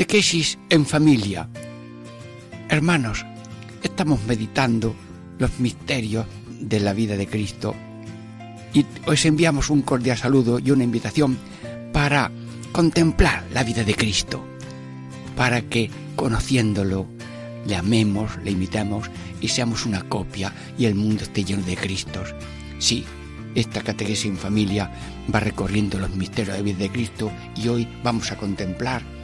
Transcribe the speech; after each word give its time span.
Catequesis 0.00 0.58
en 0.70 0.86
familia. 0.86 1.46
Hermanos, 2.70 3.26
estamos 3.82 4.18
meditando 4.26 4.96
los 5.38 5.60
misterios 5.60 6.24
de 6.58 6.80
la 6.80 6.94
vida 6.94 7.18
de 7.18 7.26
Cristo 7.26 7.74
y 8.72 8.86
os 9.04 9.26
enviamos 9.26 9.68
un 9.68 9.82
cordial 9.82 10.16
saludo 10.16 10.58
y 10.58 10.70
una 10.70 10.84
invitación 10.84 11.36
para 11.92 12.30
contemplar 12.72 13.44
la 13.52 13.62
vida 13.62 13.84
de 13.84 13.94
Cristo, 13.94 14.42
para 15.36 15.60
que 15.60 15.90
conociéndolo 16.16 17.06
le 17.66 17.76
amemos, 17.76 18.38
le 18.42 18.52
imitemos 18.52 19.10
y 19.42 19.48
seamos 19.48 19.84
una 19.84 20.00
copia 20.08 20.50
y 20.78 20.86
el 20.86 20.94
mundo 20.94 21.24
esté 21.24 21.44
lleno 21.44 21.62
de 21.64 21.76
Cristos. 21.76 22.34
Sí, 22.78 23.04
esta 23.54 23.82
catequesis 23.82 24.30
en 24.30 24.38
familia 24.38 24.90
va 25.32 25.40
recorriendo 25.40 25.98
los 25.98 26.16
misterios 26.16 26.56
de 26.56 26.62
la 26.62 26.64
vida 26.64 26.78
de 26.78 26.90
Cristo 26.90 27.30
y 27.54 27.68
hoy 27.68 27.86
vamos 28.02 28.32
a 28.32 28.38
contemplar 28.38 29.19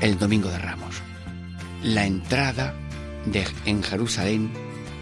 el 0.00 0.18
Domingo 0.18 0.48
de 0.48 0.58
Ramos. 0.58 0.96
La 1.82 2.06
entrada 2.06 2.74
en 3.64 3.82
Jerusalén 3.82 4.50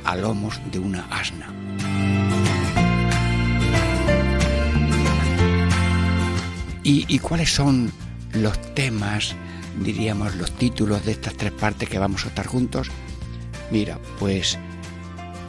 a 0.04 0.16
lomos 0.16 0.60
de 0.70 0.78
una 0.78 1.06
asna. 1.10 1.48
¿Y, 6.82 7.04
¿Y 7.08 7.18
cuáles 7.18 7.52
son 7.52 7.90
los 8.32 8.58
temas, 8.74 9.34
diríamos, 9.80 10.34
los 10.36 10.50
títulos 10.52 11.04
de 11.04 11.12
estas 11.12 11.34
tres 11.34 11.52
partes 11.52 11.88
que 11.88 11.98
vamos 11.98 12.24
a 12.24 12.28
estar 12.28 12.46
juntos? 12.46 12.88
Mira, 13.70 13.98
pues 14.18 14.58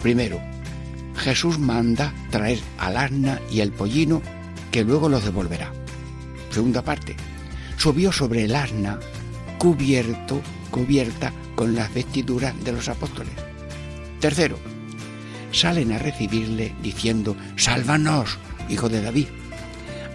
primero, 0.02 0.40
Jesús 1.18 1.60
manda 1.60 2.14
traer 2.30 2.60
al 2.78 2.98
asna 2.98 3.40
y 3.52 3.62
el 3.62 3.72
pollino 3.72 4.22
que 4.72 4.84
luego 4.84 5.10
los 5.10 5.24
devolverá. 5.24 5.72
Segunda 6.52 6.82
parte, 6.82 7.16
subió 7.78 8.12
sobre 8.12 8.46
el 8.46 8.56
asna 8.56 9.00
cubierto, 9.58 10.42
cubierta 10.72 11.32
con 11.56 11.76
las 11.76 11.94
vestiduras 11.94 12.54
de 12.64 12.72
los 12.72 12.90
apóstoles. 12.90 13.34
Tercero, 14.20 14.58
salen 15.52 15.92
a 15.92 15.98
recibirle 15.98 16.74
diciendo, 16.82 17.36
sálvanos, 17.56 18.38
hijo 18.70 18.90
de 18.90 19.02
David. 19.02 19.28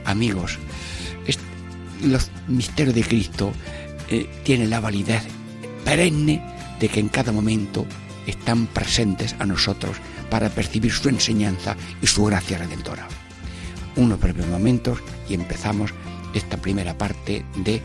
Amigos, 0.05 0.59
los 2.03 2.31
misterios 2.49 2.95
de 2.95 3.03
Cristo 3.03 3.53
eh, 4.09 4.29
tienen 4.45 4.71
la 4.71 4.81
validez 4.81 5.23
perenne 5.85 6.43
de 6.79 6.89
que 6.89 7.01
en 7.01 7.09
cada 7.09 7.33
momento 7.33 7.87
están 8.27 8.67
presentes 8.67 9.35
a 9.39 9.47
nosotros 9.47 9.97
para 10.31 10.49
percibir 10.49 10.93
su 10.93 11.09
enseñanza 11.09 11.77
y 12.01 12.07
su 12.07 12.25
gracia 12.25 12.59
redentora. 12.59 13.07
Unos 13.97 14.21
breves 14.21 14.47
momentos 14.47 14.99
y 15.29 15.35
empezamos 15.35 15.93
esta 16.33 16.57
primera 16.57 16.97
parte 16.97 17.45
de 17.57 17.83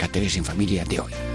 Cateres 0.00 0.34
en 0.38 0.46
Familia 0.46 0.82
de 0.86 0.98
hoy. 0.98 1.29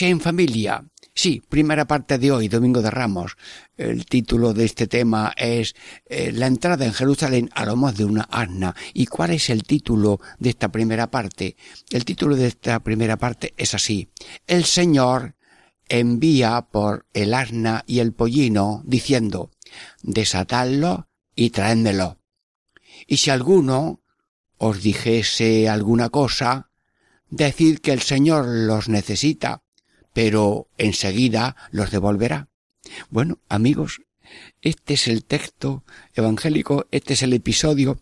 En 0.00 0.20
familia. 0.20 0.84
Sí, 1.12 1.42
primera 1.48 1.86
parte 1.86 2.18
de 2.18 2.30
hoy, 2.30 2.46
Domingo 2.46 2.82
de 2.82 2.90
Ramos. 2.90 3.36
El 3.76 4.06
título 4.06 4.54
de 4.54 4.64
este 4.64 4.86
tema 4.86 5.32
es 5.36 5.74
eh, 6.06 6.30
La 6.30 6.46
entrada 6.46 6.84
en 6.84 6.92
Jerusalén 6.92 7.50
a 7.52 7.64
lomos 7.66 7.96
de 7.96 8.04
una 8.04 8.22
asna. 8.30 8.76
¿Y 8.94 9.06
cuál 9.06 9.30
es 9.30 9.50
el 9.50 9.64
título 9.64 10.20
de 10.38 10.50
esta 10.50 10.68
primera 10.68 11.10
parte? 11.10 11.56
El 11.90 12.04
título 12.04 12.36
de 12.36 12.46
esta 12.46 12.78
primera 12.80 13.16
parte 13.16 13.54
es 13.56 13.74
así. 13.74 14.08
El 14.46 14.64
Señor 14.64 15.34
envía 15.88 16.68
por 16.70 17.06
el 17.12 17.34
asna 17.34 17.82
y 17.86 17.98
el 17.98 18.12
pollino 18.12 18.82
diciendo, 18.84 19.50
desatadlo 20.02 21.08
y 21.34 21.50
traédmelo. 21.50 22.18
Y 23.08 23.16
si 23.16 23.30
alguno 23.30 24.00
os 24.58 24.80
dijese 24.80 25.68
alguna 25.68 26.08
cosa, 26.08 26.70
decir 27.30 27.80
que 27.80 27.92
el 27.92 28.02
Señor 28.02 28.46
los 28.46 28.88
necesita, 28.88 29.62
pero 30.18 30.66
enseguida 30.78 31.54
los 31.70 31.92
devolverá. 31.92 32.48
Bueno, 33.08 33.38
amigos, 33.48 34.02
este 34.62 34.94
es 34.94 35.06
el 35.06 35.24
texto 35.24 35.84
evangélico, 36.12 36.88
este 36.90 37.12
es 37.12 37.22
el 37.22 37.34
episodio 37.34 38.00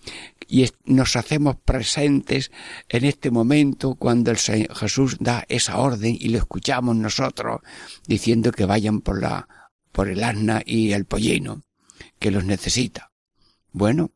y 0.48 0.66
nos 0.86 1.14
hacemos 1.16 1.56
presentes 1.56 2.52
en 2.88 3.04
este 3.04 3.30
momento 3.30 3.96
cuando 3.96 4.30
el 4.30 4.38
Señor 4.38 4.74
Jesús 4.74 5.18
da 5.20 5.44
esa 5.50 5.76
orden 5.76 6.16
y 6.18 6.30
lo 6.30 6.38
escuchamos 6.38 6.96
nosotros 6.96 7.60
diciendo 8.06 8.50
que 8.50 8.64
vayan 8.64 9.02
por 9.02 9.20
la 9.20 9.70
por 9.92 10.08
el 10.08 10.24
asna 10.24 10.62
y 10.64 10.92
el 10.92 11.04
pollino 11.04 11.64
que 12.18 12.30
los 12.30 12.46
necesita. 12.46 13.12
Bueno, 13.72 14.12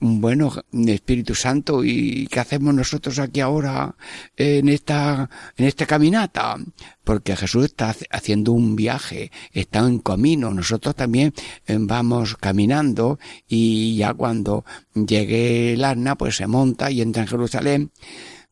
bueno, 0.00 0.52
Espíritu 0.72 1.34
Santo, 1.34 1.82
¿y 1.82 2.28
qué 2.28 2.38
hacemos 2.38 2.72
nosotros 2.72 3.18
aquí 3.18 3.40
ahora 3.40 3.96
en 4.36 4.68
esta, 4.68 5.28
en 5.56 5.66
esta 5.66 5.86
caminata? 5.86 6.56
Porque 7.02 7.34
Jesús 7.34 7.64
está 7.64 7.94
haciendo 8.10 8.52
un 8.52 8.76
viaje, 8.76 9.32
está 9.52 9.80
en 9.80 9.98
camino, 9.98 10.54
nosotros 10.54 10.94
también 10.94 11.34
eh, 11.66 11.76
vamos 11.80 12.36
caminando 12.36 13.18
y 13.48 13.96
ya 13.96 14.14
cuando 14.14 14.64
llegue 14.94 15.72
el 15.72 15.84
asna, 15.84 16.16
pues 16.16 16.36
se 16.36 16.46
monta 16.46 16.90
y 16.92 17.00
entra 17.00 17.22
en 17.22 17.28
Jerusalén. 17.28 17.90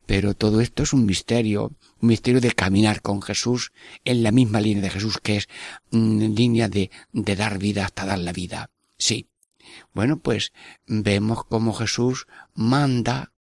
Pero 0.04 0.34
todo 0.34 0.60
esto 0.60 0.84
es 0.84 0.92
un 0.92 1.04
misterio, 1.04 1.72
un 2.00 2.08
misterio 2.08 2.40
de 2.40 2.52
caminar 2.52 3.02
con 3.02 3.22
Jesús 3.22 3.72
en 4.04 4.22
la 4.22 4.30
misma 4.32 4.60
línea 4.60 4.82
de 4.82 4.90
Jesús, 4.90 5.18
que 5.22 5.36
es 5.36 5.48
mm, 5.90 6.34
línea 6.34 6.68
de, 6.68 6.90
de 7.12 7.36
dar 7.36 7.58
vida 7.58 7.84
hasta 7.84 8.06
dar 8.06 8.18
la 8.18 8.32
vida. 8.32 8.70
Sí, 8.98 9.28
bueno, 9.96 10.18
pues 10.18 10.52
vemos 10.86 11.46
cómo 11.46 11.72
Jesús 11.72 12.26
manda 12.54 13.32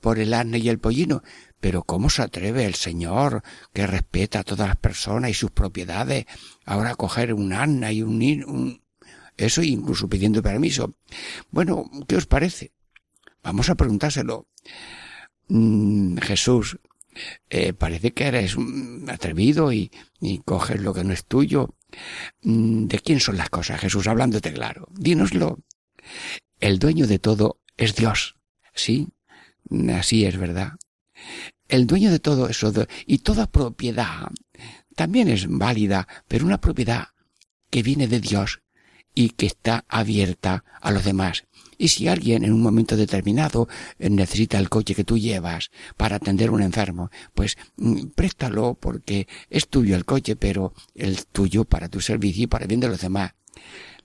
por 0.00 0.18
el 0.18 0.34
asna 0.34 0.58
y 0.58 0.68
el 0.68 0.80
pollino. 0.80 1.22
Pero 1.60 1.84
¿cómo 1.84 2.10
se 2.10 2.22
atreve 2.22 2.66
el 2.66 2.74
Señor, 2.74 3.44
que 3.72 3.86
respeta 3.86 4.40
a 4.40 4.42
todas 4.42 4.66
las 4.66 4.76
personas 4.76 5.30
y 5.30 5.34
sus 5.34 5.52
propiedades, 5.52 6.26
ahora 6.66 6.90
a 6.90 6.94
coger 6.96 7.32
un 7.32 7.52
asna 7.52 7.92
y 7.92 8.02
un, 8.02 8.20
un... 8.44 8.82
eso 9.36 9.62
incluso 9.62 10.08
pidiendo 10.08 10.42
permiso? 10.42 10.96
Bueno, 11.52 11.88
¿qué 12.08 12.16
os 12.16 12.26
parece? 12.26 12.72
Vamos 13.44 13.70
a 13.70 13.76
preguntárselo. 13.76 14.48
Mm, 15.46 16.16
Jesús, 16.16 16.76
eh, 17.50 17.72
parece 17.72 18.12
que 18.12 18.24
eres 18.24 18.56
atrevido 19.06 19.72
y, 19.72 19.92
y 20.20 20.38
coges 20.38 20.80
lo 20.80 20.92
que 20.92 21.04
no 21.04 21.12
es 21.12 21.24
tuyo. 21.24 21.76
Mm, 22.42 22.86
¿De 22.86 22.98
quién 22.98 23.20
son 23.20 23.36
las 23.36 23.48
cosas, 23.48 23.80
Jesús? 23.80 24.08
Hablándote 24.08 24.52
claro. 24.52 24.88
Dínoslo. 24.90 25.60
El 26.60 26.78
dueño 26.78 27.06
de 27.06 27.18
todo 27.18 27.60
es 27.76 27.94
Dios. 27.94 28.36
Sí, 28.74 29.08
así 29.92 30.24
es 30.24 30.36
verdad. 30.36 30.72
El 31.68 31.86
dueño 31.86 32.10
de 32.10 32.20
todo 32.20 32.48
eso 32.48 32.72
y 33.06 33.18
toda 33.18 33.50
propiedad 33.50 34.28
también 34.94 35.28
es 35.28 35.46
válida, 35.48 36.06
pero 36.28 36.46
una 36.46 36.60
propiedad 36.60 37.08
que 37.70 37.82
viene 37.82 38.06
de 38.06 38.20
Dios 38.20 38.60
y 39.14 39.30
que 39.30 39.46
está 39.46 39.84
abierta 39.88 40.64
a 40.80 40.90
los 40.90 41.04
demás. 41.04 41.44
Y 41.78 41.88
si 41.88 42.08
alguien 42.08 42.44
en 42.44 42.52
un 42.52 42.62
momento 42.62 42.96
determinado 42.96 43.68
eh, 43.98 44.10
necesita 44.10 44.58
el 44.58 44.68
coche 44.68 44.94
que 44.94 45.04
tú 45.04 45.18
llevas 45.18 45.70
para 45.96 46.16
atender 46.16 46.48
a 46.48 46.52
un 46.52 46.62
enfermo, 46.62 47.10
pues 47.34 47.56
mm, 47.76 48.08
préstalo 48.14 48.74
porque 48.74 49.28
es 49.50 49.68
tuyo 49.68 49.96
el 49.96 50.04
coche, 50.04 50.36
pero 50.36 50.72
el 50.94 51.26
tuyo 51.26 51.64
para 51.64 51.88
tu 51.88 52.00
servicio 52.00 52.44
y 52.44 52.46
para 52.46 52.64
el 52.64 52.68
bien 52.68 52.80
de 52.80 52.88
los 52.88 53.00
demás. 53.00 53.32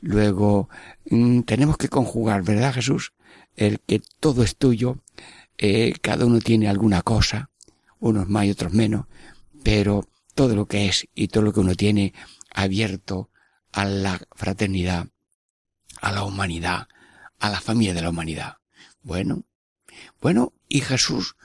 Luego, 0.01 0.69
mm, 1.09 1.41
tenemos 1.41 1.77
que 1.77 1.89
conjugar, 1.89 2.43
¿verdad 2.43 2.73
Jesús? 2.73 3.13
El 3.55 3.79
que 3.81 4.01
todo 4.19 4.43
es 4.43 4.55
tuyo, 4.55 4.99
eh, 5.57 5.93
cada 6.01 6.25
uno 6.25 6.39
tiene 6.39 6.69
alguna 6.69 7.01
cosa, 7.01 7.49
unos 7.99 8.29
más 8.29 8.45
y 8.45 8.51
otros 8.51 8.73
menos, 8.73 9.07
pero 9.63 10.07
todo 10.35 10.55
lo 10.55 10.67
que 10.67 10.87
es 10.87 11.07
y 11.15 11.27
todo 11.27 11.43
lo 11.43 11.53
que 11.53 11.59
uno 11.59 11.75
tiene 11.75 12.13
abierto 12.53 13.29
a 13.73 13.85
la 13.85 14.19
fraternidad, 14.31 15.07
a 16.01 16.11
la 16.13 16.23
humanidad, 16.23 16.87
a 17.39 17.49
la 17.49 17.59
familia 17.59 17.93
de 17.93 18.01
la 18.01 18.09
humanidad. 18.09 18.57
Bueno, 19.03 19.43
bueno, 20.21 20.53
y 20.69 20.79
Jesús, 20.81 21.35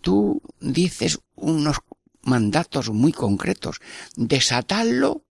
tú 0.00 0.42
dices 0.60 1.20
unos 1.34 1.78
mandatos 2.22 2.90
muy 2.90 3.12
concretos, 3.12 3.80
desatadlo 4.16 5.25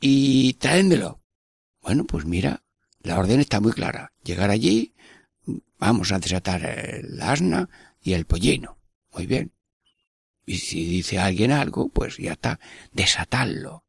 y 0.00 0.54
traédmelo. 0.54 1.20
Bueno, 1.82 2.04
pues 2.04 2.24
mira, 2.24 2.62
la 3.02 3.18
orden 3.18 3.40
está 3.40 3.60
muy 3.60 3.72
clara. 3.72 4.12
Llegar 4.24 4.50
allí, 4.50 4.94
vamos 5.78 6.12
a 6.12 6.18
desatar 6.18 6.64
el 6.64 7.20
asna 7.20 7.68
y 8.02 8.12
el 8.14 8.24
pollino. 8.24 8.78
Muy 9.12 9.26
bien. 9.26 9.52
Y 10.46 10.58
si 10.58 10.84
dice 10.84 11.18
alguien 11.18 11.52
algo, 11.52 11.88
pues 11.88 12.16
ya 12.16 12.32
está, 12.32 12.58
desatarlo. 12.92 13.84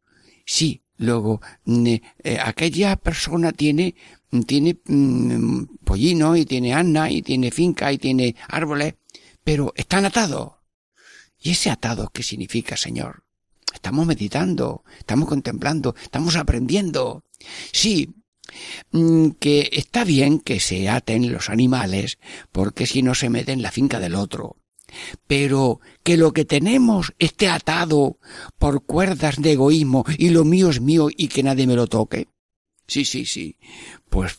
Sí, 0.45 0.83
luego, 0.97 1.41
eh, 1.65 2.01
aquella 2.39 2.95
persona 2.97 3.51
tiene 3.51 3.95
tiene 4.45 4.79
mm, 4.85 5.63
pollino 5.83 6.35
y 6.37 6.45
tiene 6.45 6.73
asna 6.73 7.11
y 7.11 7.21
tiene 7.21 7.51
finca 7.51 7.91
y 7.91 7.97
tiene 7.97 8.35
árboles, 8.47 8.95
pero 9.43 9.73
están 9.75 10.05
atados. 10.05 10.53
¿Y 11.39 11.51
ese 11.51 11.69
atado 11.69 12.09
qué 12.13 12.23
significa, 12.23 12.77
Señor? 12.77 13.23
Estamos 13.73 14.05
meditando, 14.05 14.83
estamos 14.97 15.27
contemplando, 15.27 15.95
estamos 16.01 16.35
aprendiendo. 16.35 17.23
Sí, 17.71 18.13
mm, 18.91 19.31
que 19.39 19.69
está 19.71 20.03
bien 20.03 20.39
que 20.39 20.59
se 20.59 20.89
aten 20.89 21.31
los 21.31 21.49
animales, 21.49 22.19
porque 22.51 22.85
si 22.85 23.01
no 23.01 23.15
se 23.15 23.29
meten 23.29 23.59
en 23.59 23.61
la 23.63 23.71
finca 23.71 23.99
del 23.99 24.15
otro. 24.15 24.57
Pero 25.25 25.79
que 26.03 26.17
lo 26.17 26.33
que 26.33 26.45
tenemos 26.45 27.13
esté 27.17 27.47
atado 27.47 28.17
por 28.59 28.85
cuerdas 28.85 29.37
de 29.41 29.53
egoísmo 29.53 30.05
y 30.17 30.29
lo 30.29 30.43
mío 30.43 30.69
es 30.69 30.81
mío 30.81 31.07
y 31.09 31.29
que 31.29 31.43
nadie 31.43 31.65
me 31.65 31.75
lo 31.75 31.87
toque. 31.87 32.27
Sí, 32.87 33.05
sí, 33.05 33.25
sí. 33.25 33.57
Pues 34.09 34.37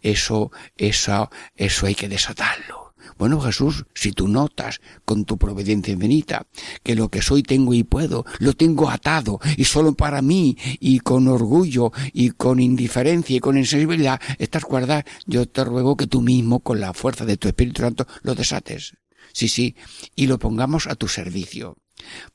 eso, 0.00 0.50
eso, 0.76 1.30
eso 1.54 1.86
hay 1.86 1.94
que 1.94 2.08
desatarlo. 2.08 2.83
Bueno, 3.18 3.40
Jesús, 3.40 3.84
si 3.94 4.12
tú 4.12 4.28
notas 4.28 4.80
con 5.04 5.24
tu 5.24 5.38
providencia 5.38 5.92
infinita 5.92 6.46
que 6.82 6.94
lo 6.94 7.08
que 7.08 7.22
soy 7.22 7.42
tengo 7.42 7.74
y 7.74 7.84
puedo, 7.84 8.24
lo 8.38 8.52
tengo 8.54 8.90
atado 8.90 9.40
y 9.56 9.64
solo 9.64 9.94
para 9.94 10.22
mí 10.22 10.56
y 10.80 11.00
con 11.00 11.28
orgullo 11.28 11.92
y 12.12 12.30
con 12.30 12.60
indiferencia 12.60 13.36
y 13.36 13.40
con 13.40 13.58
insensibilidad 13.58 14.20
estas 14.38 14.64
cuerdas, 14.64 15.04
yo 15.26 15.48
te 15.48 15.64
ruego 15.64 15.96
que 15.96 16.06
tú 16.06 16.20
mismo 16.20 16.60
con 16.60 16.80
la 16.80 16.94
fuerza 16.94 17.24
de 17.24 17.36
tu 17.36 17.48
Espíritu 17.48 17.82
Santo 17.82 18.06
lo 18.22 18.34
desates. 18.34 18.94
Sí, 19.32 19.48
sí, 19.48 19.74
y 20.14 20.26
lo 20.26 20.38
pongamos 20.38 20.86
a 20.86 20.94
tu 20.94 21.08
servicio, 21.08 21.76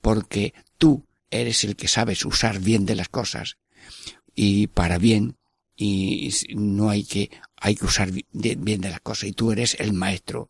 porque 0.01 0.54
tú 0.77 1.06
eres 1.31 1.63
el 1.63 1.75
que 1.75 1.88
sabes 1.88 2.25
usar 2.25 2.60
bien 2.60 2.86
de 2.86 2.95
las 2.95 3.10
cosas 3.10 3.57
y 4.36 4.68
para 4.68 4.98
bien 4.98 5.38
y 5.81 6.29
no 6.55 6.89
hay 6.89 7.05
que, 7.05 7.31
hay 7.55 7.75
que 7.75 7.85
usar 7.85 8.11
bien 8.11 8.81
de 8.81 8.89
las 8.89 8.99
cosas 8.99 9.29
y 9.29 9.31
tú 9.31 9.53
eres 9.53 9.77
el 9.79 9.93
maestro. 9.93 10.49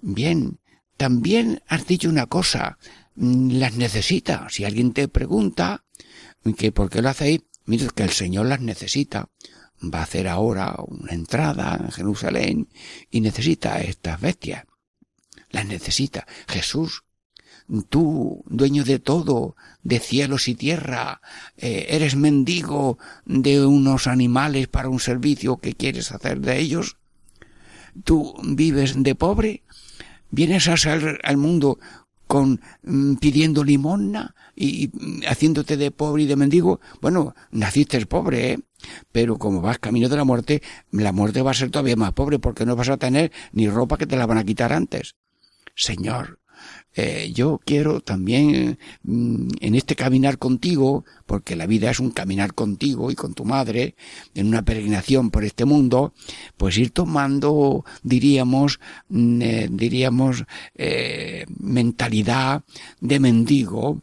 Bien, 0.00 0.60
también 0.96 1.60
has 1.66 1.88
dicho 1.88 2.08
una 2.08 2.26
cosa, 2.26 2.78
mm, 3.16 3.58
las 3.58 3.74
necesita. 3.74 4.46
Si 4.48 4.64
alguien 4.64 4.92
te 4.92 5.08
pregunta 5.08 5.84
que 6.56 6.70
por 6.70 6.88
qué 6.88 7.02
lo 7.02 7.08
hacéis, 7.08 7.40
mira 7.66 7.88
que 7.92 8.04
el 8.04 8.10
Señor 8.10 8.46
las 8.46 8.60
necesita. 8.60 9.28
Va 9.82 10.00
a 10.00 10.04
hacer 10.04 10.28
ahora 10.28 10.76
una 10.86 11.14
entrada 11.14 11.76
en 11.82 11.90
Jerusalén 11.90 12.68
y 13.10 13.20
necesita 13.20 13.80
estas 13.80 14.20
bestias. 14.20 14.66
Las 15.50 15.66
necesita. 15.66 16.28
Jesús 16.46 17.02
tú, 17.88 18.44
dueño 18.46 18.84
de 18.84 18.98
todo, 18.98 19.56
de 19.82 19.98
cielos 19.98 20.48
y 20.48 20.54
tierra, 20.54 21.20
eh, 21.56 21.86
eres 21.90 22.16
mendigo 22.16 22.98
de 23.24 23.64
unos 23.64 24.06
animales 24.06 24.68
para 24.68 24.88
un 24.88 25.00
servicio 25.00 25.58
que 25.58 25.74
quieres 25.74 26.12
hacer 26.12 26.40
de 26.40 26.58
ellos, 26.58 26.96
tú 28.04 28.34
vives 28.42 29.02
de 29.02 29.14
pobre, 29.14 29.62
vienes 30.30 30.68
a 30.68 30.76
salir 30.76 31.18
al 31.22 31.36
mundo 31.36 31.78
con 32.26 32.60
mm, 32.82 33.16
pidiendo 33.16 33.64
limosna 33.64 34.34
y, 34.54 34.84
y, 34.84 35.26
haciéndote 35.26 35.76
de 35.76 35.90
pobre 35.90 36.24
y 36.24 36.26
de 36.26 36.36
mendigo, 36.36 36.80
bueno, 37.00 37.34
naciste 37.50 38.04
pobre, 38.06 38.52
¿eh? 38.52 38.58
Pero 39.12 39.38
como 39.38 39.60
vas 39.60 39.78
camino 39.78 40.08
de 40.08 40.16
la 40.16 40.24
muerte, 40.24 40.62
la 40.92 41.12
muerte 41.12 41.42
va 41.42 41.50
a 41.50 41.54
ser 41.54 41.70
todavía 41.70 41.96
más 41.96 42.12
pobre 42.12 42.38
porque 42.38 42.64
no 42.64 42.76
vas 42.76 42.88
a 42.88 42.96
tener 42.96 43.32
ni 43.52 43.68
ropa 43.68 43.96
que 43.96 44.06
te 44.06 44.16
la 44.16 44.26
van 44.26 44.38
a 44.38 44.44
quitar 44.44 44.72
antes. 44.72 45.16
Señor, 45.74 46.38
eh, 46.94 47.32
yo 47.32 47.60
quiero 47.64 48.00
también 48.00 48.78
mm, 49.02 49.48
en 49.60 49.74
este 49.74 49.94
caminar 49.94 50.38
contigo, 50.38 51.04
porque 51.26 51.56
la 51.56 51.66
vida 51.66 51.90
es 51.90 52.00
un 52.00 52.10
caminar 52.10 52.54
contigo 52.54 53.10
y 53.10 53.14
con 53.14 53.34
tu 53.34 53.44
madre, 53.44 53.94
en 54.34 54.48
una 54.48 54.62
peregrinación 54.62 55.30
por 55.30 55.44
este 55.44 55.64
mundo, 55.64 56.12
pues 56.56 56.78
ir 56.78 56.90
tomando, 56.90 57.84
diríamos, 58.02 58.80
mm, 59.08 59.42
eh, 59.42 59.68
diríamos, 59.70 60.44
eh, 60.74 61.44
mentalidad 61.58 62.64
de 63.00 63.20
mendigo, 63.20 64.02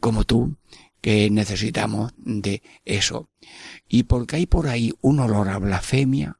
como 0.00 0.24
tú, 0.24 0.56
que 1.00 1.30
necesitamos 1.30 2.12
de 2.16 2.62
eso. 2.84 3.30
Y 3.88 4.04
porque 4.04 4.36
hay 4.36 4.46
por 4.46 4.68
ahí 4.68 4.92
un 5.00 5.20
olor 5.20 5.48
a 5.48 5.58
blasfemia, 5.58 6.38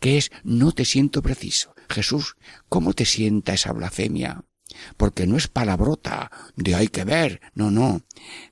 que 0.00 0.18
es 0.18 0.30
no 0.42 0.72
te 0.72 0.84
siento 0.84 1.22
preciso. 1.22 1.74
Jesús, 1.88 2.36
¿cómo 2.68 2.94
te 2.94 3.04
sienta 3.04 3.54
esa 3.54 3.72
blasfemia? 3.72 4.44
Porque 4.96 5.26
no 5.26 5.36
es 5.36 5.48
palabrota 5.48 6.30
de 6.56 6.74
hay 6.74 6.88
que 6.88 7.04
ver, 7.04 7.40
no, 7.54 7.70
no, 7.70 8.02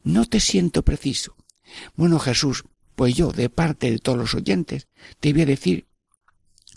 no 0.02 0.24
te 0.26 0.40
siento 0.40 0.82
preciso. 0.82 1.36
Bueno, 1.96 2.18
Jesús, 2.18 2.64
pues 2.96 3.14
yo, 3.14 3.32
de 3.32 3.48
parte 3.48 3.90
de 3.90 3.98
todos 3.98 4.18
los 4.18 4.34
oyentes, 4.34 4.88
te 5.20 5.32
voy 5.32 5.42
a 5.42 5.46
decir, 5.46 5.86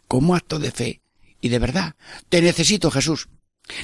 como 0.08 0.36
acto 0.36 0.60
de 0.60 0.72
fe 0.72 1.02
y 1.42 1.50
de 1.50 1.60
verdad, 1.60 1.96
te 2.30 2.42
necesito, 2.42 2.92
Jesús. 2.92 3.28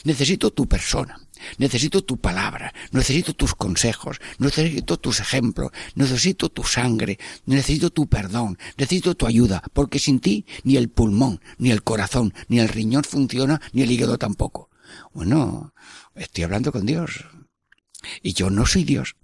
Necesito 0.03 0.51
tu 0.51 0.67
persona, 0.67 1.17
necesito 1.57 2.03
tu 2.03 2.17
palabra, 2.17 2.73
necesito 2.91 3.33
tus 3.33 3.55
consejos, 3.55 4.19
necesito 4.37 4.97
tus 4.97 5.21
ejemplos, 5.21 5.71
necesito 5.95 6.49
tu 6.49 6.63
sangre, 6.63 7.17
necesito 7.45 7.89
tu 7.89 8.07
perdón, 8.07 8.57
necesito 8.77 9.15
tu 9.15 9.25
ayuda, 9.25 9.63
porque 9.71 9.97
sin 9.97 10.19
ti 10.19 10.45
ni 10.63 10.75
el 10.75 10.89
pulmón, 10.89 11.39
ni 11.57 11.71
el 11.71 11.81
corazón, 11.81 12.33
ni 12.49 12.59
el 12.59 12.67
riñón 12.67 13.05
funciona, 13.05 13.61
ni 13.71 13.83
el 13.83 13.91
hígado 13.91 14.17
tampoco. 14.17 14.68
Bueno, 15.13 15.73
estoy 16.15 16.43
hablando 16.43 16.71
con 16.71 16.85
Dios. 16.85 17.25
Y 18.21 18.33
yo 18.33 18.49
no 18.49 18.65
soy 18.65 18.83
Dios. 18.83 19.15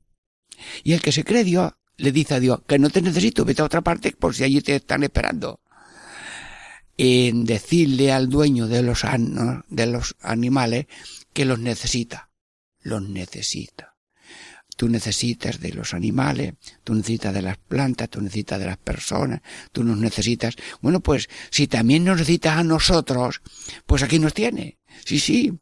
Y 0.84 0.94
el 0.94 1.02
que 1.02 1.12
se 1.12 1.24
cree 1.24 1.44
Dios 1.44 1.74
le 1.98 2.12
dice 2.12 2.36
a 2.36 2.40
Dios 2.40 2.62
que 2.68 2.80
no 2.80 2.90
te 2.90 3.02
necesito, 3.02 3.46
vete 3.46 3.62
a 3.62 3.66
otra 3.66 3.82
parte 3.82 4.12
por 4.12 4.36
si 4.36 4.44
allí 4.44 4.62
te 4.62 4.76
están 4.76 5.04
esperando. 5.04 5.62
En 6.98 7.46
decirle 7.46 8.12
al 8.12 8.30
dueño 8.30 8.68
de 8.68 8.82
los, 8.82 9.04
de 9.68 9.86
los 9.86 10.16
animales 10.22 10.88
que 11.34 11.46
los 11.46 11.60
necesita. 11.60 12.30
Los 12.82 13.02
necesita. 13.02 13.96
Tú 14.78 14.90
necesitas 14.90 15.62
de 15.62 15.72
los 15.72 15.94
animales, 15.94 16.56
tú 16.84 16.94
necesitas 16.94 17.34
de 17.34 17.42
las 17.42 17.58
plantas, 17.58 18.10
tú 18.10 18.20
necesitas 18.20 18.60
de 18.60 18.66
las 18.66 18.78
personas, 18.78 19.42
tú 19.72 19.86
nos 19.86 19.98
necesitas. 19.98 20.56
Bueno, 20.82 21.00
pues 21.00 21.30
si 21.50 21.68
también 21.68 22.04
nos 22.04 22.18
necesitas 22.18 22.58
a 22.58 22.64
nosotros, 22.64 23.42
pues 23.86 24.04
aquí 24.04 24.20
nos 24.20 24.34
tiene. 24.34 24.80
Sí, 25.04 25.20
sí. 25.20 25.60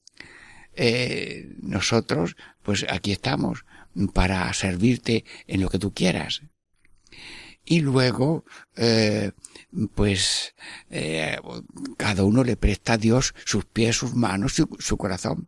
Eh, 0.76 1.56
nosotros, 1.62 2.36
pues 2.62 2.86
aquí 2.90 3.12
estamos 3.12 3.66
para 4.14 4.52
servirte 4.54 5.24
en 5.48 5.62
lo 5.62 5.70
que 5.70 5.80
tú 5.80 5.94
quieras. 5.94 6.42
Y 7.66 7.80
luego, 7.80 8.44
eh, 8.76 9.32
pues, 9.96 10.54
eh, 10.90 11.38
cada 11.98 12.24
uno 12.24 12.44
le 12.44 12.58
presta 12.58 12.94
a 12.94 12.98
Dios 12.98 13.34
sus 13.46 13.66
pies, 13.66 13.96
sus 13.96 14.16
manos, 14.16 14.54
su, 14.54 14.68
su 14.80 14.98
corazón. 14.98 15.48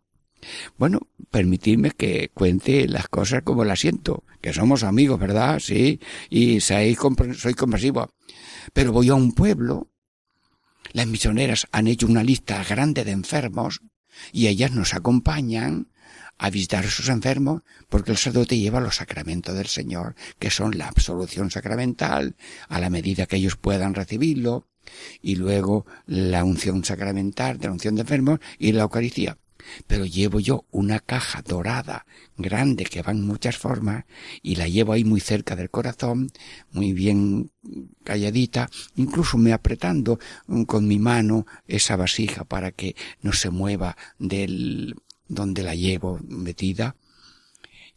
Bueno, 0.78 1.00
permitidme 1.30 1.90
que 1.90 2.30
cuente 2.32 2.88
las 2.88 3.08
cosas 3.08 3.42
como 3.42 3.64
las 3.64 3.80
siento, 3.80 4.24
que 4.40 4.52
somos 4.52 4.84
amigos, 4.84 5.18
¿verdad? 5.18 5.58
Sí, 5.58 6.00
y 6.30 6.60
soy 6.60 6.94
comprensivo. 6.94 8.10
Pero 8.72 8.92
voy 8.92 9.08
a 9.08 9.14
un 9.14 9.32
pueblo 9.32 9.90
Las 10.92 11.06
misioneras 11.06 11.66
han 11.72 11.86
hecho 11.86 12.06
una 12.06 12.24
lista 12.24 12.62
grande 12.64 13.04
de 13.04 13.12
enfermos 13.12 13.80
y 14.32 14.46
ellas 14.46 14.72
nos 14.72 14.94
acompañan 14.94 15.88
a 16.38 16.50
visitar 16.50 16.84
a 16.84 16.88
esos 16.88 17.08
enfermos 17.08 17.62
porque 17.88 18.12
el 18.12 18.18
sacerdote 18.18 18.58
lleva 18.58 18.80
los 18.80 18.96
sacramentos 18.96 19.54
del 19.54 19.66
Señor, 19.66 20.14
que 20.38 20.50
son 20.50 20.76
la 20.76 20.88
absolución 20.88 21.50
sacramental, 21.50 22.36
a 22.68 22.80
la 22.80 22.90
medida 22.90 23.26
que 23.26 23.36
ellos 23.36 23.56
puedan 23.56 23.94
recibirlo, 23.94 24.68
y 25.20 25.36
luego 25.36 25.86
la 26.06 26.44
unción 26.44 26.84
sacramental 26.84 27.58
de 27.58 27.66
la 27.66 27.72
unción 27.72 27.94
de 27.96 28.02
enfermos 28.02 28.40
y 28.58 28.72
la 28.72 28.82
Eucaristía. 28.82 29.38
Pero 29.86 30.04
llevo 30.04 30.40
yo 30.40 30.64
una 30.70 31.00
caja 31.00 31.42
dorada, 31.42 32.06
grande, 32.36 32.84
que 32.84 33.02
va 33.02 33.12
en 33.12 33.22
muchas 33.22 33.56
formas, 33.56 34.04
y 34.42 34.56
la 34.56 34.68
llevo 34.68 34.92
ahí 34.92 35.04
muy 35.04 35.20
cerca 35.20 35.56
del 35.56 35.70
corazón, 35.70 36.30
muy 36.72 36.92
bien 36.92 37.50
calladita, 38.04 38.70
incluso 38.94 39.38
me 39.38 39.52
apretando 39.52 40.18
con 40.66 40.86
mi 40.86 40.98
mano 40.98 41.46
esa 41.66 41.96
vasija 41.96 42.44
para 42.44 42.72
que 42.72 42.96
no 43.22 43.32
se 43.32 43.50
mueva 43.50 43.96
del 44.18 44.94
donde 45.28 45.62
la 45.62 45.74
llevo 45.74 46.20
metida, 46.28 46.96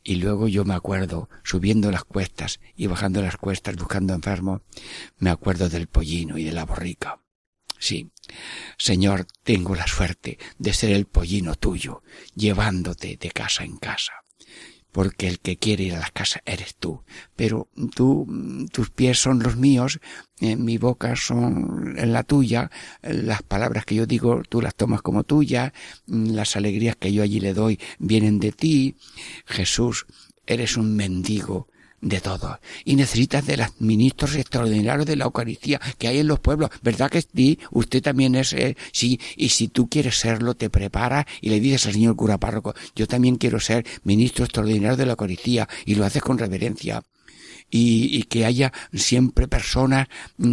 y 0.03 0.15
luego 0.15 0.47
yo 0.47 0.65
me 0.65 0.73
acuerdo, 0.73 1.29
subiendo 1.43 1.91
las 1.91 2.03
cuestas 2.03 2.59
y 2.75 2.87
bajando 2.87 3.21
las 3.21 3.37
cuestas 3.37 3.75
buscando 3.75 4.13
enfermos, 4.13 4.61
me 5.17 5.29
acuerdo 5.29 5.69
del 5.69 5.87
pollino 5.87 6.37
y 6.37 6.43
de 6.43 6.53
la 6.53 6.65
borrica. 6.65 7.19
Sí, 7.79 8.11
Señor, 8.77 9.25
tengo 9.43 9.73
la 9.73 9.87
suerte 9.87 10.37
de 10.57 10.73
ser 10.73 10.91
el 10.91 11.05
pollino 11.05 11.55
tuyo, 11.55 12.03
llevándote 12.35 13.17
de 13.17 13.31
casa 13.31 13.63
en 13.63 13.77
casa 13.77 14.13
porque 14.91 15.27
el 15.27 15.39
que 15.39 15.57
quiere 15.57 15.83
ir 15.83 15.95
a 15.95 15.99
la 15.99 16.09
casa 16.09 16.41
eres 16.45 16.75
tú. 16.75 17.03
Pero 17.35 17.69
tú, 17.95 18.27
tus 18.71 18.89
pies 18.89 19.19
son 19.19 19.39
los 19.39 19.55
míos, 19.55 19.99
eh, 20.39 20.55
mi 20.55 20.77
boca 20.77 21.15
son 21.15 21.95
la 21.95 22.23
tuya, 22.23 22.71
las 23.01 23.43
palabras 23.43 23.85
que 23.85 23.95
yo 23.95 24.05
digo 24.05 24.41
tú 24.49 24.61
las 24.61 24.75
tomas 24.75 25.01
como 25.01 25.23
tuyas, 25.23 25.71
las 26.07 26.55
alegrías 26.55 26.95
que 26.95 27.13
yo 27.13 27.23
allí 27.23 27.39
le 27.39 27.53
doy 27.53 27.79
vienen 27.99 28.39
de 28.39 28.51
ti. 28.51 28.97
Jesús, 29.45 30.05
eres 30.45 30.77
un 30.77 30.95
mendigo 30.95 31.67
de 32.01 32.21
todo. 32.21 32.59
Y 32.85 32.95
necesitas 32.95 33.45
de 33.45 33.57
los 33.57 33.79
ministros 33.79 34.35
extraordinarios 34.35 35.05
de 35.05 35.15
la 35.15 35.25
Eucaristía 35.25 35.79
que 35.97 36.07
hay 36.07 36.19
en 36.19 36.27
los 36.27 36.39
pueblos. 36.39 36.69
¿Verdad 36.81 37.09
que 37.09 37.21
sí? 37.21 37.59
Usted 37.71 38.01
también 38.01 38.35
es, 38.35 38.53
eh, 38.53 38.75
sí, 38.91 39.19
y 39.35 39.49
si 39.49 39.67
tú 39.67 39.89
quieres 39.89 40.17
serlo, 40.17 40.55
te 40.55 40.69
prepara 40.69 41.27
y 41.41 41.49
le 41.49 41.59
dices 41.59 41.87
al 41.87 41.93
señor 41.93 42.15
cura 42.15 42.37
párroco, 42.37 42.73
yo 42.95 43.07
también 43.07 43.35
quiero 43.35 43.59
ser 43.59 43.85
ministro 44.03 44.45
extraordinario 44.45 44.97
de 44.97 45.05
la 45.05 45.11
Eucaristía, 45.11 45.67
y 45.85 45.95
lo 45.95 46.05
haces 46.05 46.21
con 46.21 46.37
reverencia. 46.37 47.03
Y, 47.71 48.17
y 48.17 48.23
que 48.23 48.45
haya 48.45 48.73
siempre 48.93 49.47
personas 49.47 50.07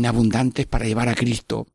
abundantes 0.05 0.67
para 0.67 0.85
llevar 0.85 1.09
a 1.09 1.15
Cristo 1.15 1.67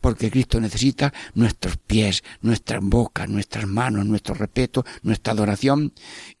porque 0.00 0.30
Cristo 0.30 0.60
necesita 0.60 1.12
nuestros 1.34 1.76
pies, 1.76 2.22
nuestras 2.40 2.80
bocas, 2.82 3.28
nuestras 3.28 3.66
manos, 3.66 4.06
nuestro 4.06 4.34
respeto, 4.34 4.84
nuestra 5.02 5.32
adoración, 5.32 5.92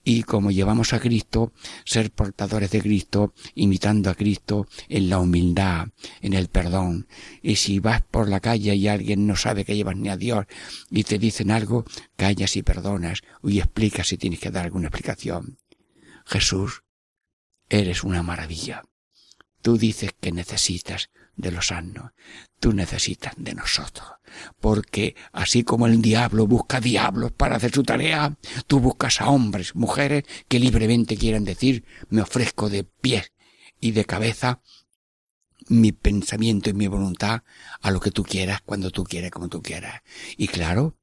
y 0.04 0.22
como 0.22 0.50
llevamos 0.50 0.92
a 0.92 1.00
Cristo, 1.00 1.52
ser 1.84 2.10
portadores 2.10 2.70
de 2.70 2.80
Cristo, 2.80 3.34
imitando 3.54 4.10
a 4.10 4.14
Cristo 4.14 4.66
en 4.88 5.08
la 5.08 5.18
humildad, 5.18 5.88
en 6.20 6.32
el 6.32 6.48
perdón. 6.48 7.06
Y 7.42 7.56
si 7.56 7.78
vas 7.78 8.02
por 8.02 8.28
la 8.28 8.40
calle 8.40 8.74
y 8.74 8.88
alguien 8.88 9.26
no 9.26 9.36
sabe 9.36 9.64
que 9.64 9.76
llevas 9.76 9.96
ni 9.96 10.08
a 10.08 10.16
Dios 10.16 10.46
y 10.90 11.04
te 11.04 11.18
dicen 11.18 11.50
algo, 11.50 11.84
callas 12.16 12.56
y 12.56 12.62
perdonas 12.62 13.22
y 13.42 13.58
explicas 13.58 14.08
si 14.08 14.16
tienes 14.16 14.40
que 14.40 14.50
dar 14.50 14.64
alguna 14.64 14.88
explicación. 14.88 15.58
Jesús, 16.24 16.82
eres 17.68 18.04
una 18.04 18.22
maravilla. 18.22 18.82
Tú 19.62 19.76
dices 19.76 20.10
que 20.18 20.32
necesitas 20.32 21.10
de 21.36 21.50
los 21.50 21.68
sanos. 21.68 22.12
Tú 22.58 22.72
necesitas 22.72 23.34
de 23.36 23.54
nosotros. 23.54 24.06
Porque 24.60 25.16
así 25.32 25.64
como 25.64 25.86
el 25.86 26.02
diablo 26.02 26.46
busca 26.46 26.80
diablos 26.80 27.32
para 27.32 27.56
hacer 27.56 27.72
su 27.72 27.82
tarea, 27.82 28.36
tú 28.66 28.80
buscas 28.80 29.20
a 29.20 29.28
hombres, 29.28 29.74
mujeres 29.74 30.24
que 30.48 30.60
libremente 30.60 31.16
quieran 31.16 31.44
decir, 31.44 31.84
me 32.08 32.22
ofrezco 32.22 32.68
de 32.68 32.84
pies 32.84 33.32
y 33.80 33.92
de 33.92 34.04
cabeza 34.04 34.60
mi 35.68 35.92
pensamiento 35.92 36.70
y 36.70 36.74
mi 36.74 36.86
voluntad 36.86 37.42
a 37.80 37.90
lo 37.90 38.00
que 38.00 38.10
tú 38.10 38.24
quieras, 38.24 38.60
cuando 38.64 38.90
tú 38.90 39.04
quieras, 39.04 39.30
como 39.30 39.48
tú 39.48 39.62
quieras. 39.62 40.02
Y 40.36 40.48
claro, 40.48 40.96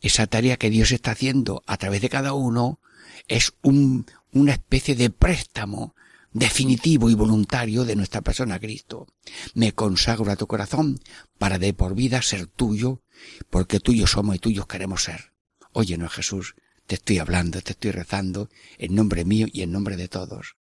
esa 0.00 0.26
tarea 0.26 0.56
que 0.56 0.70
Dios 0.70 0.92
está 0.92 1.12
haciendo 1.12 1.62
a 1.66 1.76
través 1.76 2.00
de 2.00 2.08
cada 2.08 2.32
uno 2.32 2.80
es 3.28 3.52
un, 3.62 4.06
una 4.32 4.52
especie 4.52 4.94
de 4.94 5.10
préstamo 5.10 5.94
definitivo 6.34 7.08
y 7.08 7.14
voluntario 7.14 7.84
de 7.84 7.96
nuestra 7.96 8.20
persona 8.20 8.58
Cristo. 8.58 9.06
Me 9.54 9.72
consagro 9.72 10.30
a 10.30 10.36
tu 10.36 10.46
corazón 10.46 11.00
para 11.38 11.58
de 11.58 11.72
por 11.72 11.94
vida 11.94 12.20
ser 12.20 12.46
tuyo, 12.46 13.02
porque 13.48 13.80
tuyos 13.80 14.10
somos 14.10 14.36
y 14.36 14.40
tuyos 14.40 14.66
queremos 14.66 15.04
ser. 15.04 15.32
Óyenos 15.72 16.12
Jesús, 16.12 16.56
te 16.86 16.96
estoy 16.96 17.18
hablando, 17.18 17.62
te 17.62 17.72
estoy 17.72 17.92
rezando, 17.92 18.50
en 18.78 18.94
nombre 18.94 19.24
mío 19.24 19.46
y 19.50 19.62
en 19.62 19.72
nombre 19.72 19.96
de 19.96 20.08
todos. 20.08 20.56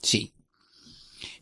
Sí. 0.00 0.32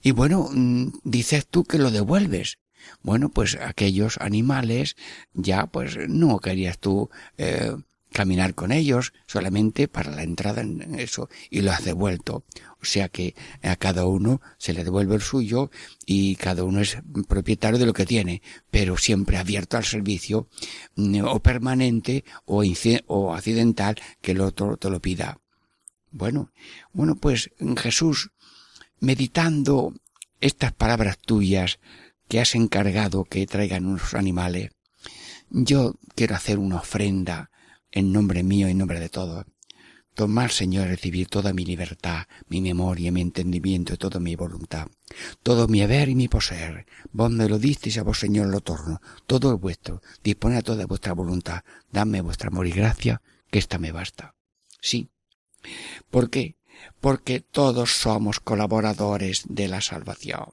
Y 0.02 0.10
bueno, 0.12 0.48
mm, 0.50 1.00
dices 1.04 1.46
tú 1.46 1.64
que 1.64 1.78
lo 1.78 1.90
devuelves. 1.90 2.58
Bueno, 3.02 3.28
pues 3.28 3.56
aquellos 3.60 4.18
animales 4.20 4.96
ya 5.34 5.66
pues 5.66 5.96
no 6.08 6.38
querías 6.40 6.78
tú 6.78 7.10
eh, 7.36 7.76
caminar 8.12 8.54
con 8.54 8.70
ellos 8.70 9.12
solamente 9.26 9.88
para 9.88 10.10
la 10.10 10.22
entrada 10.22 10.60
en 10.60 10.94
eso 10.98 11.28
y 11.50 11.62
lo 11.62 11.72
has 11.72 11.84
devuelto. 11.84 12.44
O 12.80 12.84
sea 12.84 13.08
que 13.08 13.34
a 13.62 13.76
cada 13.76 14.06
uno 14.06 14.40
se 14.58 14.72
le 14.72 14.84
devuelve 14.84 15.14
el 15.14 15.20
suyo 15.20 15.70
y 16.04 16.36
cada 16.36 16.64
uno 16.64 16.80
es 16.80 16.98
propietario 17.28 17.78
de 17.78 17.86
lo 17.86 17.92
que 17.92 18.06
tiene, 18.06 18.42
pero 18.70 18.96
siempre 18.96 19.36
abierto 19.36 19.76
al 19.76 19.84
servicio 19.84 20.48
mm, 20.96 21.24
o 21.24 21.40
permanente 21.40 22.24
o, 22.44 22.64
o 23.06 23.34
accidental 23.34 24.00
que 24.20 24.32
el 24.32 24.40
otro 24.40 24.76
te 24.76 24.90
lo 24.90 25.00
pida. 25.00 25.38
Bueno, 26.10 26.50
bueno, 26.92 27.14
pues 27.16 27.50
Jesús, 27.78 28.32
meditando 29.00 29.94
estas 30.40 30.72
palabras 30.72 31.18
tuyas 31.18 31.78
que 32.28 32.40
has 32.40 32.54
encargado 32.54 33.24
que 33.24 33.46
traigan 33.46 33.86
unos 33.86 34.14
animales, 34.14 34.70
yo 35.50 35.94
quiero 36.14 36.34
hacer 36.34 36.58
una 36.58 36.76
ofrenda 36.76 37.51
en 37.92 38.12
nombre 38.12 38.42
mío 38.42 38.68
y 38.68 38.72
en 38.72 38.78
nombre 38.78 38.98
de 38.98 39.08
todos. 39.08 39.44
Tomar, 40.14 40.50
Señor, 40.52 40.88
recibir 40.88 41.28
toda 41.28 41.54
mi 41.54 41.64
libertad, 41.64 42.26
mi 42.48 42.60
memoria, 42.60 43.10
mi 43.10 43.22
entendimiento 43.22 43.94
y 43.94 43.96
toda 43.96 44.20
mi 44.20 44.36
voluntad. 44.36 44.88
Todo 45.42 45.68
mi 45.68 45.80
haber 45.80 46.10
y 46.10 46.14
mi 46.14 46.28
poseer. 46.28 46.86
Vos 47.12 47.30
me 47.30 47.48
lo 47.48 47.58
disteis 47.58 47.96
a 47.96 48.02
vos, 48.02 48.18
Señor, 48.18 48.48
lo 48.48 48.60
torno. 48.60 49.00
Todo 49.26 49.54
es 49.54 49.60
vuestro. 49.60 50.02
Dispone 50.22 50.58
a 50.58 50.62
toda 50.62 50.84
vuestra 50.84 51.14
voluntad. 51.14 51.64
Dame 51.90 52.20
vuestra 52.20 52.48
amor 52.48 52.66
y 52.66 52.72
gracia, 52.72 53.22
que 53.50 53.58
ésta 53.58 53.78
me 53.78 53.90
basta. 53.90 54.34
Sí. 54.82 55.10
¿Por 56.10 56.28
qué? 56.28 56.56
Porque 57.00 57.40
todos 57.40 57.92
somos 57.92 58.40
colaboradores 58.40 59.44
de 59.48 59.68
la 59.68 59.80
salvación. 59.80 60.52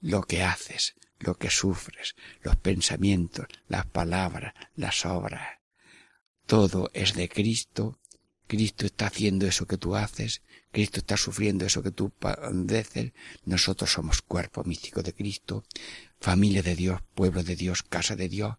Lo 0.00 0.22
que 0.22 0.42
haces, 0.42 0.94
lo 1.18 1.34
que 1.34 1.50
sufres, 1.50 2.14
los 2.40 2.56
pensamientos, 2.56 3.46
las 3.68 3.84
palabras, 3.84 4.54
las 4.74 5.04
obras, 5.04 5.59
todo 6.50 6.90
es 6.94 7.14
de 7.14 7.28
Cristo, 7.28 8.00
Cristo 8.48 8.84
está 8.84 9.06
haciendo 9.06 9.46
eso 9.46 9.68
que 9.68 9.76
tú 9.76 9.94
haces, 9.94 10.42
Cristo 10.72 10.98
está 10.98 11.16
sufriendo 11.16 11.64
eso 11.64 11.80
que 11.80 11.92
tú 11.92 12.10
padeces, 12.10 13.12
nosotros 13.44 13.92
somos 13.92 14.20
cuerpo 14.20 14.64
místico 14.64 15.00
de 15.00 15.14
Cristo, 15.14 15.62
familia 16.18 16.60
de 16.60 16.74
Dios, 16.74 17.02
pueblo 17.14 17.44
de 17.44 17.54
Dios, 17.54 17.84
casa 17.84 18.16
de 18.16 18.28
Dios, 18.28 18.56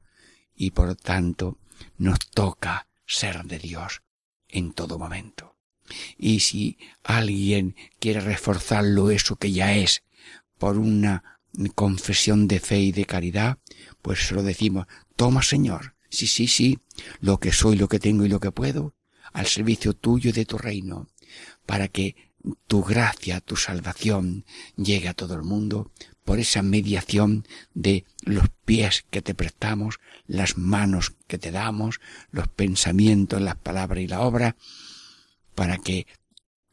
y 0.56 0.72
por 0.72 0.96
tanto 0.96 1.58
nos 1.98 2.20
toca 2.30 2.88
ser 3.06 3.44
de 3.44 3.60
Dios 3.60 4.04
en 4.48 4.72
todo 4.72 4.98
momento. 4.98 5.58
Y 6.18 6.40
si 6.40 6.78
alguien 7.04 7.76
quiere 8.00 8.22
reforzarlo 8.22 9.12
eso 9.12 9.36
que 9.36 9.52
ya 9.52 9.76
es 9.76 10.02
por 10.58 10.78
una 10.78 11.42
confesión 11.76 12.48
de 12.48 12.62
fe 12.62 12.80
y 12.80 12.94
de 12.94 13.04
caridad, 13.04 13.58
pues 14.02 14.28
se 14.28 14.34
lo 14.34 14.44
decimos, 14.44 14.88
toma 15.18 15.44
Señor, 15.44 15.96
Sí, 16.12 16.28
sí, 16.28 16.48
sí, 16.48 16.78
lo 17.22 17.40
que 17.40 17.54
soy, 17.54 17.78
lo 17.78 17.88
que 17.88 18.00
tengo 18.00 18.26
y 18.26 18.30
lo 18.30 18.42
que 18.42 18.52
puedo, 18.52 18.94
al 19.32 19.48
servicio 19.48 19.94
tuyo 19.94 20.30
y 20.30 20.34
de 20.34 20.46
tu 20.46 20.58
reino, 20.58 21.08
para 21.66 21.88
que 21.88 22.16
tu 22.68 22.84
gracia, 22.84 23.40
tu 23.40 23.56
salvación 23.56 24.46
llegue 24.76 25.08
a 25.08 25.14
todo 25.14 25.36
el 25.36 25.44
mundo 25.44 25.92
por 26.26 26.40
esa 26.40 26.62
mediación 26.62 27.48
de 27.74 28.06
los 28.24 28.50
pies 28.66 29.06
que 29.10 29.22
te 29.22 29.34
prestamos, 29.34 30.00
las 30.28 30.58
manos 30.58 31.14
que 31.28 31.38
te 31.38 31.52
damos, 31.52 32.02
los 32.32 32.50
pensamientos, 32.50 33.42
las 33.42 33.56
palabras 33.56 34.04
y 34.04 34.08
la 34.08 34.22
obra, 34.22 34.58
para 35.56 35.78
que 35.78 36.08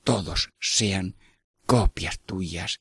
todos 0.03 0.51
sean 0.59 1.15
copias 1.65 2.19
tuyas 2.19 2.81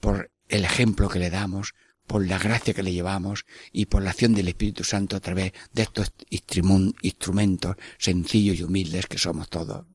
por 0.00 0.30
el 0.48 0.64
ejemplo 0.64 1.08
que 1.08 1.18
le 1.18 1.30
damos, 1.30 1.74
por 2.08 2.26
la 2.26 2.38
gracia 2.38 2.74
que 2.74 2.82
le 2.82 2.92
llevamos 2.92 3.44
y 3.70 3.86
por 3.86 4.02
la 4.02 4.10
acción 4.10 4.34
del 4.34 4.48
Espíritu 4.48 4.82
Santo 4.82 5.14
a 5.14 5.20
través 5.20 5.52
de 5.72 5.82
estos 5.82 6.12
instrumentos 6.30 7.76
sencillos 7.98 8.58
y 8.58 8.64
humildes 8.64 9.06
que 9.06 9.18
somos 9.18 9.48
todos. 9.48 9.86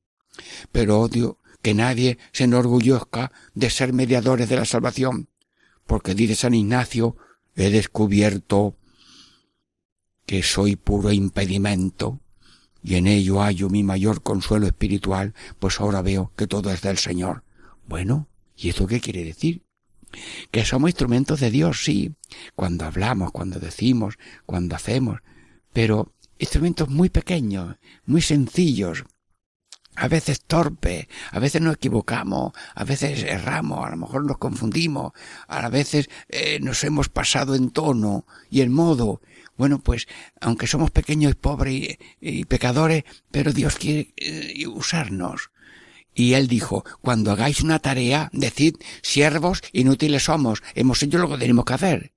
Pero 0.71 1.01
odio 1.01 1.39
que 1.61 1.73
nadie 1.73 2.19
se 2.31 2.45
enorgullezca 2.45 3.31
de 3.55 3.69
ser 3.69 3.93
mediadores 3.93 4.47
de 4.47 4.55
la 4.55 4.65
salvación, 4.65 5.27
porque 5.87 6.13
dice 6.13 6.35
San 6.35 6.53
Ignacio, 6.53 7.17
he 7.55 7.69
descubierto 7.71 8.77
que 10.25 10.43
soy 10.43 10.75
puro 10.75 11.11
impedimento, 11.11 12.21
y 12.83 12.95
en 12.95 13.07
ello 13.07 13.41
hallo 13.41 13.69
mi 13.69 13.83
mayor 13.83 14.21
consuelo 14.21 14.67
espiritual, 14.67 15.33
pues 15.59 15.79
ahora 15.79 16.01
veo 16.01 16.31
que 16.35 16.47
todo 16.47 16.71
es 16.71 16.81
del 16.81 16.97
Señor. 16.97 17.43
Bueno, 17.87 18.27
¿y 18.55 18.69
eso 18.69 18.85
qué 18.85 18.99
quiere 18.99 19.23
decir? 19.23 19.63
Que 20.51 20.65
somos 20.65 20.89
instrumentos 20.89 21.39
de 21.39 21.51
Dios, 21.51 21.83
sí, 21.83 22.15
cuando 22.55 22.85
hablamos, 22.85 23.31
cuando 23.31 23.59
decimos, 23.59 24.17
cuando 24.45 24.75
hacemos, 24.75 25.21
pero 25.71 26.13
instrumentos 26.39 26.89
muy 26.89 27.09
pequeños, 27.09 27.77
muy 28.05 28.21
sencillos, 28.21 29.05
a 29.95 30.07
veces 30.07 30.41
torpe, 30.41 31.07
a 31.31 31.39
veces 31.39 31.61
nos 31.61 31.75
equivocamos, 31.75 32.53
a 32.73 32.83
veces 32.83 33.23
erramos, 33.23 33.85
a 33.85 33.91
lo 33.91 33.97
mejor 33.97 34.25
nos 34.25 34.37
confundimos, 34.37 35.13
a 35.47 35.69
veces 35.69 36.09
eh, 36.29 36.59
nos 36.61 36.83
hemos 36.83 37.09
pasado 37.09 37.55
en 37.55 37.69
tono 37.69 38.25
y 38.49 38.61
en 38.61 38.73
modo. 38.73 39.21
Bueno, 39.55 39.79
pues 39.79 40.07
aunque 40.41 40.65
somos 40.65 40.89
pequeños 40.89 41.33
y 41.33 41.35
pobres 41.35 41.97
y, 42.19 42.45
pecadores, 42.45 43.03
pero 43.29 43.53
Dios 43.53 43.75
quiere 43.75 44.13
eh, 44.17 44.65
usarnos. 44.67 45.51
Y 46.13 46.33
él 46.33 46.47
dijo, 46.47 46.83
cuando 47.01 47.31
hagáis 47.31 47.61
una 47.61 47.79
tarea, 47.79 48.29
decid, 48.33 48.75
siervos 49.01 49.61
inútiles 49.71 50.23
somos, 50.23 50.63
hemos 50.75 51.01
hecho 51.03 51.17
lo 51.17 51.29
que 51.29 51.37
tenemos 51.37 51.65
que 51.65 51.73
hacer. 51.73 52.12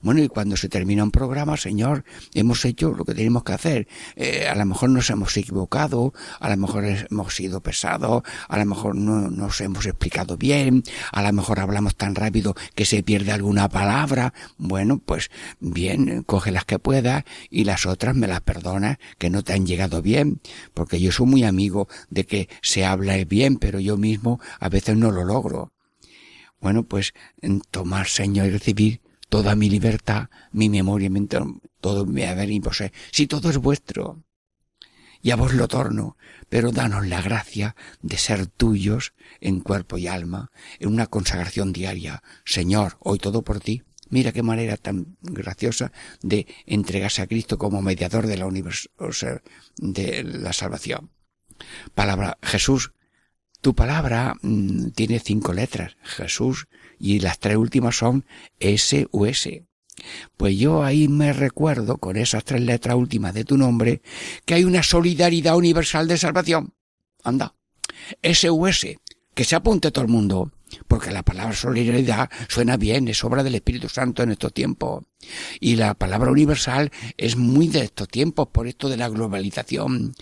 Bueno, 0.00 0.22
y 0.22 0.28
cuando 0.28 0.56
se 0.56 0.68
termina 0.68 1.02
un 1.02 1.10
programa, 1.10 1.56
Señor, 1.56 2.04
hemos 2.34 2.64
hecho 2.64 2.92
lo 2.92 3.04
que 3.04 3.14
tenemos 3.14 3.44
que 3.44 3.52
hacer. 3.52 3.88
Eh, 4.16 4.46
a 4.48 4.54
lo 4.54 4.64
mejor 4.64 4.90
nos 4.90 5.10
hemos 5.10 5.36
equivocado, 5.36 6.12
a 6.40 6.48
lo 6.48 6.56
mejor 6.56 6.84
hemos 6.84 7.34
sido 7.34 7.60
pesados, 7.60 8.22
a 8.48 8.58
lo 8.58 8.64
mejor 8.64 8.94
no 8.94 9.30
nos 9.30 9.60
hemos 9.60 9.86
explicado 9.86 10.36
bien, 10.36 10.82
a 11.12 11.22
lo 11.22 11.32
mejor 11.32 11.60
hablamos 11.60 11.96
tan 11.96 12.14
rápido 12.14 12.54
que 12.74 12.84
se 12.84 13.02
pierde 13.02 13.32
alguna 13.32 13.68
palabra. 13.68 14.32
Bueno, 14.56 14.98
pues 14.98 15.30
bien, 15.60 16.22
coge 16.24 16.52
las 16.52 16.64
que 16.64 16.78
puedas 16.78 17.24
y 17.50 17.64
las 17.64 17.86
otras 17.86 18.14
me 18.14 18.26
las 18.26 18.40
perdonas 18.40 18.98
que 19.18 19.30
no 19.30 19.42
te 19.42 19.52
han 19.52 19.66
llegado 19.66 20.02
bien, 20.02 20.40
porque 20.74 21.00
yo 21.00 21.12
soy 21.12 21.26
muy 21.26 21.44
amigo 21.44 21.88
de 22.10 22.24
que 22.24 22.48
se 22.62 22.84
habla 22.84 23.16
bien, 23.24 23.56
pero 23.56 23.80
yo 23.80 23.96
mismo 23.96 24.40
a 24.60 24.68
veces 24.68 24.96
no 24.96 25.10
lo 25.10 25.24
logro. 25.24 25.72
Bueno, 26.60 26.84
pues 26.84 27.14
tomar, 27.70 28.08
Señor, 28.08 28.46
y 28.46 28.50
recibir 28.50 29.00
toda 29.28 29.54
mi 29.54 29.68
libertad, 29.68 30.28
mi 30.52 30.68
memoria, 30.68 31.10
todo 31.80 32.06
mi 32.06 32.24
haber 32.24 32.50
y 32.50 32.60
poseer. 32.60 32.92
Si 33.10 33.26
todo 33.26 33.50
es 33.50 33.58
vuestro, 33.58 34.24
y 35.20 35.30
a 35.30 35.36
vos 35.36 35.52
lo 35.52 35.68
torno, 35.68 36.16
pero 36.48 36.70
danos 36.70 37.06
la 37.06 37.20
gracia 37.20 37.74
de 38.02 38.16
ser 38.18 38.46
tuyos 38.46 39.14
en 39.40 39.60
cuerpo 39.60 39.98
y 39.98 40.06
alma, 40.06 40.50
en 40.78 40.88
una 40.88 41.06
consagración 41.06 41.72
diaria. 41.72 42.22
Señor, 42.44 42.96
hoy 43.00 43.18
todo 43.18 43.42
por 43.42 43.60
ti. 43.60 43.82
Mira 44.10 44.32
qué 44.32 44.42
manera 44.42 44.76
tan 44.76 45.18
graciosa 45.20 45.92
de 46.22 46.46
entregarse 46.66 47.20
a 47.20 47.26
Cristo 47.26 47.58
como 47.58 47.82
mediador 47.82 48.26
de 48.26 48.38
la 48.38 48.46
universo, 48.46 48.88
de 49.76 50.22
la 50.24 50.52
salvación. 50.52 51.10
Palabra 51.94 52.38
Jesús, 52.42 52.92
tu 53.60 53.74
palabra 53.74 54.34
mm, 54.40 54.90
tiene 54.90 55.18
cinco 55.18 55.52
letras. 55.52 55.96
Jesús 56.02 56.68
y 56.98 57.20
las 57.20 57.38
tres 57.38 57.56
últimas 57.56 57.96
son 57.96 58.24
S 58.60 59.06
u 59.10 59.26
S. 59.26 59.64
Pues 60.36 60.56
yo 60.56 60.84
ahí 60.84 61.08
me 61.08 61.32
recuerdo 61.32 61.98
con 61.98 62.16
esas 62.16 62.44
tres 62.44 62.62
letras 62.62 62.96
últimas 62.96 63.34
de 63.34 63.44
tu 63.44 63.56
nombre 63.56 64.02
que 64.44 64.54
hay 64.54 64.64
una 64.64 64.82
solidaridad 64.82 65.56
universal 65.56 66.06
de 66.06 66.18
salvación. 66.18 66.74
Anda. 67.24 67.54
S 68.22 68.48
u 68.50 68.66
S. 68.66 68.98
Que 69.34 69.44
se 69.44 69.56
apunte 69.56 69.90
todo 69.90 70.04
el 70.04 70.10
mundo. 70.10 70.52
Porque 70.86 71.10
la 71.10 71.22
palabra 71.22 71.54
solidaridad 71.54 72.28
suena 72.48 72.76
bien, 72.76 73.08
es 73.08 73.24
obra 73.24 73.42
del 73.42 73.54
Espíritu 73.54 73.88
Santo 73.88 74.22
en 74.22 74.32
estos 74.32 74.52
tiempos. 74.52 75.04
Y 75.60 75.76
la 75.76 75.94
palabra 75.94 76.30
universal 76.30 76.90
es 77.16 77.36
muy 77.36 77.68
de 77.68 77.84
estos 77.84 78.08
tiempos, 78.08 78.48
por 78.52 78.66
esto 78.66 78.88
de 78.88 78.98
la 78.98 79.08
globalización. 79.08 80.14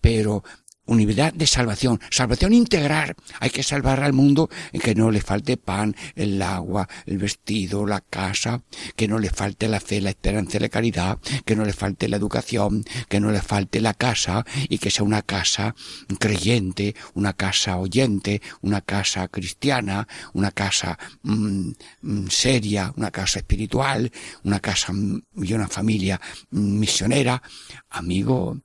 Pero 0.00 0.42
unidad 0.86 1.32
de 1.32 1.46
salvación, 1.46 2.00
salvación 2.10 2.52
integral. 2.52 3.14
Hay 3.40 3.50
que 3.50 3.62
salvar 3.62 4.02
al 4.02 4.12
mundo 4.12 4.50
en 4.72 4.80
que 4.80 4.94
no 4.94 5.10
le 5.10 5.20
falte 5.20 5.56
pan, 5.56 5.96
el 6.14 6.40
agua, 6.42 6.88
el 7.06 7.18
vestido, 7.18 7.86
la 7.86 8.00
casa, 8.00 8.62
que 8.96 9.08
no 9.08 9.18
le 9.18 9.30
falte 9.30 9.68
la 9.68 9.80
fe, 9.80 10.00
la 10.00 10.10
esperanza 10.10 10.56
y 10.56 10.60
la 10.60 10.68
caridad, 10.68 11.18
que 11.44 11.56
no 11.56 11.64
le 11.64 11.72
falte 11.72 12.08
la 12.08 12.16
educación, 12.16 12.84
que 13.08 13.20
no 13.20 13.30
le 13.30 13.40
falte 13.40 13.80
la 13.80 13.94
casa 13.94 14.44
y 14.68 14.78
que 14.78 14.90
sea 14.90 15.04
una 15.04 15.22
casa 15.22 15.74
creyente, 16.18 16.94
una 17.14 17.32
casa 17.32 17.76
oyente, 17.78 18.42
una 18.60 18.80
casa 18.80 19.28
cristiana, 19.28 20.06
una 20.32 20.50
casa 20.50 20.98
mm, 21.22 21.70
mm, 22.02 22.26
seria, 22.28 22.92
una 22.96 23.10
casa 23.10 23.38
espiritual, 23.38 24.10
una 24.42 24.60
casa 24.60 24.92
y 25.36 25.52
una 25.52 25.68
familia 25.68 26.20
misionera. 26.50 27.42
Amigo, 27.90 28.58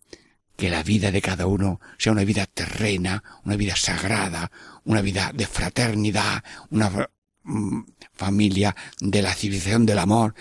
que 0.60 0.70
la 0.70 0.84
vida 0.84 1.10
de 1.10 1.22
cada 1.22 1.48
uno 1.48 1.80
sea 1.98 2.12
una 2.12 2.26
vida 2.26 2.46
terrena, 2.46 3.24
una 3.46 3.56
vida 3.56 3.78
sagrada, 3.78 4.52
una 4.84 5.02
vida 5.02 5.32
de 5.34 5.48
fraternidad, 5.48 6.44
una 6.70 7.10
mm, 7.44 7.84
familia 8.12 8.76
de 9.00 9.22
la 9.22 9.34
civilización 9.34 9.86
del 9.86 10.00
amor. 10.00 10.36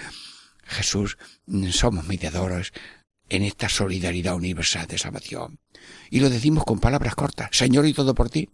Jesús, 0.64 1.18
somos 1.70 2.04
mediadores 2.08 2.72
en 3.28 3.44
esta 3.44 3.68
solidaridad 3.68 4.34
universal 4.34 4.88
de 4.88 4.98
salvación. 4.98 5.60
Y 6.10 6.18
lo 6.18 6.30
decimos 6.30 6.64
con 6.64 6.80
palabras 6.80 7.14
cortas. 7.14 7.50
Señor, 7.52 7.86
y 7.86 7.92
todo 7.92 8.12
por 8.12 8.28
ti. 8.28 8.50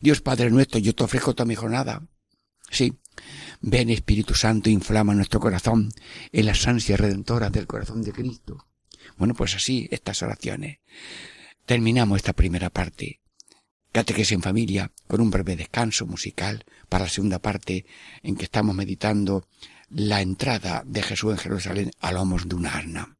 Dios 0.00 0.22
Padre 0.22 0.50
nuestro, 0.50 0.78
yo 0.78 0.94
te 0.94 1.04
ofrezco 1.04 1.34
toda 1.34 1.46
mi 1.46 1.54
jornada. 1.54 2.02
Sí. 2.70 2.94
Ven 3.60 3.90
Espíritu 3.90 4.34
Santo, 4.34 4.70
inflama 4.70 5.14
nuestro 5.14 5.38
corazón 5.38 5.90
en 6.32 6.46
las 6.46 6.66
ansias 6.66 6.98
redentoras 6.98 7.52
del 7.52 7.66
corazón 7.66 8.00
de 8.00 8.12
Cristo 8.12 8.66
bueno, 9.16 9.34
pues 9.34 9.54
así, 9.54 9.88
estas 9.90 10.22
oraciones. 10.22 10.78
Terminamos 11.66 12.16
esta 12.16 12.32
primera 12.32 12.70
parte. 12.70 13.20
Catequesis 13.92 14.32
en 14.32 14.42
familia, 14.42 14.92
con 15.06 15.20
un 15.20 15.30
breve 15.30 15.56
descanso 15.56 16.06
musical 16.06 16.64
para 16.88 17.04
la 17.04 17.10
segunda 17.10 17.38
parte 17.38 17.86
en 18.22 18.36
que 18.36 18.44
estamos 18.44 18.74
meditando 18.74 19.46
la 19.88 20.20
entrada 20.20 20.82
de 20.84 21.02
Jesús 21.02 21.32
en 21.32 21.38
Jerusalén 21.38 21.90
a 22.00 22.10
lomos 22.10 22.48
de 22.48 22.56
una 22.56 22.74
arna. 22.74 23.16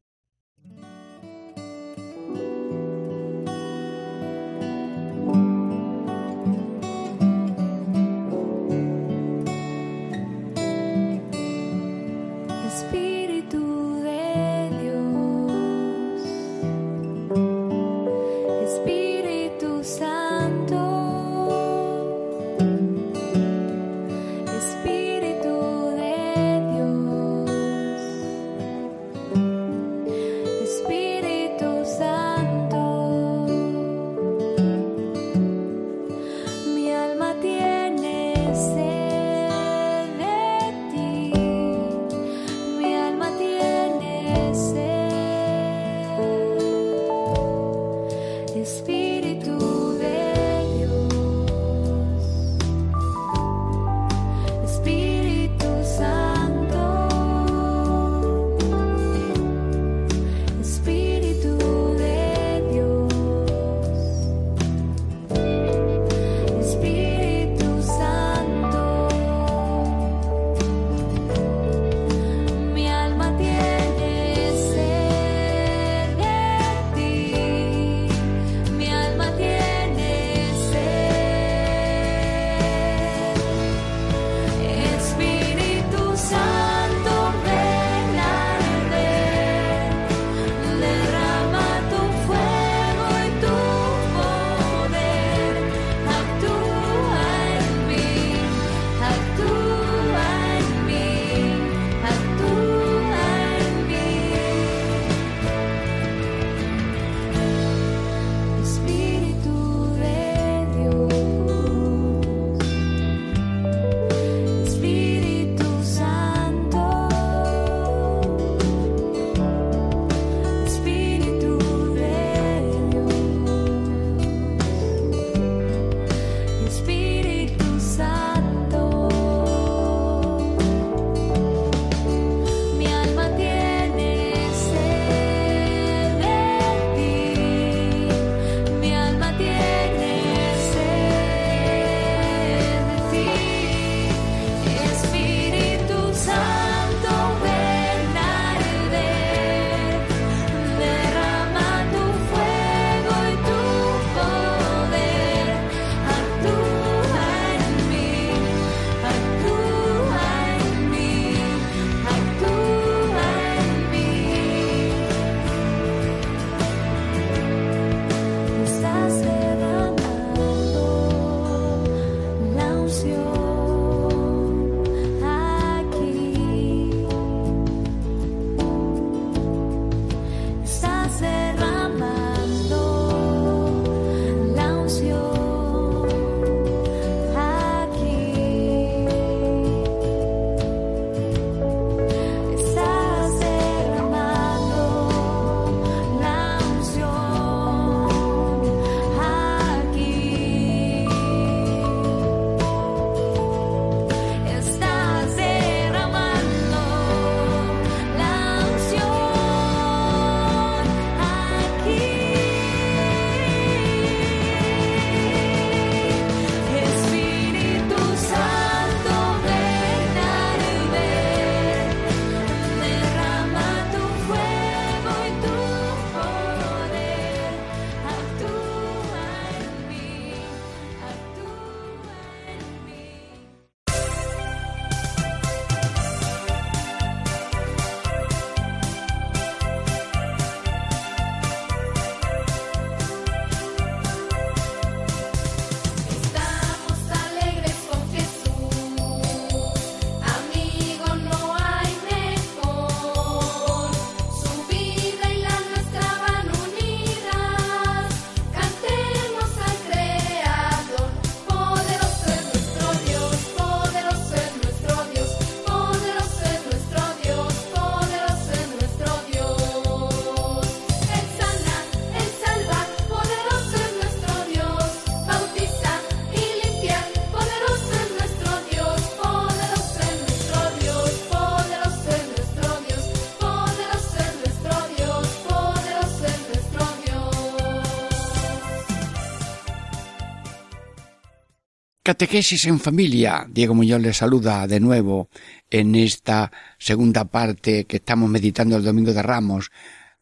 Catequesis 292.05 292.67
en 292.67 292.81
familia. 292.81 293.47
Diego 293.49 293.73
Muñoz 293.73 294.03
les 294.03 294.19
saluda 294.19 294.67
de 294.67 294.79
nuevo 294.79 295.31
en 295.71 295.95
esta 295.95 296.53
segunda 296.79 297.25
parte 297.25 297.87
que 297.87 297.97
estamos 297.97 298.29
meditando 298.29 298.77
el 298.77 298.85
Domingo 298.85 299.15
de 299.15 299.23
Ramos, 299.23 299.73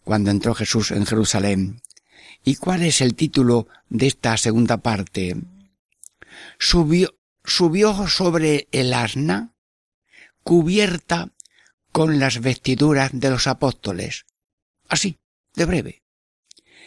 cuando 0.04 0.30
entró 0.30 0.54
Jesús 0.54 0.92
en 0.92 1.04
Jerusalén. 1.06 1.82
¿Y 2.44 2.54
cuál 2.54 2.84
es 2.84 3.00
el 3.00 3.16
título 3.16 3.66
de 3.88 4.06
esta 4.06 4.36
segunda 4.36 4.76
parte? 4.76 5.34
Subió, 6.56 7.16
subió 7.44 8.06
sobre 8.06 8.68
el 8.70 8.94
asna, 8.94 9.52
cubierta 10.44 11.32
con 11.90 12.20
las 12.20 12.40
vestiduras 12.40 13.10
de 13.12 13.28
los 13.28 13.48
apóstoles. 13.48 14.24
Así, 14.88 15.18
de 15.56 15.64
breve. 15.64 16.02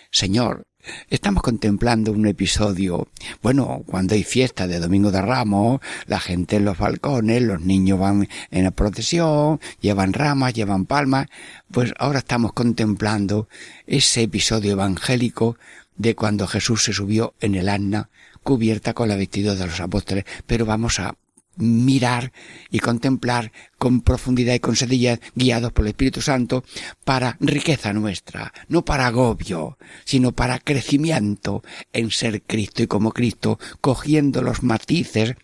Señor, 0.10 0.67
Estamos 1.10 1.43
contemplando 1.43 2.12
un 2.12 2.28
episodio, 2.28 3.08
bueno, 3.41 3.84
cuando 3.86 4.15
hay 4.15 4.24
fiesta 4.24 4.67
de 4.67 4.80
Domingo 4.80 5.12
de 5.12 5.21
Ramos, 5.21 5.82
la 6.08 6.19
gente 6.19 6.58
en 6.58 6.65
los 6.65 6.78
balcones, 6.78 7.41
los 7.41 7.62
niños 7.62 8.00
van 8.00 8.28
en 8.52 8.63
la 8.63 8.71
procesión, 8.71 9.60
llevan 9.82 10.13
ramas, 10.13 10.54
llevan 10.54 10.86
palmas, 10.86 11.28
pues 11.71 11.93
ahora 11.98 12.19
estamos 12.19 12.54
contemplando 12.54 13.48
ese 13.88 14.24
episodio 14.24 14.74
evangélico 14.74 15.58
de 15.98 16.15
cuando 16.15 16.48
Jesús 16.48 16.84
se 16.84 16.93
subió 16.93 17.34
en 17.39 17.56
el 17.56 17.69
asna 17.69 18.10
cubierta 18.43 18.93
con 18.93 19.10
la 19.10 19.15
vestidura 19.15 19.56
de 19.56 19.65
los 19.65 19.80
apóstoles, 19.80 20.26
pero 20.45 20.65
vamos 20.65 21.00
a 21.00 21.15
mirar 21.57 22.31
y 22.69 22.79
contemplar 22.79 23.51
con 23.77 24.01
profundidad 24.01 24.53
y 24.53 24.59
con 24.59 24.75
sencillez, 24.75 25.19
guiados 25.35 25.71
por 25.71 25.85
el 25.85 25.89
Espíritu 25.89 26.21
Santo, 26.21 26.63
para 27.03 27.37
riqueza 27.39 27.93
nuestra, 27.93 28.53
no 28.67 28.83
para 28.83 29.07
agobio, 29.07 29.77
sino 30.03 30.31
para 30.31 30.59
crecimiento 30.59 31.63
en 31.93 32.11
ser 32.11 32.41
Cristo 32.43 32.83
y 32.83 32.87
como 32.87 33.11
Cristo, 33.11 33.59
cogiendo 33.81 34.41
los 34.41 34.63
matices 34.63 35.35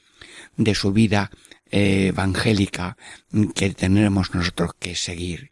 de 0.57 0.75
su 0.75 0.91
vida 0.91 1.31
eh, 1.69 2.07
evangélica 2.07 2.97
que 3.55 3.69
tenemos 3.71 4.33
nosotros 4.33 4.71
que 4.79 4.95
seguir. 4.95 5.51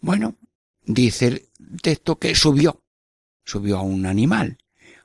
Bueno, 0.00 0.36
dice 0.84 1.26
el 1.26 1.48
texto 1.82 2.18
que 2.18 2.34
subió, 2.34 2.82
subió 3.44 3.78
a 3.78 3.82
un 3.82 4.06
animal, 4.06 4.58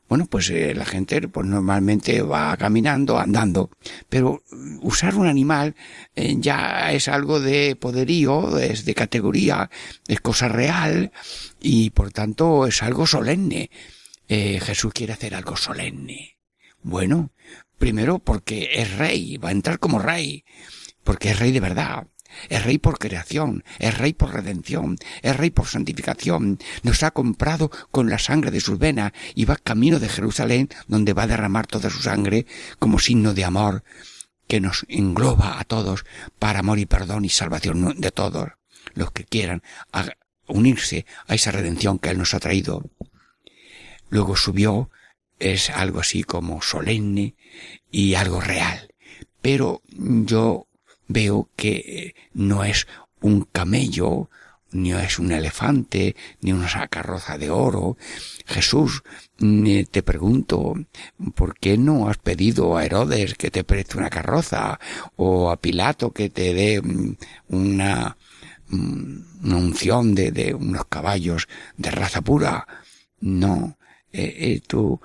bueno, 0.09 0.27
pues 0.27 0.49
eh, 0.49 0.73
la 0.75 0.85
gente 0.85 1.27
pues 1.27 1.47
normalmente 1.47 2.21
va 2.21 2.55
caminando, 2.57 3.17
andando, 3.17 3.71
pero 4.09 4.43
usar 4.81 5.15
un 5.15 5.27
animal 5.27 5.75
eh, 6.15 6.35
ya 6.37 6.91
es 6.91 7.07
algo 7.07 7.39
de 7.39 7.75
poderío, 7.75 8.57
es 8.59 8.85
de 8.85 8.93
categoría, 8.93 9.69
es 10.07 10.21
cosa 10.21 10.49
real 10.49 11.11
y 11.61 11.89
por 11.91 12.11
tanto 12.11 12.67
es 12.67 12.83
algo 12.83 13.07
solemne. 13.07 13.71
Eh, 14.27 14.59
Jesús 14.59 14.93
quiere 14.93 15.13
hacer 15.13 15.35
algo 15.35 15.57
solemne. 15.57 16.37
Bueno, 16.81 17.31
primero 17.77 18.19
porque 18.19 18.69
es 18.73 18.97
rey, 18.97 19.37
va 19.37 19.49
a 19.49 19.53
entrar 19.53 19.79
como 19.79 19.99
rey, 19.99 20.43
porque 21.03 21.31
es 21.31 21.39
rey 21.39 21.51
de 21.51 21.59
verdad. 21.59 22.07
Es 22.49 22.63
rey 22.63 22.77
por 22.77 22.99
creación, 22.99 23.63
es 23.79 23.97
rey 23.97 24.13
por 24.13 24.33
redención, 24.33 24.97
es 25.21 25.35
rey 25.35 25.49
por 25.49 25.67
santificación. 25.67 26.59
Nos 26.83 27.03
ha 27.03 27.11
comprado 27.11 27.71
con 27.91 28.09
la 28.09 28.19
sangre 28.19 28.51
de 28.51 28.59
sus 28.59 28.79
venas 28.79 29.11
y 29.35 29.45
va 29.45 29.55
camino 29.55 29.99
de 29.99 30.09
Jerusalén 30.09 30.69
donde 30.87 31.13
va 31.13 31.23
a 31.23 31.27
derramar 31.27 31.67
toda 31.67 31.89
su 31.89 32.01
sangre 32.01 32.45
como 32.79 32.99
signo 32.99 33.33
de 33.33 33.45
amor 33.45 33.83
que 34.47 34.59
nos 34.59 34.85
engloba 34.89 35.59
a 35.59 35.63
todos 35.63 36.05
para 36.39 36.59
amor 36.59 36.79
y 36.79 36.85
perdón 36.85 37.25
y 37.25 37.29
salvación 37.29 37.99
de 37.99 38.11
todos 38.11 38.49
los 38.93 39.11
que 39.11 39.23
quieran 39.23 39.63
unirse 40.47 41.05
a 41.27 41.35
esa 41.35 41.51
redención 41.51 41.99
que 41.99 42.09
Él 42.09 42.17
nos 42.17 42.33
ha 42.33 42.39
traído. 42.39 42.83
Luego 44.09 44.35
subió, 44.35 44.89
es 45.39 45.69
algo 45.69 45.99
así 45.99 46.23
como 46.23 46.61
solemne 46.61 47.35
y 47.91 48.15
algo 48.15 48.41
real. 48.41 48.93
Pero 49.41 49.81
yo 49.87 50.67
veo 51.07 51.49
que 51.55 52.15
no 52.33 52.63
es 52.63 52.87
un 53.21 53.45
camello, 53.51 54.29
ni 54.73 54.91
es 54.91 55.19
un 55.19 55.31
elefante, 55.31 56.15
ni 56.41 56.51
una 56.51 56.87
carroza 56.87 57.37
de 57.37 57.49
oro. 57.49 57.97
Jesús, 58.45 59.03
te 59.37 60.03
pregunto, 60.03 60.73
¿por 61.35 61.57
qué 61.57 61.77
no 61.77 62.09
has 62.09 62.17
pedido 62.17 62.75
a 62.75 62.85
Herodes 62.85 63.35
que 63.35 63.51
te 63.51 63.63
preste 63.63 63.97
una 63.97 64.09
carroza? 64.09 64.79
O 65.15 65.51
a 65.51 65.57
Pilato 65.57 66.11
que 66.11 66.29
te 66.29 66.53
dé 66.53 66.81
mm, 66.81 67.15
una, 67.49 68.17
mm, 68.67 69.45
una 69.45 69.57
unción 69.57 70.15
de, 70.15 70.31
de, 70.31 70.53
unos 70.53 70.85
caballos 70.85 71.47
de 71.77 71.91
raza 71.91 72.21
pura? 72.21 72.67
No, 73.21 73.77
eh, 74.11 74.35
eh, 74.37 74.61
tu, 74.65 74.99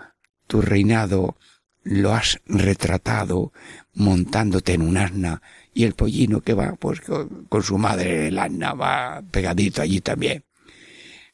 tu 0.47 0.61
reinado 0.61 1.37
lo 1.85 2.13
has 2.15 2.41
retratado 2.47 3.53
montándote 3.95 4.75
en 4.75 4.83
un 4.83 4.97
asna 4.97 5.41
y 5.79 5.85
el 5.85 5.95
pollino 5.95 6.41
que 6.41 6.55
va 6.55 6.75
pues 6.75 7.01
con, 7.03 7.63
su 7.63 7.79
madre 7.79 8.27
el 8.27 8.39
asna 8.41 8.73
va 8.75 9.23
pegadito 9.31 9.81
allí 9.81 10.01
también. 10.01 10.43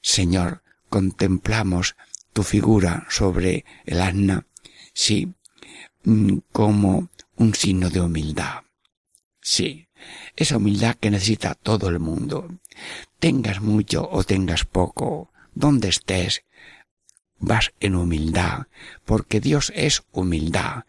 Señor, 0.02 0.62
contemplamos 0.90 1.96
tu 2.34 2.42
figura 2.42 3.06
sobre 3.08 3.64
el 3.86 4.02
asna, 4.02 4.46
sí, 4.92 5.32
mm, 6.04 6.40
como 6.52 7.08
un 7.36 7.54
signo 7.54 7.88
de 7.88 8.02
humildad. 8.02 8.64
Sí, 9.40 9.88
esa 10.36 10.58
humildad 10.58 10.96
que 11.00 11.10
necesita 11.10 11.54
todo 11.54 11.88
el 11.88 11.98
mundo. 11.98 12.46
Tengas 13.20 13.62
mucho 13.62 14.06
o 14.10 14.24
tengas 14.24 14.66
poco, 14.66 15.32
donde 15.54 15.88
estés, 15.88 16.44
vas 17.38 17.72
en 17.80 17.94
humildad, 17.94 18.66
porque 19.06 19.40
Dios 19.40 19.72
es 19.74 20.02
humildad. 20.12 20.84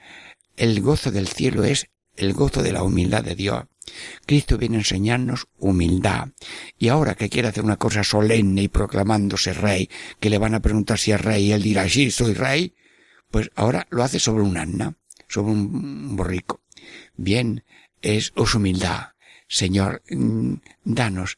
El 0.58 0.82
gozo 0.82 1.10
del 1.10 1.30
cielo 1.30 1.64
es 1.64 1.88
el 2.18 2.34
gozo 2.34 2.64
de 2.64 2.74
la 2.74 2.84
humildad 2.84 3.24
de 3.24 3.36
Dios. 3.36 3.66
Cristo 4.26 4.58
viene 4.58 4.78
a 4.78 4.80
enseñarnos 4.80 5.48
humildad. 5.58 6.30
Y 6.78 6.88
ahora 6.90 7.16
que 7.16 7.30
quiere 7.30 7.48
hacer 7.48 7.64
una 7.64 7.78
cosa 7.78 8.04
solemne 8.04 8.64
y 8.64 8.68
proclamándose 8.68 9.54
rey, 9.54 9.90
que 10.20 10.30
le 10.30 10.38
van 10.38 10.56
a 10.56 10.62
preguntar 10.62 10.98
si 10.98 11.12
es 11.12 11.22
rey 11.22 11.46
y 11.46 11.52
él 11.52 11.62
dirá, 11.62 11.88
sí, 11.88 12.12
soy 12.12 12.34
rey, 12.34 12.74
pues 13.32 13.52
ahora 13.56 13.88
lo 13.90 14.04
hace 14.04 14.20
sobre 14.20 14.44
un 14.44 14.58
asna, 14.58 14.96
sobre 15.28 15.52
un 15.52 16.16
borrico. 16.16 16.62
Bien, 17.16 17.64
es 18.02 18.34
su 18.36 18.58
humildad. 18.58 19.10
Señor, 19.48 20.02
mm, 20.10 20.56
danos, 20.84 21.38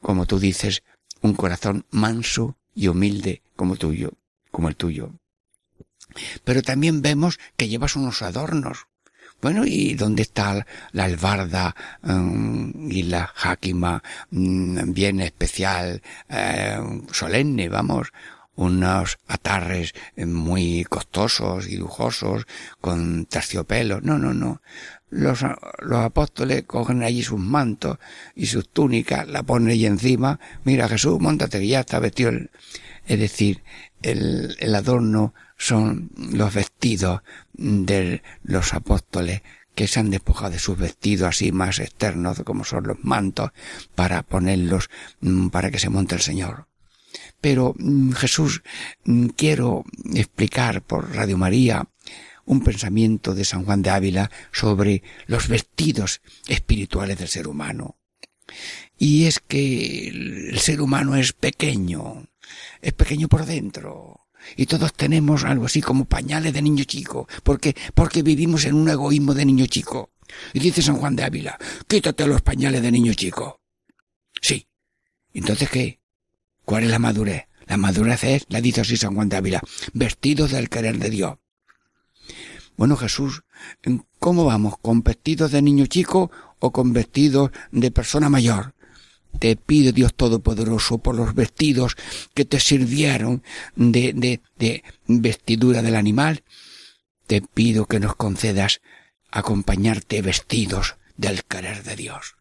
como 0.00 0.26
tú 0.26 0.38
dices, 0.38 0.82
un 1.22 1.34
corazón 1.34 1.86
manso 1.90 2.56
y 2.74 2.88
humilde 2.88 3.42
como 3.54 3.76
tuyo, 3.76 4.12
como 4.50 4.68
el 4.68 4.76
tuyo. 4.76 5.12
Pero 6.44 6.62
también 6.62 7.02
vemos 7.02 7.38
que 7.56 7.68
llevas 7.68 7.96
unos 7.96 8.22
adornos, 8.22 8.86
bueno, 9.40 9.64
¿y 9.66 9.94
dónde 9.94 10.22
está 10.22 10.66
la 10.92 11.04
albarda 11.04 11.74
mm, 12.02 12.90
y 12.90 13.02
la 13.04 13.26
jáquima 13.26 14.02
mm, 14.30 14.92
bien 14.92 15.20
especial, 15.20 16.02
eh, 16.28 16.78
solemne, 17.12 17.68
vamos? 17.68 18.12
unos 18.56 19.18
atarres 19.28 19.94
muy 20.16 20.84
costosos 20.84 21.68
y 21.68 21.76
lujosos 21.76 22.46
con 22.80 23.26
terciopelo. 23.26 24.00
No, 24.00 24.18
no, 24.18 24.32
no. 24.32 24.62
Los, 25.10 25.42
los 25.80 25.98
apóstoles 25.98 26.64
cogen 26.64 27.02
allí 27.02 27.22
sus 27.22 27.38
mantos 27.38 27.98
y 28.34 28.46
sus 28.46 28.68
túnicas, 28.68 29.28
la 29.28 29.42
ponen 29.42 29.70
allí 29.70 29.86
encima. 29.86 30.40
Mira, 30.64 30.88
Jesús, 30.88 31.20
montate 31.20 31.60
que 31.60 31.68
ya 31.68 31.80
está 31.80 31.98
vestido. 32.00 32.32
Es 33.06 33.20
decir, 33.20 33.62
el, 34.02 34.56
el 34.58 34.74
adorno 34.74 35.34
son 35.56 36.10
los 36.16 36.54
vestidos 36.54 37.22
de 37.54 38.22
los 38.42 38.74
apóstoles 38.74 39.42
que 39.74 39.86
se 39.86 40.00
han 40.00 40.10
despojado 40.10 40.52
de 40.52 40.58
sus 40.58 40.78
vestidos 40.78 41.28
así 41.28 41.52
más 41.52 41.78
externos 41.78 42.42
como 42.44 42.64
son 42.64 42.84
los 42.84 43.04
mantos 43.04 43.50
para 43.94 44.22
ponerlos 44.22 44.88
mm, 45.20 45.48
para 45.48 45.70
que 45.70 45.78
se 45.78 45.90
monte 45.90 46.14
el 46.14 46.22
Señor. 46.22 46.66
Pero 47.40 47.74
mm, 47.78 48.12
Jesús, 48.12 48.62
mm, 49.04 49.26
quiero 49.28 49.84
explicar 50.14 50.82
por 50.82 51.14
Radio 51.14 51.36
María 51.36 51.88
un 52.46 52.62
pensamiento 52.62 53.34
de 53.34 53.44
San 53.44 53.64
Juan 53.64 53.82
de 53.82 53.90
Ávila 53.90 54.30
sobre 54.50 55.02
los 55.26 55.48
vestidos 55.48 56.22
espirituales 56.48 57.18
del 57.18 57.28
ser 57.28 57.46
humano. 57.46 57.96
Y 58.96 59.26
es 59.26 59.40
que 59.40 60.08
el 60.08 60.58
ser 60.58 60.80
humano 60.80 61.16
es 61.16 61.32
pequeño, 61.32 62.28
es 62.80 62.92
pequeño 62.94 63.28
por 63.28 63.44
dentro, 63.44 64.15
y 64.56 64.66
todos 64.66 64.92
tenemos 64.92 65.44
algo 65.44 65.66
así 65.66 65.80
como 65.80 66.04
pañales 66.04 66.52
de 66.52 66.62
niño 66.62 66.84
chico, 66.84 67.28
porque, 67.42 67.74
porque 67.94 68.22
vivimos 68.22 68.64
en 68.64 68.74
un 68.74 68.88
egoísmo 68.88 69.34
de 69.34 69.44
niño 69.44 69.66
chico. 69.66 70.10
Y 70.52 70.60
dice 70.60 70.82
San 70.82 70.96
Juan 70.96 71.16
de 71.16 71.24
Ávila, 71.24 71.58
quítate 71.86 72.26
los 72.26 72.42
pañales 72.42 72.82
de 72.82 72.90
niño 72.90 73.14
chico. 73.14 73.60
Sí. 74.40 74.66
Entonces, 75.32 75.70
¿qué? 75.70 76.00
¿Cuál 76.64 76.84
es 76.84 76.90
la 76.90 76.98
madurez? 76.98 77.44
La 77.66 77.76
madurez 77.76 78.24
es, 78.24 78.46
la 78.48 78.60
dice 78.60 78.82
así 78.82 78.96
San 78.96 79.14
Juan 79.14 79.28
de 79.28 79.36
Ávila, 79.36 79.60
vestidos 79.92 80.52
del 80.52 80.68
querer 80.68 80.98
de 80.98 81.10
Dios. 81.10 81.36
Bueno, 82.76 82.96
Jesús, 82.96 83.42
¿cómo 84.18 84.44
vamos? 84.44 84.74
¿Con 84.78 85.02
vestidos 85.02 85.50
de 85.50 85.62
niño 85.62 85.86
chico 85.86 86.30
o 86.58 86.72
con 86.72 86.92
vestidos 86.92 87.50
de 87.72 87.90
persona 87.90 88.28
mayor? 88.28 88.74
Te 89.38 89.56
pido 89.56 89.92
Dios 89.92 90.14
Todopoderoso 90.14 90.98
por 90.98 91.14
los 91.14 91.34
vestidos 91.34 91.96
que 92.34 92.44
te 92.44 92.60
sirvieron 92.60 93.42
de, 93.74 94.12
de, 94.12 94.40
de 94.58 94.84
vestidura 95.06 95.82
del 95.82 95.96
animal, 95.96 96.42
te 97.26 97.42
pido 97.42 97.86
que 97.86 98.00
nos 98.00 98.16
concedas 98.16 98.80
acompañarte 99.30 100.22
vestidos 100.22 100.96
del 101.16 101.44
querer 101.44 101.82
de 101.82 101.96
Dios. 101.96 102.36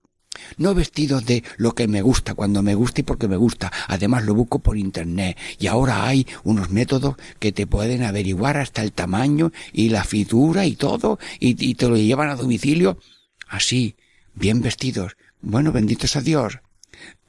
No 0.58 0.74
vestidos 0.74 1.26
de 1.26 1.44
lo 1.58 1.74
que 1.74 1.88
me 1.88 2.02
gusta 2.02 2.34
cuando 2.34 2.62
me 2.62 2.76
gusta 2.76 3.02
y 3.02 3.04
porque 3.04 3.28
me 3.28 3.38
gusta. 3.38 3.72
Además 3.88 4.26
lo 4.26 4.36
busco 4.36 4.60
por 4.60 4.78
internet. 4.78 5.38
Y 5.60 5.68
ahora 5.68 6.06
hay 6.06 6.28
unos 6.44 6.70
métodos 6.70 7.16
que 7.40 7.52
te 7.52 7.68
pueden 7.68 8.04
averiguar 8.04 8.58
hasta 8.58 8.82
el 8.82 8.92
tamaño 8.92 9.52
y 9.72 9.90
la 9.90 10.04
figura 10.04 10.66
y 10.66 10.76
todo 10.76 11.20
y, 11.40 11.56
y 11.66 11.76
te 11.76 11.88
lo 11.88 11.96
llevan 11.98 12.30
a 12.30 12.36
domicilio 12.36 13.00
así, 13.48 13.96
bien 14.34 14.62
vestidos. 14.62 15.16
Bueno, 15.42 15.72
benditos 15.72 16.16
a 16.16 16.22
Dios. 16.22 16.60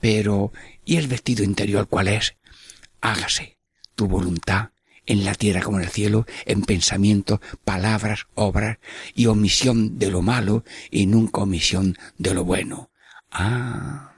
Pero, 0.00 0.52
¿y 0.84 0.96
el 0.96 1.08
vestido 1.08 1.44
interior 1.44 1.88
cuál 1.88 2.08
es? 2.08 2.36
Hágase 3.00 3.58
tu 3.94 4.06
voluntad 4.06 4.70
en 5.06 5.24
la 5.24 5.34
tierra 5.34 5.62
como 5.62 5.78
en 5.78 5.84
el 5.84 5.90
cielo, 5.90 6.26
en 6.44 6.62
pensamiento, 6.62 7.40
palabras, 7.64 8.26
obras, 8.34 8.78
y 9.14 9.26
omisión 9.26 9.98
de 9.98 10.10
lo 10.10 10.22
malo 10.22 10.64
y 10.90 11.06
nunca 11.06 11.42
omisión 11.42 11.96
de 12.18 12.34
lo 12.34 12.44
bueno. 12.44 12.90
Ah. 13.30 14.12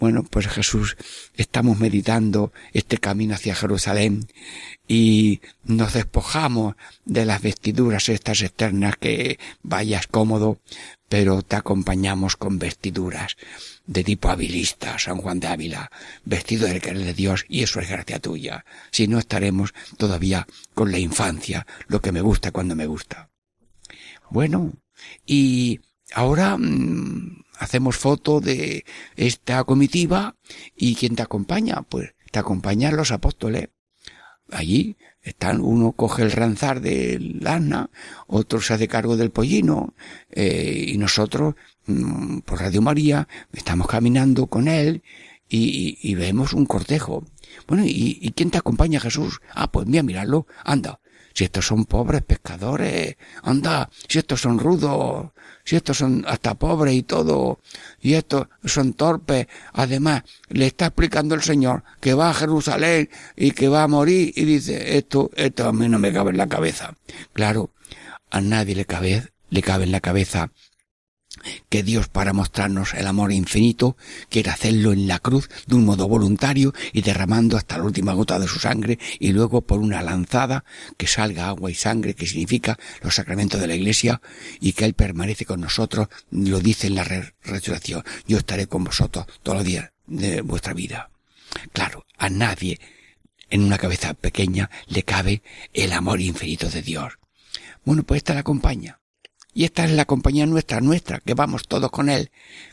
Bueno, 0.00 0.24
pues 0.28 0.48
Jesús, 0.48 0.96
estamos 1.34 1.78
meditando 1.78 2.52
este 2.72 2.98
camino 2.98 3.34
hacia 3.34 3.54
Jerusalén 3.54 4.26
y 4.88 5.40
nos 5.62 5.92
despojamos 5.92 6.74
de 7.04 7.24
las 7.24 7.40
vestiduras 7.40 8.08
estas 8.08 8.42
externas 8.42 8.96
que 8.96 9.38
vayas 9.62 10.08
cómodo, 10.08 10.58
pero 11.08 11.42
te 11.42 11.54
acompañamos 11.54 12.36
con 12.36 12.58
vestiduras 12.58 13.36
de 13.90 14.04
tipo 14.04 14.28
habilista, 14.28 15.00
San 15.00 15.16
Juan 15.16 15.40
de 15.40 15.48
Ávila, 15.48 15.90
vestido 16.24 16.68
del 16.68 16.80
querer 16.80 17.04
de 17.04 17.12
Dios, 17.12 17.44
y 17.48 17.64
eso 17.64 17.80
es 17.80 17.88
gracia 17.88 18.20
tuya. 18.20 18.64
Si 18.92 19.08
no 19.08 19.18
estaremos 19.18 19.74
todavía 19.96 20.46
con 20.74 20.92
la 20.92 21.00
infancia, 21.00 21.66
lo 21.88 22.00
que 22.00 22.12
me 22.12 22.20
gusta 22.20 22.52
cuando 22.52 22.76
me 22.76 22.86
gusta. 22.86 23.30
Bueno, 24.30 24.74
y 25.26 25.80
ahora 26.14 26.56
mm, 26.56 27.42
hacemos 27.58 27.96
foto 27.96 28.40
de 28.40 28.84
esta 29.16 29.64
comitiva 29.64 30.36
y 30.76 30.94
¿quién 30.94 31.16
te 31.16 31.22
acompaña? 31.22 31.82
Pues 31.82 32.14
te 32.30 32.38
acompañan 32.38 32.96
los 32.96 33.10
apóstoles. 33.10 33.70
Allí 34.52 34.96
están, 35.30 35.60
uno 35.60 35.92
coge 35.92 36.22
el 36.22 36.32
ranzar 36.32 36.80
del 36.80 37.40
asna, 37.46 37.90
otro 38.26 38.60
se 38.60 38.74
hace 38.74 38.88
cargo 38.88 39.16
del 39.16 39.30
pollino, 39.30 39.94
eh, 40.30 40.84
y 40.88 40.98
nosotros 40.98 41.54
Mm, 41.90 42.40
por 42.40 42.60
Radio 42.60 42.82
María, 42.82 43.26
estamos 43.52 43.88
caminando 43.88 44.46
con 44.46 44.68
él 44.68 45.02
y, 45.48 46.14
vemos 46.14 46.52
un 46.52 46.66
cortejo. 46.66 47.24
Bueno, 47.66 47.82
¿y, 47.84 48.32
quién 48.36 48.50
te 48.50 48.58
acompaña, 48.58 49.00
Jesús? 49.00 49.40
Ah, 49.52 49.70
pues 49.72 49.86
mira, 49.88 50.02
míralo, 50.04 50.46
anda. 50.64 51.00
Si 51.32 51.44
estos 51.44 51.66
son 51.66 51.84
pobres 51.84 52.22
pescadores, 52.22 53.16
anda, 53.42 53.88
si 54.08 54.18
estos 54.18 54.40
son 54.40 54.58
rudos, 54.58 55.30
si 55.64 55.76
estos 55.76 55.98
son 55.98 56.24
hasta 56.26 56.54
pobres 56.54 56.94
y 56.94 57.02
todo, 57.02 57.60
y 58.00 58.14
estos 58.14 58.48
son 58.64 58.94
torpes. 58.94 59.46
Además, 59.72 60.22
le 60.48 60.66
está 60.66 60.86
explicando 60.86 61.34
el 61.34 61.42
Señor 61.42 61.84
que 62.00 62.14
va 62.14 62.30
a 62.30 62.34
Jerusalén 62.34 63.08
y 63.36 63.52
que 63.52 63.68
va 63.68 63.84
a 63.84 63.88
morir 63.88 64.32
y 64.36 64.44
dice, 64.44 64.96
esto, 64.96 65.30
esto 65.36 65.68
a 65.68 65.72
mí 65.72 65.88
no 65.88 65.98
me 65.98 66.12
cabe 66.12 66.30
en 66.30 66.38
la 66.38 66.48
cabeza. 66.48 66.94
Claro, 67.32 67.70
a 68.30 68.40
nadie 68.40 68.74
le 68.74 68.84
cabe, 68.84 69.28
le 69.50 69.62
cabe 69.62 69.84
en 69.84 69.92
la 69.92 70.00
cabeza 70.00 70.50
que 71.68 71.82
Dios 71.82 72.08
para 72.08 72.32
mostrarnos 72.32 72.94
el 72.94 73.06
amor 73.06 73.32
infinito 73.32 73.96
quiere 74.28 74.50
hacerlo 74.50 74.92
en 74.92 75.08
la 75.08 75.18
cruz 75.18 75.48
de 75.66 75.74
un 75.74 75.84
modo 75.84 76.08
voluntario 76.08 76.74
y 76.92 77.02
derramando 77.02 77.56
hasta 77.56 77.78
la 77.78 77.84
última 77.84 78.12
gota 78.12 78.38
de 78.38 78.48
su 78.48 78.58
sangre 78.58 78.98
y 79.18 79.32
luego 79.32 79.62
por 79.62 79.80
una 79.80 80.02
lanzada 80.02 80.64
que 80.96 81.06
salga 81.06 81.48
agua 81.48 81.70
y 81.70 81.74
sangre 81.74 82.14
que 82.14 82.26
significa 82.26 82.78
los 83.02 83.14
sacramentos 83.14 83.60
de 83.60 83.66
la 83.66 83.74
iglesia 83.74 84.20
y 84.60 84.72
que 84.72 84.84
Él 84.84 84.94
permanece 84.94 85.44
con 85.44 85.60
nosotros, 85.60 86.08
lo 86.30 86.60
dice 86.60 86.86
en 86.86 86.96
la 86.96 87.04
resurrección, 87.04 88.04
yo 88.26 88.38
estaré 88.38 88.66
con 88.66 88.84
vosotros 88.84 89.26
todos 89.42 89.58
los 89.58 89.66
días 89.66 89.90
de 90.06 90.40
vuestra 90.42 90.74
vida. 90.74 91.10
Claro, 91.72 92.06
a 92.18 92.28
nadie 92.28 92.78
en 93.48 93.64
una 93.64 93.78
cabeza 93.78 94.14
pequeña 94.14 94.70
le 94.86 95.02
cabe 95.02 95.42
el 95.72 95.92
amor 95.92 96.20
infinito 96.20 96.68
de 96.68 96.82
Dios. 96.82 97.18
Bueno, 97.84 98.02
pues 98.02 98.18
esta 98.18 98.34
la 98.34 98.40
acompaña. 98.40 98.99
Y 99.52 99.64
esta 99.64 99.84
es 99.84 99.90
la 99.90 100.04
compañía 100.04 100.46
nuestra, 100.46 100.80
nuestra, 100.80 101.20
que 101.20 101.34
vamos 101.34 101.66
todos 101.66 101.90
con 101.90 102.08
Él. 102.08 102.30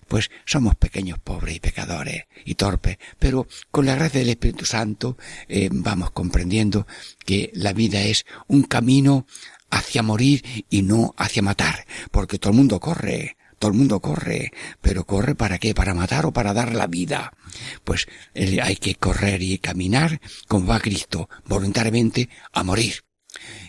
Pues 0.07 0.29
somos 0.45 0.75
pequeños, 0.75 1.19
pobres 1.19 1.55
y 1.55 1.59
pecadores 1.59 2.25
y 2.45 2.55
torpes, 2.55 2.97
pero 3.19 3.47
con 3.71 3.85
la 3.85 3.95
gracia 3.95 4.19
del 4.19 4.29
Espíritu 4.29 4.65
Santo 4.65 5.17
eh, 5.47 5.69
vamos 5.71 6.11
comprendiendo 6.11 6.87
que 7.25 7.51
la 7.53 7.73
vida 7.73 8.01
es 8.01 8.25
un 8.47 8.63
camino 8.63 9.25
hacia 9.69 10.03
morir 10.03 10.43
y 10.69 10.81
no 10.83 11.13
hacia 11.17 11.41
matar, 11.41 11.85
porque 12.11 12.39
todo 12.39 12.51
el 12.51 12.57
mundo 12.57 12.79
corre, 12.79 13.37
todo 13.59 13.71
el 13.71 13.77
mundo 13.77 13.99
corre, 13.99 14.51
pero 14.81 15.05
corre 15.05 15.35
para 15.35 15.57
qué, 15.57 15.73
para 15.73 15.93
matar 15.93 16.25
o 16.25 16.31
para 16.31 16.53
dar 16.53 16.73
la 16.73 16.87
vida. 16.87 17.33
Pues 17.83 18.07
eh, 18.33 18.59
hay 18.61 18.75
que 18.75 18.95
correr 18.95 19.41
y 19.41 19.57
caminar 19.57 20.21
como 20.47 20.67
va 20.67 20.79
Cristo, 20.79 21.29
voluntariamente 21.45 22.29
a 22.53 22.63
morir 22.63 23.06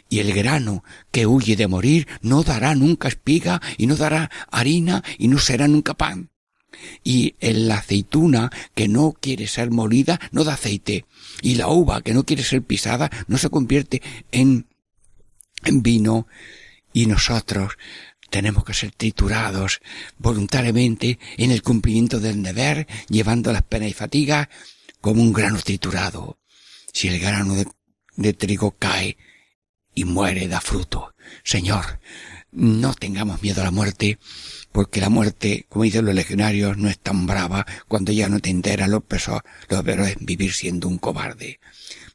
y 0.09 0.21
el 0.21 0.33
grano 0.33 0.85
que 1.11 1.27
huye 1.27 1.57
de 1.57 1.69
morir 1.69 2.09
no 2.23 2.43
dará 2.43 2.75
nunca 2.75 3.09
espiga 3.09 3.61
y 3.77 3.87
no 3.87 3.97
dará 3.97 4.31
harina 4.51 5.05
y 5.19 5.29
no 5.29 5.39
será 5.39 5.69
nunca 5.69 5.95
pan. 5.95 6.31
Y 7.03 7.35
la 7.41 7.79
aceituna 7.79 8.51
que 8.75 8.89
no 8.89 9.13
quiere 9.13 9.47
ser 9.47 9.71
molida 9.71 10.21
no 10.33 10.45
da 10.45 10.55
aceite. 10.55 11.07
Y 11.43 11.57
la 11.57 11.69
uva 11.69 12.03
que 12.03 12.15
no 12.15 12.25
quiere 12.25 12.43
ser 12.43 12.63
pisada 12.63 13.11
no 13.27 13.39
se 13.39 13.51
convierte 13.51 14.03
en, 14.33 14.67
en 15.65 15.83
vino. 15.83 16.27
Y 16.93 17.07
nosotros 17.07 17.73
tenemos 18.31 18.65
que 18.65 18.75
ser 18.75 18.93
triturados 18.93 19.81
voluntariamente 20.19 21.19
en 21.37 21.51
el 21.51 21.63
cumplimiento 21.63 22.21
del 22.21 22.43
deber, 22.43 22.87
llevando 23.09 23.53
las 23.53 23.63
penas 23.63 23.91
y 23.91 23.95
fatigas 23.95 24.49
como 25.01 25.23
un 25.23 25.33
grano 25.33 25.59
triturado. 25.59 26.39
Si 26.93 27.09
el 27.09 27.19
grano 27.19 27.55
de 28.17 28.33
trigo 28.35 28.77
cae 28.79 29.17
y 29.99 30.05
muere, 30.05 30.47
da 30.47 30.61
fruto. 30.61 31.13
Señor, 31.43 31.99
no 32.53 32.95
tengamos 32.95 33.43
miedo 33.43 33.63
a 33.63 33.65
la 33.65 33.73
muerte, 33.73 34.19
porque 34.71 35.01
la 35.01 35.09
muerte, 35.09 35.67
como 35.69 35.83
dicen 35.83 36.05
los 36.05 36.15
legionarios, 36.15 36.79
no 36.79 36.89
es 36.89 37.01
tan 37.01 37.27
brava 37.27 37.67
cuando 37.89 38.13
ya 38.13 38.29
no 38.29 38.39
te 38.39 38.51
entera 38.51 38.87
lo 38.87 39.01
peor, 39.01 39.43
lo 39.69 39.83
peor 39.83 40.17
vivir 40.21 40.53
siendo 40.53 40.87
un 40.87 40.99
cobarde. 40.99 41.59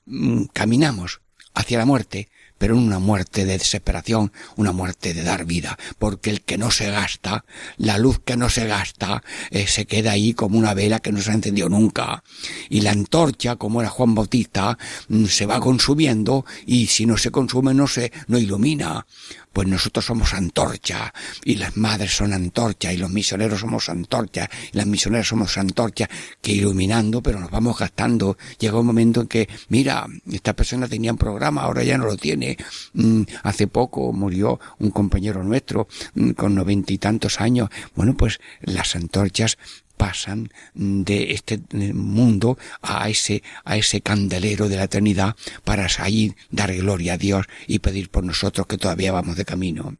Mm, 0.05 0.45
caminamos 0.53 1.19
hacia 1.53 1.77
la 1.77 1.85
muerte, 1.85 2.29
pero 2.63 2.77
una 2.77 2.99
muerte 2.99 3.43
de 3.43 3.57
desesperación, 3.57 4.31
una 4.55 4.71
muerte 4.71 5.13
de 5.13 5.21
dar 5.23 5.43
vida, 5.43 5.77
porque 5.99 6.29
el 6.29 6.39
que 6.43 6.57
no 6.57 6.71
se 6.71 6.89
gasta, 6.89 7.43
la 7.75 7.97
luz 7.97 8.21
que 8.23 8.37
no 8.37 8.47
se 8.47 8.65
gasta, 8.67 9.21
eh, 9.51 9.67
se 9.67 9.85
queda 9.85 10.11
ahí 10.11 10.33
como 10.33 10.57
una 10.57 10.73
vela 10.73 11.01
que 11.01 11.11
no 11.11 11.21
se 11.21 11.31
ha 11.31 11.33
encendido 11.33 11.67
nunca. 11.67 12.23
Y 12.69 12.79
la 12.79 12.91
antorcha, 12.91 13.57
como 13.57 13.81
era 13.81 13.89
Juan 13.89 14.15
Bautista, 14.15 14.77
mm, 15.09 15.25
se 15.25 15.45
va 15.45 15.59
consumiendo 15.59 16.45
y 16.65 16.87
si 16.87 17.05
no 17.05 17.17
se 17.17 17.31
consume 17.31 17.73
no 17.73 17.85
se, 17.85 18.13
no 18.27 18.37
ilumina 18.37 19.05
pues 19.53 19.67
nosotros 19.67 20.05
somos 20.05 20.33
antorcha, 20.33 21.13
y 21.45 21.55
las 21.55 21.77
madres 21.77 22.15
son 22.17 22.33
antorcha, 22.33 22.91
y 22.91 22.97
los 22.97 23.11
misioneros 23.11 23.59
somos 23.59 23.87
antorcha, 23.87 24.49
y 24.71 24.77
las 24.77 24.87
misioneras 24.87 25.27
somos 25.27 25.57
antorcha, 25.57 26.09
que 26.41 26.51
iluminando, 26.51 27.21
pero 27.21 27.39
nos 27.39 27.51
vamos 27.51 27.77
gastando. 27.77 28.37
Llega 28.59 28.79
un 28.79 28.87
momento 28.87 29.21
en 29.21 29.27
que, 29.27 29.47
mira, 29.69 30.07
esta 30.31 30.53
persona 30.53 30.87
tenía 30.87 31.11
un 31.11 31.17
programa, 31.17 31.61
ahora 31.61 31.83
ya 31.83 31.97
no 31.97 32.05
lo 32.05 32.17
tiene. 32.17 32.57
Mm, 32.93 33.21
hace 33.43 33.67
poco 33.67 34.11
murió 34.11 34.59
un 34.79 34.91
compañero 34.91 35.43
nuestro, 35.43 35.87
mm, 36.15 36.31
con 36.31 36.55
noventa 36.55 36.91
y 36.91 36.97
tantos 36.97 37.39
años. 37.39 37.69
Bueno, 37.95 38.15
pues 38.15 38.39
las 38.61 38.95
antorchas 38.95 39.57
pasan 40.03 40.49
de 40.73 41.31
este 41.31 41.61
mundo 41.93 42.57
a 42.81 43.07
ese, 43.07 43.41
a 43.63 43.77
ese 43.77 44.01
candelero 44.01 44.67
de 44.67 44.75
la 44.75 44.83
eternidad 44.83 45.37
para 45.63 45.87
salir, 45.87 46.35
dar 46.51 46.75
gloria 46.75 47.13
a 47.13 47.17
Dios 47.17 47.45
y 47.67 47.79
pedir 47.79 48.09
por 48.09 48.25
nosotros 48.25 48.67
que 48.67 48.77
todavía 48.77 49.13
vamos 49.13 49.37
de 49.37 49.45
camino. 49.45 49.95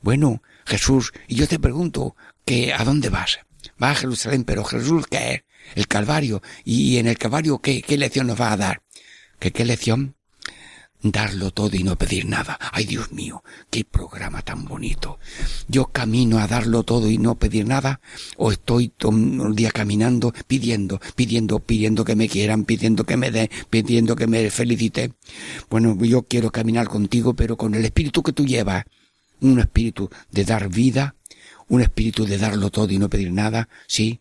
Bueno, 0.00 0.42
Jesús, 0.64 1.12
y 1.28 1.34
yo 1.34 1.46
te 1.46 1.58
pregunto, 1.58 2.16
que 2.46 2.72
¿a 2.72 2.82
dónde 2.82 3.10
vas? 3.10 3.40
Va 3.82 3.90
a 3.90 3.94
Jerusalén, 3.94 4.44
pero 4.44 4.64
Jesús, 4.64 5.06
¿qué 5.06 5.34
es? 5.34 5.44
El 5.74 5.86
Calvario. 5.86 6.40
¿Y 6.64 6.96
en 6.96 7.06
el 7.06 7.18
Calvario 7.18 7.58
qué, 7.58 7.82
qué 7.82 7.98
lección 7.98 8.28
nos 8.28 8.40
va 8.40 8.52
a 8.52 8.56
dar? 8.56 8.82
¿Qué, 9.38 9.52
qué 9.52 9.66
lección? 9.66 10.16
Darlo 11.10 11.50
todo 11.50 11.76
y 11.76 11.82
no 11.82 11.96
pedir 11.96 12.26
nada. 12.26 12.58
Ay, 12.72 12.84
Dios 12.84 13.12
mío, 13.12 13.42
qué 13.70 13.84
programa 13.84 14.42
tan 14.42 14.64
bonito. 14.64 15.18
Yo 15.68 15.86
camino 15.86 16.38
a 16.38 16.46
darlo 16.46 16.82
todo 16.82 17.10
y 17.10 17.18
no 17.18 17.34
pedir 17.36 17.66
nada, 17.66 18.00
o 18.36 18.52
estoy 18.52 18.88
todo 18.88 19.12
el 19.16 19.54
día 19.54 19.70
caminando 19.70 20.06
pidiendo, 20.46 21.00
pidiendo, 21.14 21.58
pidiendo 21.60 22.04
que 22.04 22.16
me 22.16 22.28
quieran, 22.28 22.64
pidiendo 22.64 23.04
que 23.04 23.16
me 23.16 23.30
den, 23.30 23.48
pidiendo 23.70 24.16
que 24.16 24.26
me 24.26 24.50
feliciten. 24.50 25.14
Bueno, 25.70 25.96
yo 26.02 26.22
quiero 26.22 26.50
caminar 26.50 26.88
contigo, 26.88 27.34
pero 27.34 27.56
con 27.56 27.74
el 27.74 27.84
espíritu 27.84 28.22
que 28.22 28.32
tú 28.32 28.46
llevas, 28.46 28.84
un 29.40 29.58
espíritu 29.58 30.10
de 30.30 30.44
dar 30.44 30.68
vida, 30.68 31.14
un 31.68 31.80
espíritu 31.80 32.26
de 32.26 32.38
darlo 32.38 32.70
todo 32.70 32.92
y 32.92 32.98
no 32.98 33.08
pedir 33.08 33.32
nada, 33.32 33.68
sí, 33.86 34.20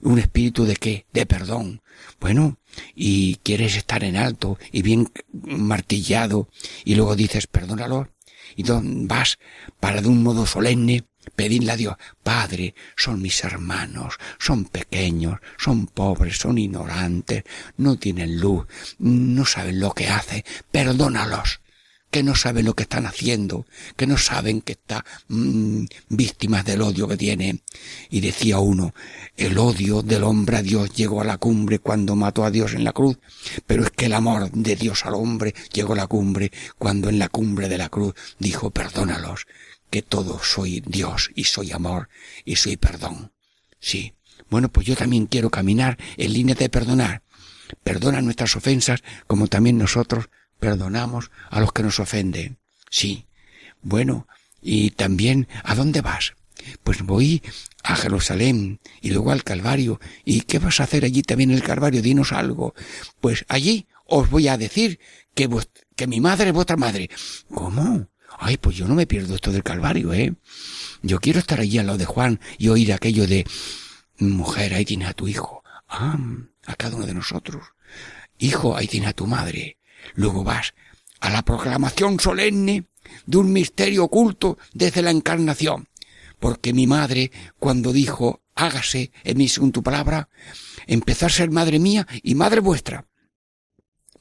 un 0.00 0.18
espíritu 0.18 0.64
de 0.64 0.76
qué? 0.76 1.06
De 1.12 1.26
perdón. 1.26 1.82
Bueno, 2.20 2.58
y 2.94 3.36
quieres 3.36 3.76
estar 3.76 4.04
en 4.04 4.16
alto 4.16 4.58
y 4.70 4.82
bien 4.82 5.10
martillado 5.32 6.48
y 6.84 6.94
luego 6.94 7.16
dices 7.16 7.46
perdónalo 7.46 8.08
y 8.56 8.64
vas 9.06 9.38
para 9.80 10.02
de 10.02 10.08
un 10.08 10.22
modo 10.22 10.46
solemne 10.46 11.04
pedirle 11.36 11.72
a 11.72 11.76
Dios, 11.76 11.96
Padre, 12.22 12.74
son 12.96 13.22
mis 13.22 13.44
hermanos, 13.44 14.18
son 14.38 14.64
pequeños, 14.64 15.38
son 15.56 15.86
pobres, 15.86 16.38
son 16.38 16.58
ignorantes, 16.58 17.44
no 17.76 17.96
tienen 17.96 18.40
luz, 18.40 18.66
no 18.98 19.44
saben 19.44 19.80
lo 19.80 19.92
que 19.92 20.08
hacen, 20.08 20.42
perdónalos 20.70 21.61
que 22.12 22.22
no 22.22 22.34
saben 22.34 22.66
lo 22.66 22.74
que 22.74 22.82
están 22.82 23.06
haciendo, 23.06 23.66
que 23.96 24.06
no 24.06 24.18
saben 24.18 24.60
que 24.60 24.72
están 24.72 25.02
mm, 25.28 25.84
víctimas 26.10 26.62
del 26.66 26.82
odio 26.82 27.08
que 27.08 27.16
tienen. 27.16 27.62
Y 28.10 28.20
decía 28.20 28.58
uno, 28.58 28.94
el 29.38 29.56
odio 29.56 30.02
del 30.02 30.22
hombre 30.24 30.58
a 30.58 30.62
Dios 30.62 30.92
llegó 30.94 31.22
a 31.22 31.24
la 31.24 31.38
cumbre 31.38 31.78
cuando 31.78 32.14
mató 32.14 32.44
a 32.44 32.50
Dios 32.50 32.74
en 32.74 32.84
la 32.84 32.92
cruz, 32.92 33.18
pero 33.66 33.82
es 33.82 33.90
que 33.92 34.06
el 34.06 34.12
amor 34.12 34.50
de 34.50 34.76
Dios 34.76 35.06
al 35.06 35.14
hombre 35.14 35.54
llegó 35.72 35.94
a 35.94 35.96
la 35.96 36.06
cumbre 36.06 36.52
cuando 36.76 37.08
en 37.08 37.18
la 37.18 37.30
cumbre 37.30 37.70
de 37.70 37.78
la 37.78 37.88
cruz 37.88 38.14
dijo, 38.38 38.70
perdónalos, 38.70 39.46
que 39.88 40.02
todo 40.02 40.38
soy 40.42 40.80
Dios 40.86 41.30
y 41.34 41.44
soy 41.44 41.72
amor 41.72 42.10
y 42.44 42.56
soy 42.56 42.76
perdón. 42.76 43.32
Sí. 43.80 44.12
Bueno, 44.50 44.68
pues 44.70 44.86
yo 44.86 44.96
también 44.96 45.24
quiero 45.24 45.48
caminar 45.48 45.96
en 46.18 46.34
línea 46.34 46.54
de 46.54 46.68
perdonar. 46.68 47.22
Perdona 47.82 48.20
nuestras 48.20 48.54
ofensas 48.54 49.02
como 49.26 49.46
también 49.46 49.78
nosotros 49.78 50.28
perdonamos 50.62 51.32
a 51.50 51.58
los 51.58 51.72
que 51.72 51.82
nos 51.82 51.98
ofenden. 51.98 52.56
Sí. 52.88 53.26
Bueno, 53.82 54.28
y 54.62 54.90
también, 54.90 55.48
¿a 55.64 55.74
dónde 55.74 56.02
vas? 56.02 56.34
Pues 56.84 57.02
voy 57.02 57.42
a 57.82 57.96
Jerusalén 57.96 58.78
y 59.00 59.10
luego 59.10 59.32
al 59.32 59.42
Calvario. 59.42 59.98
¿Y 60.24 60.42
qué 60.42 60.60
vas 60.60 60.78
a 60.78 60.84
hacer 60.84 61.04
allí 61.04 61.22
también 61.22 61.50
en 61.50 61.56
el 61.56 61.64
Calvario? 61.64 62.00
Dinos 62.00 62.30
algo. 62.30 62.76
Pues 63.20 63.44
allí 63.48 63.88
os 64.06 64.30
voy 64.30 64.46
a 64.46 64.56
decir 64.56 65.00
que, 65.34 65.50
que 65.96 66.06
mi 66.06 66.20
madre 66.20 66.50
es 66.50 66.54
vuestra 66.54 66.76
madre. 66.76 67.10
¿Cómo? 67.52 68.06
Ay, 68.38 68.56
pues 68.56 68.76
yo 68.76 68.86
no 68.86 68.94
me 68.94 69.08
pierdo 69.08 69.34
esto 69.34 69.50
del 69.50 69.64
Calvario, 69.64 70.12
¿eh? 70.14 70.32
Yo 71.02 71.18
quiero 71.18 71.40
estar 71.40 71.58
allí 71.58 71.78
al 71.78 71.86
lado 71.86 71.98
de 71.98 72.04
Juan 72.04 72.38
y 72.56 72.68
oír 72.68 72.92
aquello 72.92 73.26
de 73.26 73.44
mujer, 74.18 74.74
ahí 74.74 74.84
tienes 74.84 75.08
a 75.08 75.14
tu 75.14 75.26
hijo. 75.26 75.64
Ah, 75.88 76.16
a 76.66 76.76
cada 76.76 76.94
uno 76.94 77.06
de 77.06 77.14
nosotros. 77.14 77.64
Hijo, 78.38 78.76
ahí 78.76 78.86
tienes 78.86 79.10
a 79.10 79.12
tu 79.12 79.26
madre. 79.26 79.78
Luego 80.14 80.44
vas 80.44 80.74
a 81.20 81.30
la 81.30 81.42
proclamación 81.42 82.18
solemne 82.18 82.86
de 83.26 83.36
un 83.36 83.52
misterio 83.52 84.04
oculto 84.04 84.58
desde 84.72 85.02
la 85.02 85.10
encarnación. 85.10 85.88
Porque 86.38 86.72
mi 86.72 86.86
madre, 86.86 87.30
cuando 87.58 87.92
dijo, 87.92 88.42
hágase 88.54 89.12
en 89.24 89.38
mí 89.38 89.48
según 89.48 89.72
tu 89.72 89.82
palabra, 89.82 90.28
empezó 90.86 91.26
a 91.26 91.30
ser 91.30 91.50
madre 91.50 91.78
mía 91.78 92.06
y 92.22 92.34
madre 92.34 92.60
vuestra. 92.60 93.06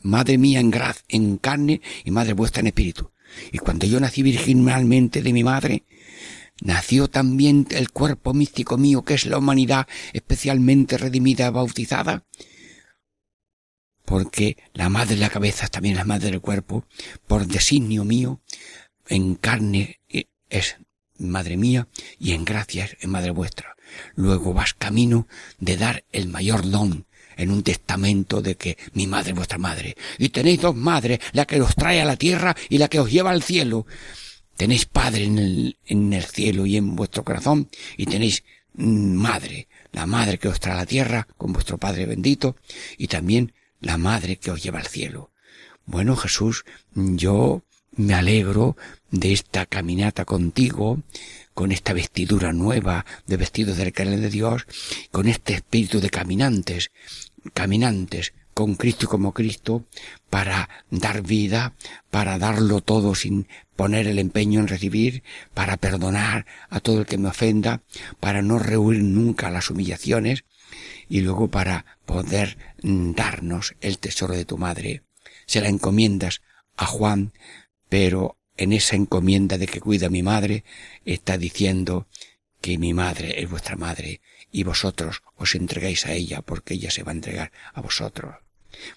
Madre 0.03 0.37
mía 0.37 0.59
en 0.59 0.71
graz, 0.71 1.03
en 1.07 1.37
carne 1.37 1.81
y 2.03 2.11
madre 2.11 2.33
vuestra 2.33 2.61
en 2.61 2.67
espíritu. 2.67 3.11
Y 3.51 3.59
cuando 3.59 3.85
yo 3.85 3.99
nací 3.99 4.23
virginalmente 4.23 5.21
de 5.21 5.33
mi 5.33 5.43
madre, 5.43 5.85
nació 6.61 7.07
también 7.07 7.67
el 7.71 7.91
cuerpo 7.91 8.33
místico 8.33 8.77
mío 8.77 9.03
que 9.03 9.15
es 9.15 9.25
la 9.25 9.37
humanidad 9.37 9.87
especialmente 10.13 10.97
redimida, 10.97 11.49
bautizada, 11.49 12.25
porque 14.11 14.57
la 14.73 14.89
madre 14.89 15.15
de 15.15 15.21
la 15.21 15.29
cabeza 15.29 15.69
también 15.69 15.93
es 15.93 15.99
la 15.99 16.03
madre 16.03 16.31
del 16.31 16.41
cuerpo, 16.41 16.83
por 17.27 17.47
designio 17.47 18.03
mío, 18.03 18.41
en 19.07 19.35
carne 19.35 20.01
es 20.49 20.75
madre 21.17 21.55
mía 21.55 21.87
y 22.19 22.33
en 22.33 22.43
gracia 22.43 22.89
es 22.99 23.07
madre 23.07 23.31
vuestra. 23.31 23.77
Luego 24.15 24.53
vas 24.53 24.73
camino 24.73 25.29
de 25.59 25.77
dar 25.77 26.03
el 26.11 26.27
mayor 26.27 26.69
don 26.69 27.05
en 27.37 27.51
un 27.51 27.63
testamento 27.63 28.41
de 28.41 28.55
que 28.55 28.77
mi 28.91 29.07
madre 29.07 29.29
es 29.29 29.37
vuestra 29.37 29.57
madre. 29.57 29.95
Y 30.17 30.27
tenéis 30.27 30.59
dos 30.59 30.75
madres, 30.75 31.19
la 31.31 31.45
que 31.45 31.61
os 31.61 31.73
trae 31.73 32.01
a 32.01 32.05
la 32.05 32.17
tierra 32.17 32.53
y 32.67 32.79
la 32.79 32.89
que 32.89 32.99
os 32.99 33.09
lleva 33.09 33.31
al 33.31 33.43
cielo. 33.43 33.85
Tenéis 34.57 34.87
padre 34.87 35.23
en 35.23 35.39
el, 35.39 35.77
en 35.85 36.11
el 36.11 36.25
cielo 36.25 36.65
y 36.65 36.75
en 36.75 36.97
vuestro 36.97 37.23
corazón 37.23 37.69
y 37.95 38.07
tenéis 38.07 38.43
mm, 38.73 39.13
madre, 39.13 39.69
la 39.93 40.05
madre 40.05 40.37
que 40.37 40.49
os 40.49 40.59
trae 40.59 40.73
a 40.73 40.79
la 40.79 40.85
tierra 40.85 41.25
con 41.37 41.53
vuestro 41.53 41.77
Padre 41.77 42.05
bendito 42.05 42.57
y 42.97 43.07
también 43.07 43.53
la 43.81 43.97
madre 43.97 44.37
que 44.37 44.51
os 44.51 44.63
lleva 44.63 44.79
al 44.79 44.87
cielo. 44.87 45.31
Bueno, 45.85 46.15
Jesús, 46.15 46.63
yo 46.93 47.63
me 47.95 48.13
alegro 48.13 48.77
de 49.09 49.33
esta 49.33 49.65
caminata 49.65 50.23
contigo, 50.25 51.01
con 51.53 51.71
esta 51.71 51.93
vestidura 51.93 52.53
nueva 52.53 53.05
de 53.27 53.37
vestidos 53.37 53.77
del 53.77 53.91
carne 53.91 54.17
de 54.17 54.29
Dios, 54.29 54.65
con 55.11 55.27
este 55.27 55.53
espíritu 55.53 55.99
de 55.99 56.09
caminantes, 56.09 56.91
caminantes 57.53 58.33
con 58.53 58.75
Cristo 58.75 59.07
como 59.07 59.33
Cristo, 59.33 59.85
para 60.29 60.69
dar 60.89 61.21
vida, 61.21 61.73
para 62.09 62.37
darlo 62.37 62.81
todo 62.81 63.15
sin 63.15 63.47
poner 63.75 64.07
el 64.07 64.19
empeño 64.19 64.59
en 64.59 64.67
recibir, 64.67 65.23
para 65.53 65.77
perdonar 65.77 66.45
a 66.69 66.79
todo 66.79 66.99
el 66.99 67.05
que 67.05 67.17
me 67.17 67.29
ofenda, 67.29 67.81
para 68.19 68.41
no 68.41 68.59
rehuir 68.59 69.03
nunca 69.03 69.49
las 69.49 69.69
humillaciones, 69.69 70.43
y 71.11 71.19
luego 71.19 71.49
para 71.49 71.85
poder 72.05 72.57
mm, 72.83 73.11
darnos 73.11 73.75
el 73.81 73.99
tesoro 73.99 74.33
de 74.33 74.45
tu 74.45 74.57
madre. 74.57 75.03
Se 75.45 75.59
la 75.59 75.67
encomiendas 75.67 76.41
a 76.77 76.85
Juan, 76.85 77.33
pero 77.89 78.37
en 78.55 78.71
esa 78.71 78.95
encomienda 78.95 79.57
de 79.57 79.67
que 79.67 79.81
cuida 79.81 80.07
mi 80.07 80.23
madre 80.23 80.63
está 81.03 81.37
diciendo 81.37 82.07
que 82.61 82.77
mi 82.77 82.93
madre 82.93 83.41
es 83.41 83.49
vuestra 83.49 83.75
madre 83.75 84.21
y 84.53 84.63
vosotros 84.63 85.21
os 85.35 85.53
entregáis 85.55 86.05
a 86.05 86.13
ella 86.13 86.41
porque 86.41 86.75
ella 86.75 86.91
se 86.91 87.03
va 87.03 87.11
a 87.11 87.15
entregar 87.15 87.51
a 87.73 87.81
vosotros. 87.81 88.35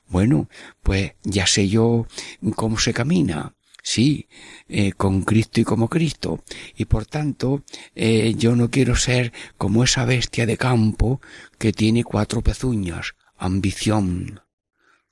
Bueno, 0.07 0.49
pues 0.85 1.15
ya 1.25 1.49
sé 1.49 1.69
yo 1.69 2.07
cómo 2.55 2.79
se 2.79 2.95
camina. 2.95 3.54
Sí, 3.87 4.28
eh, 4.66 4.93
con 4.93 5.22
Cristo 5.24 5.61
y 5.61 5.64
como 5.64 5.89
Cristo. 5.89 6.43
Y 6.74 6.87
por 6.87 7.05
tanto, 7.05 7.64
eh, 7.95 8.35
yo 8.35 8.57
no 8.57 8.70
quiero 8.70 8.97
ser 8.97 9.32
como 9.59 9.85
esa 9.85 10.07
bestia 10.07 10.47
de 10.47 10.57
campo 10.57 11.20
que 11.59 11.74
tiene 11.74 12.03
cuatro 12.03 12.41
pezuñas, 12.41 13.14
ambición, 13.37 14.41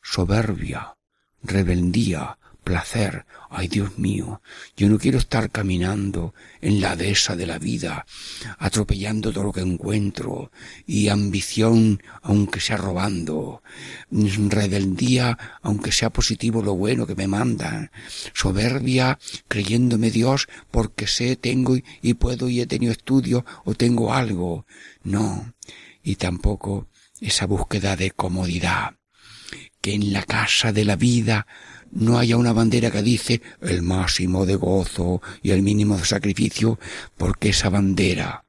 soberbia, 0.00 0.96
rebeldía, 1.42 2.38
placer. 2.64 3.26
Ay, 3.54 3.68
Dios 3.68 3.98
mío, 3.98 4.40
yo 4.78 4.88
no 4.88 4.98
quiero 4.98 5.18
estar 5.18 5.50
caminando 5.50 6.34
en 6.62 6.80
la 6.80 6.96
dehesa 6.96 7.36
de 7.36 7.46
la 7.46 7.58
vida, 7.58 8.06
atropellando 8.58 9.30
todo 9.30 9.44
lo 9.44 9.52
que 9.52 9.60
encuentro, 9.60 10.50
y 10.86 11.08
ambición, 11.08 12.02
aunque 12.22 12.60
sea 12.60 12.78
robando, 12.78 13.62
rebeldía, 14.10 15.36
aunque 15.60 15.92
sea 15.92 16.08
positivo 16.08 16.62
lo 16.62 16.74
bueno 16.76 17.06
que 17.06 17.14
me 17.14 17.28
mandan, 17.28 17.90
soberbia, 18.32 19.18
creyéndome 19.48 20.10
Dios 20.10 20.48
porque 20.70 21.06
sé, 21.06 21.36
tengo 21.36 21.76
y 22.00 22.14
puedo 22.14 22.48
y 22.48 22.62
he 22.62 22.66
tenido 22.66 22.92
estudio 22.92 23.44
o 23.64 23.74
tengo 23.74 24.14
algo. 24.14 24.64
No, 25.02 25.52
y 26.02 26.16
tampoco 26.16 26.88
esa 27.20 27.44
búsqueda 27.44 27.96
de 27.96 28.12
comodidad, 28.12 28.94
que 29.82 29.92
en 29.92 30.14
la 30.14 30.22
casa 30.22 30.72
de 30.72 30.86
la 30.86 30.96
vida 30.96 31.46
no 31.92 32.18
haya 32.18 32.36
una 32.36 32.52
bandera 32.52 32.90
que 32.90 33.02
dice 33.02 33.42
el 33.60 33.82
máximo 33.82 34.46
de 34.46 34.56
gozo 34.56 35.20
y 35.42 35.50
el 35.50 35.62
mínimo 35.62 35.98
de 35.98 36.04
sacrificio, 36.04 36.78
porque 37.16 37.50
esa 37.50 37.68
bandera, 37.68 38.44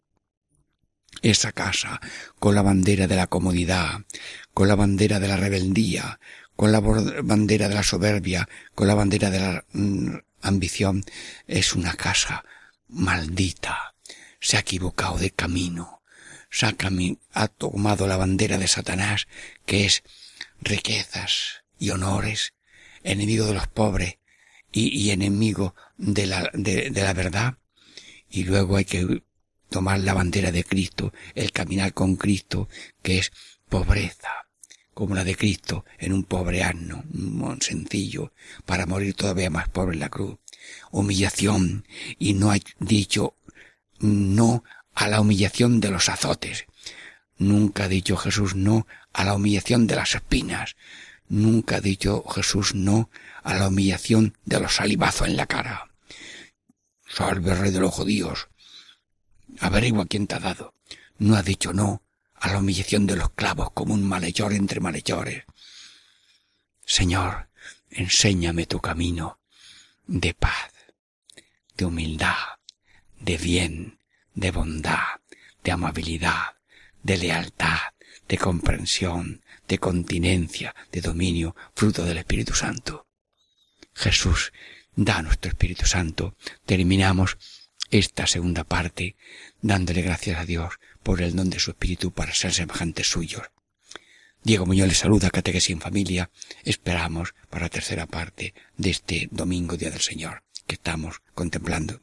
esa 1.21 1.51
casa, 1.51 1.99
con 2.39 2.55
la 2.55 2.61
bandera 2.61 3.07
de 3.07 3.15
la 3.15 3.27
comodidad, 3.27 4.01
con 4.53 4.67
la 4.67 4.75
bandera 4.75 5.19
de 5.19 5.27
la 5.27 5.37
rebeldía, 5.37 6.19
con 6.55 6.71
la 6.71 6.79
bandera 6.79 7.67
de 7.67 7.75
la 7.75 7.83
soberbia, 7.83 8.47
con 8.75 8.87
la 8.87 8.95
bandera 8.95 9.29
de 9.29 9.39
la 9.39 9.65
mm, 9.73 10.15
ambición, 10.41 11.03
es 11.45 11.73
una 11.73 11.93
casa 11.93 12.45
maldita. 12.87 13.95
Se 14.39 14.57
ha 14.57 14.61
equivocado 14.61 15.17
de 15.17 15.31
camino. 15.31 16.01
Se 16.49 16.65
ha, 16.65 16.75
ha 17.33 17.47
tomado 17.47 18.07
la 18.07 18.17
bandera 18.17 18.57
de 18.57 18.67
Satanás, 18.67 19.27
que 19.65 19.85
es 19.85 20.03
riquezas 20.61 21.63
y 21.79 21.89
honores 21.89 22.53
enemigo 23.03 23.45
de 23.45 23.53
los 23.53 23.67
pobres 23.67 24.17
y, 24.71 25.11
enemigo 25.11 25.75
de 25.97 26.25
la, 26.25 26.49
de, 26.53 26.89
la 26.91 27.13
verdad. 27.13 27.57
Y 28.29 28.43
luego 28.43 28.77
hay 28.77 28.85
que 28.85 29.23
tomar 29.69 29.99
la 29.99 30.13
bandera 30.13 30.51
de 30.51 30.63
Cristo, 30.63 31.13
el 31.35 31.51
caminar 31.51 31.93
con 31.93 32.15
Cristo, 32.15 32.67
que 33.01 33.19
es 33.19 33.31
pobreza, 33.69 34.47
como 34.93 35.15
la 35.15 35.23
de 35.23 35.35
Cristo 35.35 35.85
en 35.99 36.13
un 36.13 36.23
pobre 36.23 36.63
asno, 36.63 37.03
un 37.13 37.61
sencillo, 37.61 38.33
para 38.65 38.85
morir 38.85 39.13
todavía 39.13 39.49
más 39.49 39.69
pobre 39.69 39.93
en 39.93 39.99
la 39.99 40.09
cruz. 40.09 40.37
Humillación, 40.91 41.85
y 42.17 42.33
no 42.33 42.51
ha 42.51 42.57
dicho 42.79 43.35
no 43.99 44.63
a 44.93 45.07
la 45.07 45.21
humillación 45.21 45.79
de 45.79 45.91
los 45.91 46.09
azotes. 46.09 46.65
Nunca 47.37 47.85
ha 47.85 47.87
dicho 47.87 48.15
Jesús 48.15 48.55
no 48.55 48.87
a 49.11 49.23
la 49.23 49.35
humillación 49.35 49.87
de 49.87 49.95
las 49.95 50.15
espinas. 50.15 50.75
Nunca 51.33 51.77
ha 51.77 51.81
dicho 51.81 52.23
Jesús 52.29 52.75
no 52.75 53.09
a 53.41 53.55
la 53.55 53.69
humillación 53.69 54.37
de 54.45 54.59
los 54.59 54.75
salivazos 54.75 55.27
en 55.27 55.35
la 55.35 55.47
cara. 55.47 55.89
Salve, 57.07 57.55
rey 57.55 57.71
de 57.71 57.79
los 57.79 57.91
judíos. 57.91 58.49
Averigua 59.59 60.05
quién 60.05 60.27
te 60.27 60.35
ha 60.35 60.39
dado. 60.39 60.75
No 61.17 61.35
ha 61.35 61.41
dicho 61.41 61.73
no 61.73 62.03
a 62.35 62.51
la 62.51 62.59
humillación 62.59 63.07
de 63.07 63.15
los 63.15 63.31
clavos 63.31 63.71
como 63.71 63.95
un 63.95 64.07
malhechor 64.07 64.53
entre 64.53 64.79
malhechores. 64.79 65.45
Señor, 66.85 67.49
enséñame 67.89 68.67
tu 68.67 68.79
camino 68.79 69.39
de 70.05 70.35
paz, 70.35 70.71
de 71.75 71.85
humildad, 71.85 72.59
de 73.19 73.37
bien, 73.39 73.97
de 74.35 74.51
bondad, 74.51 75.19
de 75.63 75.71
amabilidad, 75.71 76.57
de 77.01 77.17
lealtad, 77.17 77.79
de 78.27 78.37
comprensión, 78.37 79.42
de 79.73 79.79
continencia, 79.79 80.75
de 80.91 81.01
dominio, 81.01 81.55
fruto 81.73 82.05
del 82.05 82.19
Espíritu 82.19 82.53
Santo. 82.53 83.07
Jesús, 83.95 84.53
da 84.95 85.23
nuestro 85.23 85.49
Espíritu 85.49 85.87
Santo. 85.87 86.37
Terminamos 86.67 87.39
esta 87.89 88.27
segunda 88.27 88.65
parte 88.65 89.15
dándole 89.63 90.03
gracias 90.03 90.39
a 90.39 90.45
Dios 90.45 90.75
por 91.01 91.23
el 91.23 91.35
don 91.35 91.49
de 91.49 91.57
su 91.57 91.71
Espíritu 91.71 92.11
para 92.11 92.35
ser 92.35 92.53
semejantes 92.53 93.09
suyos. 93.09 93.49
Diego 94.43 94.67
Muñoz 94.67 94.89
les 94.89 94.99
saluda, 94.99 95.31
Catequesis 95.31 95.71
en 95.71 95.81
Familia. 95.81 96.29
Esperamos 96.63 97.33
para 97.49 97.65
la 97.65 97.69
tercera 97.69 98.05
parte 98.05 98.53
de 98.77 98.91
este 98.91 99.27
domingo, 99.31 99.75
Día 99.75 99.89
del 99.89 100.01
Señor, 100.01 100.43
que 100.67 100.75
estamos 100.75 101.23
contemplando. 101.33 102.02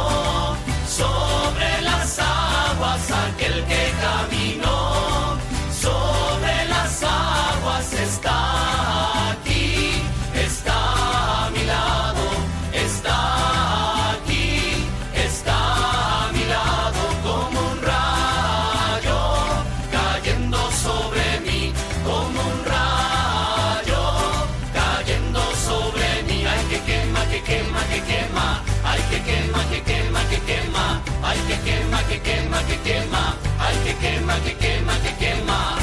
quema, 32.91 33.37
que 33.37 33.37
quema, 33.37 33.37
ay, 33.59 33.75
que 33.85 33.93
quema, 34.03 34.35
que 34.43 34.53
quema, 34.55 34.93
que 35.03 35.25
quema. 35.25 35.77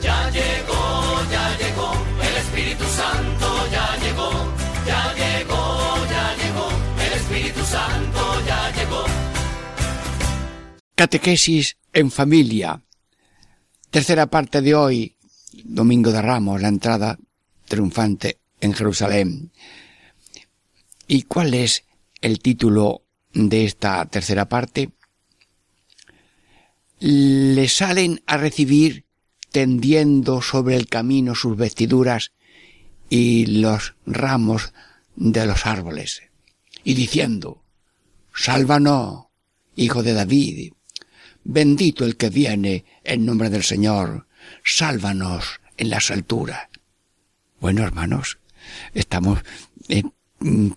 Ya 0.00 0.30
llegó, 0.30 0.82
ya 1.30 1.56
llegó, 1.60 1.92
el 2.28 2.36
Espíritu 2.36 2.84
Santo 2.84 3.48
ya 3.70 3.86
llegó, 4.02 4.30
ya 4.86 5.02
llegó, 5.14 5.62
ya 6.14 6.26
llegó, 6.40 6.68
el 7.06 7.12
Espíritu 7.20 7.64
Santo 7.64 8.20
ya 8.46 8.70
llegó. 8.76 9.04
Catequesis 10.94 11.76
en 11.92 12.10
familia. 12.10 12.80
Tercera 13.90 14.26
parte 14.26 14.62
de 14.62 14.74
hoy, 14.74 15.16
Domingo 15.64 16.10
de 16.12 16.22
Ramos, 16.22 16.60
la 16.60 16.68
entrada 16.68 17.18
triunfante 17.68 18.38
en 18.60 18.72
Jerusalén. 18.72 19.52
¿Y 21.06 21.22
cuál 21.24 21.52
es 21.54 21.84
el 22.20 22.38
título 22.40 23.02
de 23.34 23.64
esta 23.64 24.06
tercera 24.06 24.48
parte? 24.48 24.90
Le 27.04 27.68
salen 27.68 28.22
a 28.26 28.36
recibir 28.36 29.06
tendiendo 29.50 30.40
sobre 30.40 30.76
el 30.76 30.86
camino 30.86 31.34
sus 31.34 31.56
vestiduras 31.56 32.30
y 33.10 33.46
los 33.46 33.96
ramos 34.06 34.72
de 35.16 35.44
los 35.44 35.66
árboles, 35.66 36.22
y 36.84 36.94
diciendo, 36.94 37.64
Sálvanos, 38.32 39.26
hijo 39.74 40.04
de 40.04 40.12
David, 40.12 40.74
bendito 41.42 42.04
el 42.04 42.16
que 42.16 42.30
viene 42.30 42.84
en 43.02 43.26
nombre 43.26 43.50
del 43.50 43.64
Señor, 43.64 44.28
sálvanos 44.64 45.60
en 45.76 45.90
las 45.90 46.12
alturas. 46.12 46.68
Bueno, 47.60 47.82
hermanos, 47.82 48.38
estamos 48.94 49.40
eh, 49.88 50.04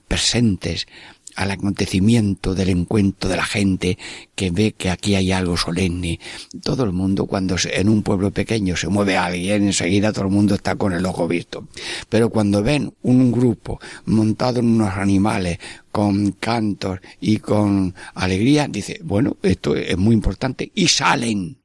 presentes 0.08 0.88
al 1.36 1.52
acontecimiento 1.52 2.56
del 2.56 2.70
encuentro 2.70 3.30
de 3.30 3.38
la 3.38 3.46
gente 3.46 3.98
que 4.36 4.52
ve 4.52 4.74
que 4.78 4.90
aquí 4.90 5.16
hay 5.16 5.32
algo 5.32 5.58
solemne. 5.58 6.20
Todo 6.64 6.84
el 6.84 6.92
mundo 6.92 7.26
cuando 7.26 7.56
en 7.72 7.90
un 7.90 8.04
pueblo 8.04 8.32
pequeño 8.32 8.76
se 8.76 8.88
mueve 8.88 9.18
alguien, 9.18 9.64
enseguida 9.68 10.14
todo 10.14 10.26
el 10.26 10.32
mundo 10.32 10.56
está 10.56 10.76
con 10.76 10.94
el 10.94 11.06
ojo 11.06 11.28
visto. 11.28 11.68
Pero 12.10 12.30
cuando 12.30 12.64
ven 12.64 12.94
un 13.02 13.32
grupo 13.32 13.80
montado 14.06 14.60
en 14.60 14.68
unos 14.68 14.94
animales 14.96 15.60
con 15.92 16.32
cantos 16.32 17.00
y 17.20 17.38
con 17.38 17.94
alegría, 18.14 18.68
dice, 18.68 19.00
bueno, 19.04 19.38
esto 19.44 19.76
es 19.76 19.98
muy 19.98 20.14
importante 20.14 20.72
y 20.74 20.88
salen 20.88 21.58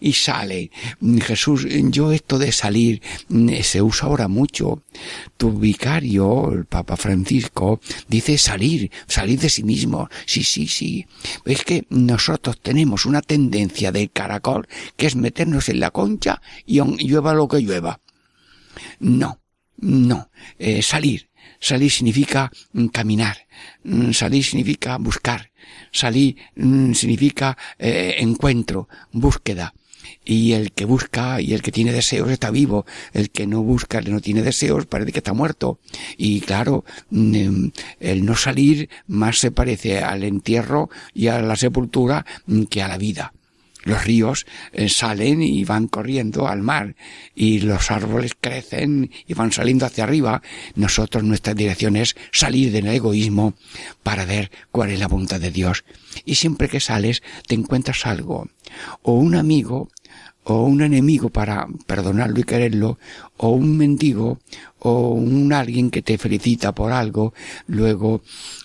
y 0.00 0.12
sale. 0.12 0.70
Jesús, 1.22 1.66
yo 1.68 2.12
esto 2.12 2.38
de 2.38 2.52
salir 2.52 3.02
se 3.62 3.82
usa 3.82 4.08
ahora 4.08 4.28
mucho. 4.28 4.82
Tu 5.36 5.52
vicario, 5.52 6.52
el 6.52 6.66
Papa 6.66 6.96
Francisco, 6.96 7.80
dice 8.08 8.38
salir, 8.38 8.90
salir 9.06 9.38
de 9.40 9.48
sí 9.48 9.62
mismo. 9.62 10.08
Sí, 10.26 10.42
sí, 10.44 10.66
sí. 10.66 11.06
Es 11.44 11.64
que 11.64 11.86
nosotros 11.90 12.60
tenemos 12.60 13.06
una 13.06 13.22
tendencia 13.22 13.92
de 13.92 14.08
caracol 14.08 14.68
que 14.96 15.06
es 15.06 15.16
meternos 15.16 15.68
en 15.68 15.80
la 15.80 15.90
concha 15.90 16.40
y 16.66 16.80
llueva 16.80 17.34
lo 17.34 17.48
que 17.48 17.60
llueva. 17.60 18.00
No, 18.98 19.40
no. 19.78 20.30
Eh, 20.58 20.82
salir. 20.82 21.30
Salir 21.58 21.90
significa 21.90 22.50
caminar. 22.92 23.46
Salir 24.12 24.44
significa 24.44 24.96
buscar 24.96 25.49
Salir 25.92 26.36
significa 26.94 27.56
eh, 27.78 28.16
encuentro, 28.18 28.88
búsqueda. 29.12 29.74
Y 30.24 30.52
el 30.52 30.72
que 30.72 30.84
busca 30.84 31.40
y 31.40 31.54
el 31.54 31.62
que 31.62 31.72
tiene 31.72 31.92
deseos 31.92 32.30
está 32.30 32.50
vivo. 32.50 32.84
El 33.12 33.30
que 33.30 33.46
no 33.46 33.62
busca, 33.62 33.98
el 33.98 34.04
que 34.06 34.10
no 34.10 34.20
tiene 34.20 34.42
deseos, 34.42 34.86
parece 34.86 35.12
que 35.12 35.18
está 35.18 35.32
muerto. 35.32 35.78
Y 36.16 36.40
claro, 36.40 36.84
el 37.10 38.24
no 38.24 38.36
salir 38.36 38.90
más 39.06 39.38
se 39.38 39.50
parece 39.50 40.00
al 40.00 40.24
entierro 40.24 40.90
y 41.14 41.28
a 41.28 41.40
la 41.40 41.56
sepultura 41.56 42.26
que 42.68 42.82
a 42.82 42.88
la 42.88 42.98
vida. 42.98 43.32
Los 43.82 44.04
ríos 44.04 44.46
eh, 44.72 44.88
salen 44.88 45.42
y 45.42 45.64
van 45.64 45.88
corriendo 45.88 46.48
al 46.48 46.62
mar 46.62 46.96
y 47.34 47.60
los 47.60 47.90
árboles 47.90 48.32
crecen 48.38 49.10
y 49.26 49.34
van 49.34 49.52
saliendo 49.52 49.86
hacia 49.86 50.04
arriba. 50.04 50.42
Nosotros 50.74 51.24
nuestra 51.24 51.54
dirección 51.54 51.96
es 51.96 52.16
salir 52.32 52.72
del 52.72 52.88
egoísmo 52.88 53.54
para 54.02 54.24
ver 54.24 54.50
cuál 54.70 54.90
es 54.90 54.98
la 54.98 55.08
voluntad 55.08 55.40
de 55.40 55.50
Dios. 55.50 55.84
Y 56.24 56.34
siempre 56.34 56.68
que 56.68 56.80
sales 56.80 57.22
te 57.46 57.54
encuentras 57.54 58.06
algo. 58.06 58.48
O 59.02 59.14
un 59.14 59.34
amigo 59.34 59.88
o 60.44 60.62
un 60.64 60.82
enemigo 60.82 61.30
para 61.30 61.66
perdonarlo 61.86 62.40
y 62.40 62.44
quererlo, 62.44 62.98
o 63.36 63.50
un 63.50 63.76
mendigo, 63.76 64.38
o 64.78 65.10
un 65.10 65.52
alguien 65.52 65.90
que 65.90 66.02
te 66.02 66.18
felicita 66.18 66.72
por 66.72 66.92
algo, 66.92 67.34
luego 67.66 68.22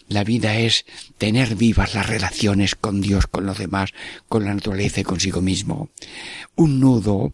la 0.07 0.23
vida 0.23 0.57
es 0.57 0.86
tener 1.17 1.55
vivas 1.55 1.93
las 1.93 2.07
relaciones 2.07 2.76
con 2.76 3.01
Dios, 3.01 3.28
con 3.28 3.45
los 3.45 3.57
demás, 3.57 3.91
con 4.30 4.45
la 4.45 4.53
naturaleza 4.53 5.01
y 5.01 5.03
consigo 5.03 5.41
mismo. 5.41 5.89
Un 6.55 6.80
nudo 6.80 7.34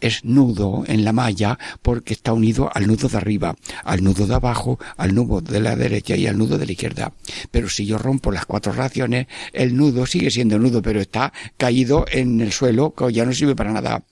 es 0.00 0.24
nudo 0.24 0.84
en 0.86 1.04
la 1.04 1.12
malla 1.12 1.58
porque 1.82 2.14
está 2.14 2.32
unido 2.32 2.70
al 2.72 2.86
nudo 2.86 3.08
de 3.08 3.16
arriba, 3.16 3.56
al 3.84 4.02
nudo 4.02 4.26
de 4.26 4.34
abajo, 4.34 4.78
al 4.96 5.14
nudo 5.14 5.40
de 5.40 5.60
la 5.60 5.76
derecha 5.76 6.16
y 6.16 6.26
al 6.26 6.38
nudo 6.38 6.58
de 6.58 6.66
la 6.66 6.72
izquierda. 6.72 7.12
Pero 7.50 7.68
si 7.68 7.86
yo 7.86 7.98
rompo 7.98 8.32
las 8.32 8.46
cuatro 8.46 8.72
raciones, 8.72 9.26
el 9.52 9.76
nudo 9.76 10.06
sigue 10.06 10.30
siendo 10.30 10.58
nudo, 10.58 10.82
pero 10.82 11.00
está 11.00 11.32
caído 11.56 12.04
en 12.10 12.40
el 12.40 12.52
suelo, 12.52 12.94
que 12.94 13.12
ya 13.12 13.24
no 13.24 13.32
sirve 13.32 13.56
para 13.56 13.72
nada. 13.72 14.02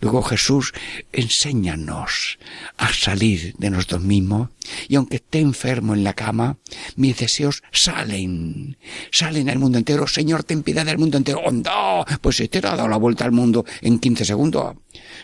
Luego 0.00 0.22
Jesús, 0.22 0.72
enséñanos 1.12 2.38
a 2.76 2.92
salir 2.92 3.54
de 3.58 3.70
nosotros 3.70 4.02
mismos 4.02 4.50
y 4.88 4.96
aunque 4.96 5.16
esté 5.16 5.40
enfermo 5.40 5.94
en 5.94 6.04
la 6.04 6.14
cama, 6.14 6.58
mis 6.96 7.16
deseos 7.16 7.62
salen, 7.72 8.76
salen 9.10 9.48
al 9.50 9.58
mundo 9.58 9.78
entero. 9.78 10.06
Señor, 10.06 10.44
ten 10.44 10.62
piedad 10.62 10.84
del 10.84 10.98
mundo 10.98 11.16
entero. 11.16 11.40
¡Onda! 11.40 12.04
Pues 12.20 12.40
este 12.40 12.58
ha 12.58 12.62
dado 12.62 12.88
la 12.88 12.96
vuelta 12.96 13.24
al 13.24 13.32
mundo 13.32 13.64
en 13.80 13.98
15 13.98 14.24
segundos. 14.24 14.76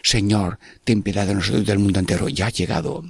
Señor, 0.03 0.59
ten 0.85 1.03
piedad 1.03 1.27
de 1.27 1.35
nosotros 1.35 1.67
del 1.67 1.79
mundo 1.79 2.01
entero. 2.01 2.29
Ya 2.29 2.47
ha 2.47 2.51
llegado. 2.51 3.05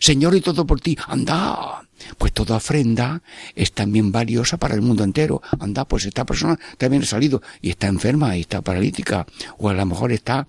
Señor, 0.00 0.34
y 0.34 0.40
todo 0.40 0.66
por 0.66 0.80
ti. 0.80 0.96
Anda. 1.06 1.82
Pues 2.18 2.32
toda 2.32 2.56
ofrenda 2.56 3.22
es 3.54 3.72
también 3.72 4.12
valiosa 4.12 4.56
para 4.56 4.74
el 4.74 4.82
mundo 4.82 5.04
entero. 5.04 5.42
Anda, 5.58 5.84
pues 5.84 6.04
esta 6.04 6.24
persona 6.24 6.58
también 6.78 7.02
ha 7.02 7.06
salido 7.06 7.42
y 7.60 7.70
está 7.70 7.86
enferma 7.86 8.36
y 8.36 8.42
está 8.42 8.62
paralítica. 8.62 9.26
O 9.58 9.68
a 9.68 9.74
lo 9.74 9.86
mejor 9.86 10.12
está 10.12 10.46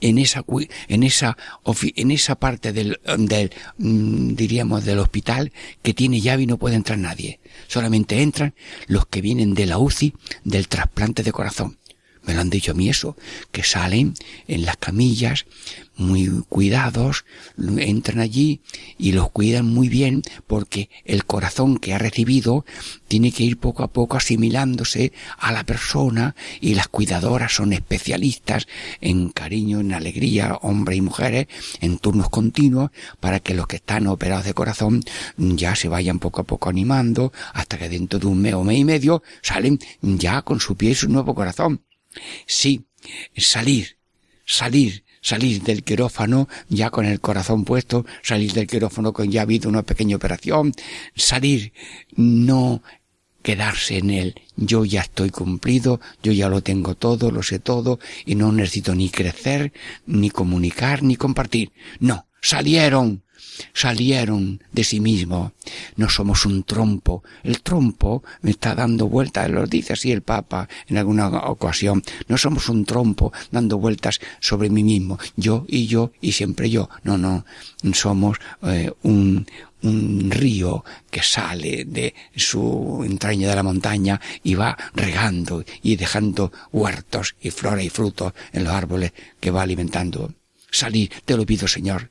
en 0.00 0.18
esa, 0.18 0.44
en 0.88 1.02
esa, 1.02 1.36
en 1.82 2.10
esa 2.10 2.34
parte 2.36 2.72
del, 2.72 3.00
del, 3.18 3.50
mm, 3.78 4.34
diríamos, 4.34 4.84
del 4.84 4.98
hospital 4.98 5.52
que 5.82 5.94
tiene 5.94 6.20
llave 6.20 6.44
y 6.44 6.46
no 6.46 6.58
puede 6.58 6.76
entrar 6.76 6.98
nadie. 6.98 7.40
Solamente 7.68 8.22
entran 8.22 8.54
los 8.86 9.06
que 9.06 9.20
vienen 9.20 9.54
de 9.54 9.66
la 9.66 9.78
UCI 9.78 10.14
del 10.44 10.68
trasplante 10.68 11.22
de 11.22 11.32
corazón. 11.32 11.79
Me 12.24 12.34
lo 12.34 12.40
han 12.40 12.50
dicho 12.50 12.72
a 12.72 12.74
mí 12.74 12.88
eso, 12.88 13.16
que 13.50 13.62
salen 13.62 14.14
en 14.46 14.64
las 14.64 14.76
camillas 14.76 15.46
muy 16.00 16.28
cuidados, 16.48 17.24
entran 17.78 18.20
allí 18.20 18.62
y 18.98 19.12
los 19.12 19.30
cuidan 19.30 19.66
muy 19.66 19.88
bien 19.88 20.22
porque 20.46 20.88
el 21.04 21.24
corazón 21.24 21.78
que 21.78 21.92
ha 21.92 21.98
recibido 21.98 22.64
tiene 23.06 23.32
que 23.32 23.44
ir 23.44 23.58
poco 23.58 23.82
a 23.82 23.88
poco 23.88 24.16
asimilándose 24.16 25.12
a 25.38 25.52
la 25.52 25.64
persona 25.64 26.34
y 26.60 26.74
las 26.74 26.88
cuidadoras 26.88 27.54
son 27.54 27.72
especialistas 27.72 28.66
en 29.00 29.28
cariño, 29.28 29.80
en 29.80 29.92
alegría, 29.92 30.58
hombres 30.62 30.98
y 30.98 31.02
mujeres, 31.02 31.46
en 31.80 31.98
turnos 31.98 32.30
continuos 32.30 32.90
para 33.20 33.40
que 33.40 33.54
los 33.54 33.66
que 33.66 33.76
están 33.76 34.06
operados 34.06 34.46
de 34.46 34.54
corazón 34.54 35.02
ya 35.36 35.76
se 35.76 35.88
vayan 35.88 36.18
poco 36.18 36.40
a 36.40 36.44
poco 36.44 36.70
animando 36.70 37.32
hasta 37.52 37.78
que 37.78 37.88
dentro 37.88 38.18
de 38.18 38.26
un 38.26 38.40
mes 38.40 38.54
o 38.54 38.64
mes 38.64 38.78
y 38.78 38.84
medio 38.84 39.22
salen 39.42 39.78
ya 40.00 40.42
con 40.42 40.60
su 40.60 40.76
pie 40.76 40.90
y 40.90 40.94
su 40.94 41.08
nuevo 41.08 41.34
corazón. 41.34 41.82
Sí, 42.46 42.84
salir, 43.36 43.96
salir, 44.44 45.04
salir 45.20 45.62
del 45.62 45.84
quirófano 45.84 46.48
ya 46.68 46.90
con 46.90 47.06
el 47.06 47.20
corazón 47.20 47.64
puesto, 47.64 48.04
salir 48.22 48.52
del 48.52 48.66
quirófano 48.66 49.12
con 49.12 49.30
ya 49.30 49.42
habido 49.42 49.68
una 49.68 49.82
pequeña 49.82 50.16
operación, 50.16 50.72
salir, 51.14 51.72
no 52.16 52.82
quedarse 53.42 53.98
en 53.98 54.10
él. 54.10 54.34
Yo 54.56 54.84
ya 54.84 55.02
estoy 55.02 55.30
cumplido, 55.30 56.00
yo 56.22 56.32
ya 56.32 56.48
lo 56.48 56.62
tengo 56.62 56.94
todo, 56.94 57.30
lo 57.30 57.42
sé 57.42 57.58
todo, 57.58 57.98
y 58.26 58.34
no 58.34 58.52
necesito 58.52 58.94
ni 58.94 59.08
crecer, 59.08 59.72
ni 60.06 60.30
comunicar, 60.30 61.02
ni 61.02 61.16
compartir. 61.16 61.72
No, 61.98 62.26
salieron, 62.40 63.22
salieron 63.72 64.62
de 64.72 64.84
sí 64.84 65.00
mismos. 65.00 65.52
No 65.96 66.08
somos 66.08 66.46
un 66.46 66.62
trompo. 66.64 67.22
El 67.42 67.60
trompo 67.62 68.22
me 68.42 68.50
está 68.50 68.74
dando 68.74 69.08
vueltas, 69.08 69.50
lo 69.50 69.66
dice 69.66 69.92
así 69.92 70.12
el 70.12 70.22
Papa 70.22 70.68
en 70.88 70.98
alguna 70.98 71.28
ocasión. 71.28 72.02
No 72.28 72.36
somos 72.38 72.68
un 72.68 72.84
trompo 72.84 73.32
dando 73.50 73.78
vueltas 73.78 74.20
sobre 74.40 74.70
mí 74.70 74.82
mismo. 74.82 75.18
Yo 75.36 75.64
y 75.68 75.86
yo 75.86 76.12
y 76.20 76.32
siempre 76.32 76.70
yo. 76.70 76.88
No, 77.02 77.18
no. 77.18 77.44
Somos 77.92 78.38
eh, 78.62 78.90
un, 79.02 79.46
un 79.82 80.30
río 80.30 80.84
que 81.10 81.22
sale 81.22 81.84
de 81.84 82.14
su 82.36 83.02
entraña 83.04 83.48
de 83.48 83.56
la 83.56 83.62
montaña 83.62 84.20
y 84.42 84.54
va 84.54 84.76
regando 84.94 85.64
y 85.82 85.96
dejando 85.96 86.52
huertos 86.72 87.36
y 87.40 87.50
flora 87.50 87.82
y 87.82 87.88
frutos 87.88 88.32
en 88.52 88.64
los 88.64 88.72
árboles 88.72 89.12
que 89.38 89.50
va 89.50 89.62
alimentando. 89.62 90.34
Salí, 90.70 91.10
te 91.24 91.36
lo 91.36 91.44
pido, 91.44 91.66
Señor. 91.66 92.10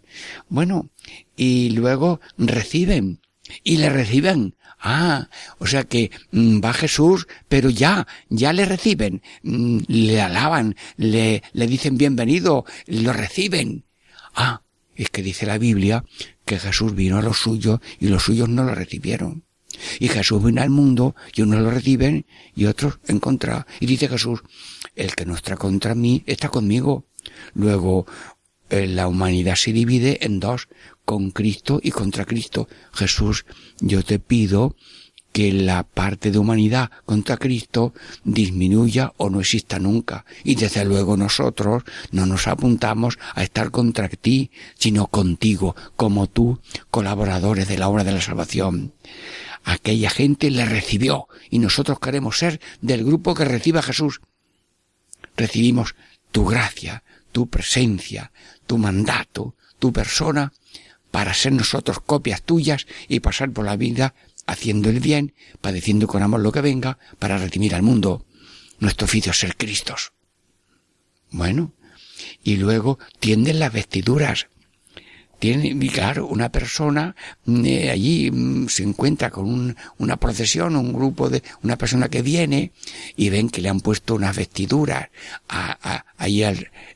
Bueno, 0.49 0.89
y 1.35 1.71
luego 1.71 2.19
reciben, 2.37 3.19
y 3.63 3.77
le 3.77 3.89
reciben. 3.89 4.55
Ah, 4.81 5.29
o 5.57 5.67
sea 5.67 5.83
que 5.83 6.09
mm, 6.31 6.61
va 6.63 6.73
Jesús, 6.73 7.27
pero 7.49 7.69
ya, 7.69 8.07
ya 8.29 8.53
le 8.53 8.65
reciben, 8.65 9.21
mm, 9.43 9.79
le 9.87 10.21
alaban, 10.21 10.75
le, 10.95 11.43
le 11.51 11.67
dicen 11.67 11.97
bienvenido, 11.97 12.65
lo 12.87 13.11
reciben. 13.11 13.83
Ah, 14.35 14.61
es 14.95 15.09
que 15.09 15.21
dice 15.21 15.45
la 15.45 15.57
Biblia 15.57 16.05
que 16.45 16.59
Jesús 16.59 16.95
vino 16.95 17.17
a 17.17 17.21
los 17.21 17.39
suyos 17.39 17.79
y 17.99 18.07
los 18.07 18.23
suyos 18.23 18.47
no 18.47 18.63
lo 18.63 18.73
recibieron. 18.73 19.43
Y 19.99 20.07
Jesús 20.07 20.43
vino 20.43 20.61
al 20.61 20.69
mundo 20.69 21.15
y 21.33 21.41
unos 21.41 21.61
lo 21.61 21.71
reciben 21.71 22.25
y 22.55 22.65
otros 22.65 22.99
en 23.07 23.19
contra. 23.19 23.65
Y 23.79 23.85
dice 23.85 24.07
Jesús, 24.07 24.41
el 24.95 25.15
que 25.15 25.25
no 25.25 25.35
está 25.35 25.57
contra 25.57 25.95
mí 25.95 26.23
está 26.25 26.49
conmigo. 26.49 27.05
Luego, 27.53 28.05
eh, 28.69 28.87
la 28.87 29.07
humanidad 29.07 29.55
se 29.55 29.73
divide 29.73 30.25
en 30.25 30.39
dos, 30.39 30.67
con 31.09 31.31
Cristo 31.31 31.79
y 31.81 31.89
contra 31.89 32.23
Cristo. 32.23 32.67
Jesús, 32.93 33.47
yo 33.79 34.03
te 34.03 34.19
pido 34.19 34.75
que 35.31 35.51
la 35.51 35.81
parte 35.81 36.29
de 36.29 36.37
humanidad 36.37 36.91
contra 37.03 37.37
Cristo 37.37 37.95
disminuya 38.23 39.13
o 39.17 39.31
no 39.31 39.39
exista 39.39 39.79
nunca. 39.79 40.23
Y 40.43 40.53
desde 40.53 40.85
luego 40.85 41.17
nosotros 41.17 41.81
no 42.11 42.27
nos 42.27 42.47
apuntamos 42.47 43.17
a 43.33 43.41
estar 43.41 43.71
contra 43.71 44.07
ti, 44.07 44.51
sino 44.75 45.07
contigo, 45.07 45.75
como 45.95 46.27
tú, 46.27 46.59
colaboradores 46.91 47.67
de 47.67 47.79
la 47.79 47.89
obra 47.89 48.03
de 48.03 48.11
la 48.11 48.21
salvación. 48.21 48.93
Aquella 49.63 50.11
gente 50.11 50.51
le 50.51 50.65
recibió 50.65 51.27
y 51.49 51.57
nosotros 51.57 51.99
queremos 51.99 52.37
ser 52.37 52.61
del 52.81 53.03
grupo 53.03 53.33
que 53.33 53.45
reciba 53.45 53.79
a 53.79 53.89
Jesús. 53.89 54.21
Recibimos 55.35 55.95
tu 56.31 56.45
gracia, 56.45 57.01
tu 57.31 57.47
presencia, 57.47 58.31
tu 58.67 58.77
mandato, 58.77 59.55
tu 59.79 59.91
persona, 59.91 60.53
para 61.11 61.33
ser 61.33 61.53
nosotros 61.53 61.99
copias 61.99 62.41
tuyas 62.41 62.87
y 63.07 63.19
pasar 63.19 63.51
por 63.51 63.65
la 63.65 63.77
vida 63.77 64.13
haciendo 64.45 64.89
el 64.89 64.99
bien, 64.99 65.33
padeciendo 65.61 66.07
con 66.07 66.23
amor 66.23 66.41
lo 66.41 66.51
que 66.51 66.61
venga, 66.61 66.97
para 67.19 67.37
redimir 67.37 67.75
al 67.75 67.83
mundo. 67.83 68.25
Nuestro 68.79 69.05
oficio 69.05 69.31
es 69.31 69.39
ser 69.39 69.55
Cristos. 69.55 70.13
Bueno, 71.31 71.73
y 72.43 72.57
luego 72.57 72.97
tienden 73.19 73.59
las 73.59 73.71
vestiduras, 73.71 74.47
tiene, 75.39 75.77
claro, 75.89 76.27
una 76.27 76.49
persona 76.51 77.15
mm, 77.45 77.65
eh, 77.65 77.89
allí 77.89 78.29
mm, 78.29 78.67
se 78.67 78.83
encuentra 78.83 79.31
con 79.31 79.75
una 79.97 80.17
procesión, 80.17 80.75
un 80.75 80.93
grupo 80.93 81.29
de, 81.29 81.41
una 81.63 81.77
persona 81.77 82.09
que 82.09 82.21
viene 82.21 82.71
y 83.15 83.29
ven 83.29 83.49
que 83.49 83.61
le 83.61 83.69
han 83.69 83.79
puesto 83.79 84.15
unas 84.15 84.35
vestiduras 84.35 85.09
a, 85.47 86.05
ahí 86.17 86.43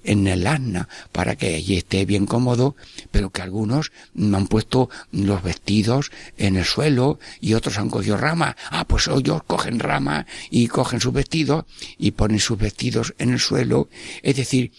en 0.03 0.27
el 0.27 0.45
asna 0.45 0.89
para 1.11 1.35
que 1.35 1.55
allí 1.55 1.77
esté 1.77 2.05
bien 2.05 2.25
cómodo, 2.25 2.75
pero 3.11 3.29
que 3.29 3.41
algunos 3.41 3.91
me 4.13 4.37
han 4.37 4.47
puesto 4.47 4.89
los 5.11 5.41
vestidos 5.41 6.11
en 6.37 6.57
el 6.57 6.65
suelo 6.65 7.19
y 7.39 7.53
otros 7.53 7.77
han 7.77 7.89
cogido 7.89 8.17
rama. 8.17 8.57
Ah, 8.69 8.85
pues 8.85 9.07
ellos 9.07 9.43
cogen 9.47 9.79
rama 9.79 10.25
y 10.49 10.67
cogen 10.67 10.99
sus 10.99 11.13
vestidos 11.13 11.65
y 11.97 12.11
ponen 12.11 12.39
sus 12.39 12.57
vestidos 12.57 13.13
en 13.17 13.31
el 13.31 13.39
suelo. 13.39 13.87
Es 14.21 14.35
decir, 14.35 14.71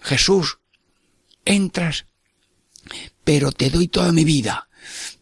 Jesús, 0.00 0.58
entras 1.44 2.06
pero 3.24 3.52
te 3.52 3.70
doy 3.70 3.88
toda 3.88 4.12
mi 4.12 4.24
vida. 4.24 4.68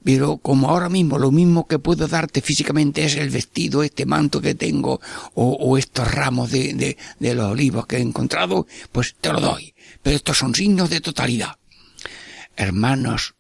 Pero 0.04 0.38
como 0.38 0.68
ahora 0.68 0.88
mismo 0.88 1.18
lo 1.18 1.30
mismo 1.30 1.66
que 1.66 1.78
puedo 1.78 2.08
darte 2.08 2.40
físicamente 2.40 3.04
es 3.04 3.16
el 3.16 3.30
vestido, 3.30 3.82
este 3.82 4.06
manto 4.06 4.40
que 4.40 4.54
tengo, 4.54 5.00
o, 5.34 5.78
estos 5.78 6.10
ramos 6.10 6.50
de, 6.50 6.96
los 7.20 7.46
olivos 7.46 7.86
que 7.86 7.96
he 7.96 8.00
encontrado, 8.00 8.66
pues 8.90 9.14
te 9.20 9.32
lo 9.32 9.40
doy. 9.40 9.74
Pero 10.02 10.16
estos 10.16 10.38
son 10.38 10.54
signos 10.54 10.90
de 10.90 11.00
totalidad. 11.00 11.56
Hermanos, 12.56 13.34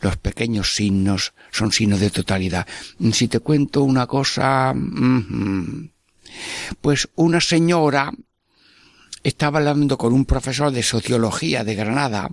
los 0.00 0.16
pequeños 0.16 0.74
signos 0.74 1.32
son 1.52 1.72
signos 1.72 2.00
de 2.00 2.10
totalidad. 2.10 2.66
Si 3.12 3.28
te 3.28 3.38
cuento 3.38 3.82
una 3.82 4.06
cosa, 4.06 4.74
pues 6.80 7.08
una 7.14 7.40
señora 7.40 8.12
estaba 9.22 9.58
hablando 9.58 9.98
con 9.98 10.12
un 10.12 10.24
profesor 10.24 10.72
de 10.72 10.82
sociología 10.82 11.62
de 11.62 11.74
Granada 11.74 12.30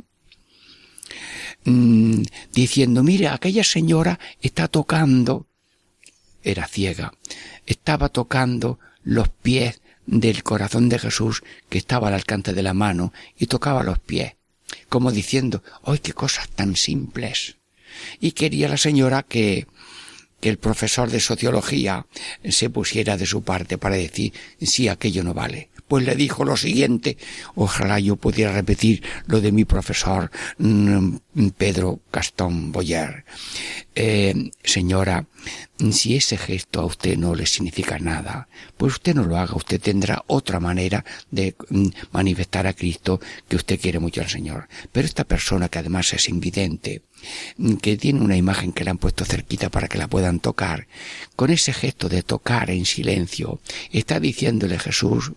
Mm, 1.70 2.24
diciendo, 2.54 3.04
mire, 3.04 3.28
aquella 3.28 3.66
señora 3.66 4.22
está 4.42 4.70
tocando, 4.70 5.48
era 6.42 6.66
ciega, 6.66 7.12
estaba 7.66 8.08
tocando 8.08 8.80
los 9.04 9.28
pies 9.28 9.82
del 10.06 10.44
corazón 10.44 10.88
de 10.88 10.98
Jesús 10.98 11.44
que 11.68 11.78
estaba 11.78 12.08
al 12.08 12.14
alcance 12.14 12.54
de 12.54 12.64
la 12.64 12.74
mano 12.74 13.12
y 13.38 13.48
tocaba 13.48 13.84
los 13.84 14.00
pies, 14.00 14.36
como 14.88 15.12
diciendo, 15.12 15.62
¡ay, 15.84 16.00
qué 16.00 16.14
cosas 16.14 16.48
tan 16.48 16.78
simples! 16.78 17.58
Y 18.22 18.32
quería 18.32 18.70
la 18.70 18.78
señora 18.78 19.24
que, 19.24 19.68
que 20.40 20.48
el 20.48 20.60
profesor 20.60 21.12
de 21.12 21.20
sociología 21.20 22.06
se 22.48 22.70
pusiera 22.70 23.18
de 23.18 23.26
su 23.26 23.44
parte 23.44 23.78
para 23.78 23.98
decir, 23.98 24.32
si 24.62 24.88
aquello 24.88 25.22
no 25.22 25.34
vale 25.34 25.68
pues 25.88 26.06
le 26.06 26.16
dijo 26.16 26.44
lo 26.44 26.58
siguiente, 26.58 27.18
ojalá 27.56 28.00
yo 28.00 28.16
pudiera 28.16 28.52
repetir 28.52 29.04
lo 29.26 29.42
de 29.42 29.52
mi 29.52 29.66
profesor 29.66 30.32
mm, 30.58 31.18
Pedro 31.58 32.00
Gastón 32.12 32.72
Boyer. 32.72 33.26
Eh, 33.96 34.52
señora, 34.64 35.26
si 35.92 36.16
ese 36.16 36.38
gesto 36.38 36.82
a 36.82 36.86
usted 36.86 37.18
no 37.18 37.36
le 37.36 37.46
significa 37.46 38.00
nada, 38.00 38.48
pues 38.78 38.94
usted 38.94 39.16
no 39.16 39.24
lo 39.24 39.38
haga, 39.38 39.56
usted 39.56 39.80
tendrá 39.80 40.24
otra 40.28 40.60
manera 40.60 41.06
de 41.32 41.56
mm, 41.70 41.88
manifestar 42.12 42.68
a 42.68 42.74
Cristo 42.74 43.20
que 43.48 43.56
usted 43.56 43.80
quiere 43.80 44.00
mucho 44.00 44.22
al 44.22 44.30
Señor. 44.30 44.68
Pero 44.92 45.06
esta 45.08 45.24
persona 45.24 45.70
que 45.70 45.80
además 45.80 46.14
es 46.14 46.30
invidente, 46.30 47.04
mm, 47.58 47.76
que 47.76 47.98
tiene 47.98 48.22
una 48.22 48.38
imagen 48.38 48.72
que 48.72 48.84
le 48.84 48.92
han 48.92 48.98
puesto 48.98 49.26
cerquita 49.26 49.70
para 49.70 49.88
que 49.88 49.98
la 49.98 50.08
puedan 50.08 50.40
tocar, 50.40 50.88
con 51.36 51.50
ese 51.50 51.74
gesto 51.74 52.10
de 52.10 52.24
tocar 52.24 52.70
en 52.70 52.86
silencio, 52.86 53.60
está 53.92 54.20
diciéndole 54.20 54.80
Jesús, 54.80 55.32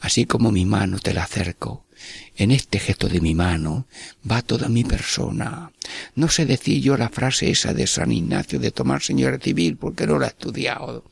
Así 0.00 0.26
como 0.26 0.52
mi 0.52 0.64
mano 0.64 0.98
te 0.98 1.14
la 1.14 1.24
acerco, 1.24 1.86
en 2.36 2.50
este 2.50 2.78
gesto 2.78 3.08
de 3.08 3.20
mi 3.20 3.34
mano 3.34 3.86
va 4.30 4.42
toda 4.42 4.68
mi 4.68 4.84
persona. 4.84 5.72
No 6.14 6.28
sé 6.28 6.46
decir 6.46 6.80
yo 6.80 6.96
la 6.96 7.08
frase 7.08 7.50
esa 7.50 7.74
de 7.74 7.86
San 7.86 8.12
Ignacio 8.12 8.58
de 8.58 8.70
tomar 8.70 9.02
señora 9.02 9.38
civil 9.38 9.76
porque 9.76 10.06
no 10.06 10.18
la 10.18 10.26
he 10.26 10.28
estudiado, 10.28 11.04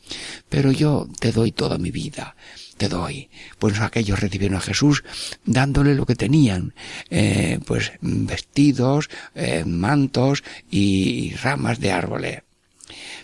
pero 0.48 0.70
yo 0.70 1.08
te 1.18 1.32
doy 1.32 1.52
toda 1.52 1.78
mi 1.78 1.90
vida. 1.90 2.36
te 2.76 2.88
doy. 2.90 3.30
Pues 3.58 3.80
aquellos 3.80 4.20
recibieron 4.20 4.58
a 4.58 4.60
Jesús 4.60 5.02
dándole 5.46 5.94
lo 5.94 6.04
que 6.04 6.14
tenían, 6.14 6.74
eh, 7.08 7.58
pues 7.64 7.92
vestidos, 8.02 9.08
eh, 9.34 9.64
mantos 9.64 10.44
y 10.70 11.34
ramas 11.42 11.80
de 11.80 11.92
árboles. 11.92 12.42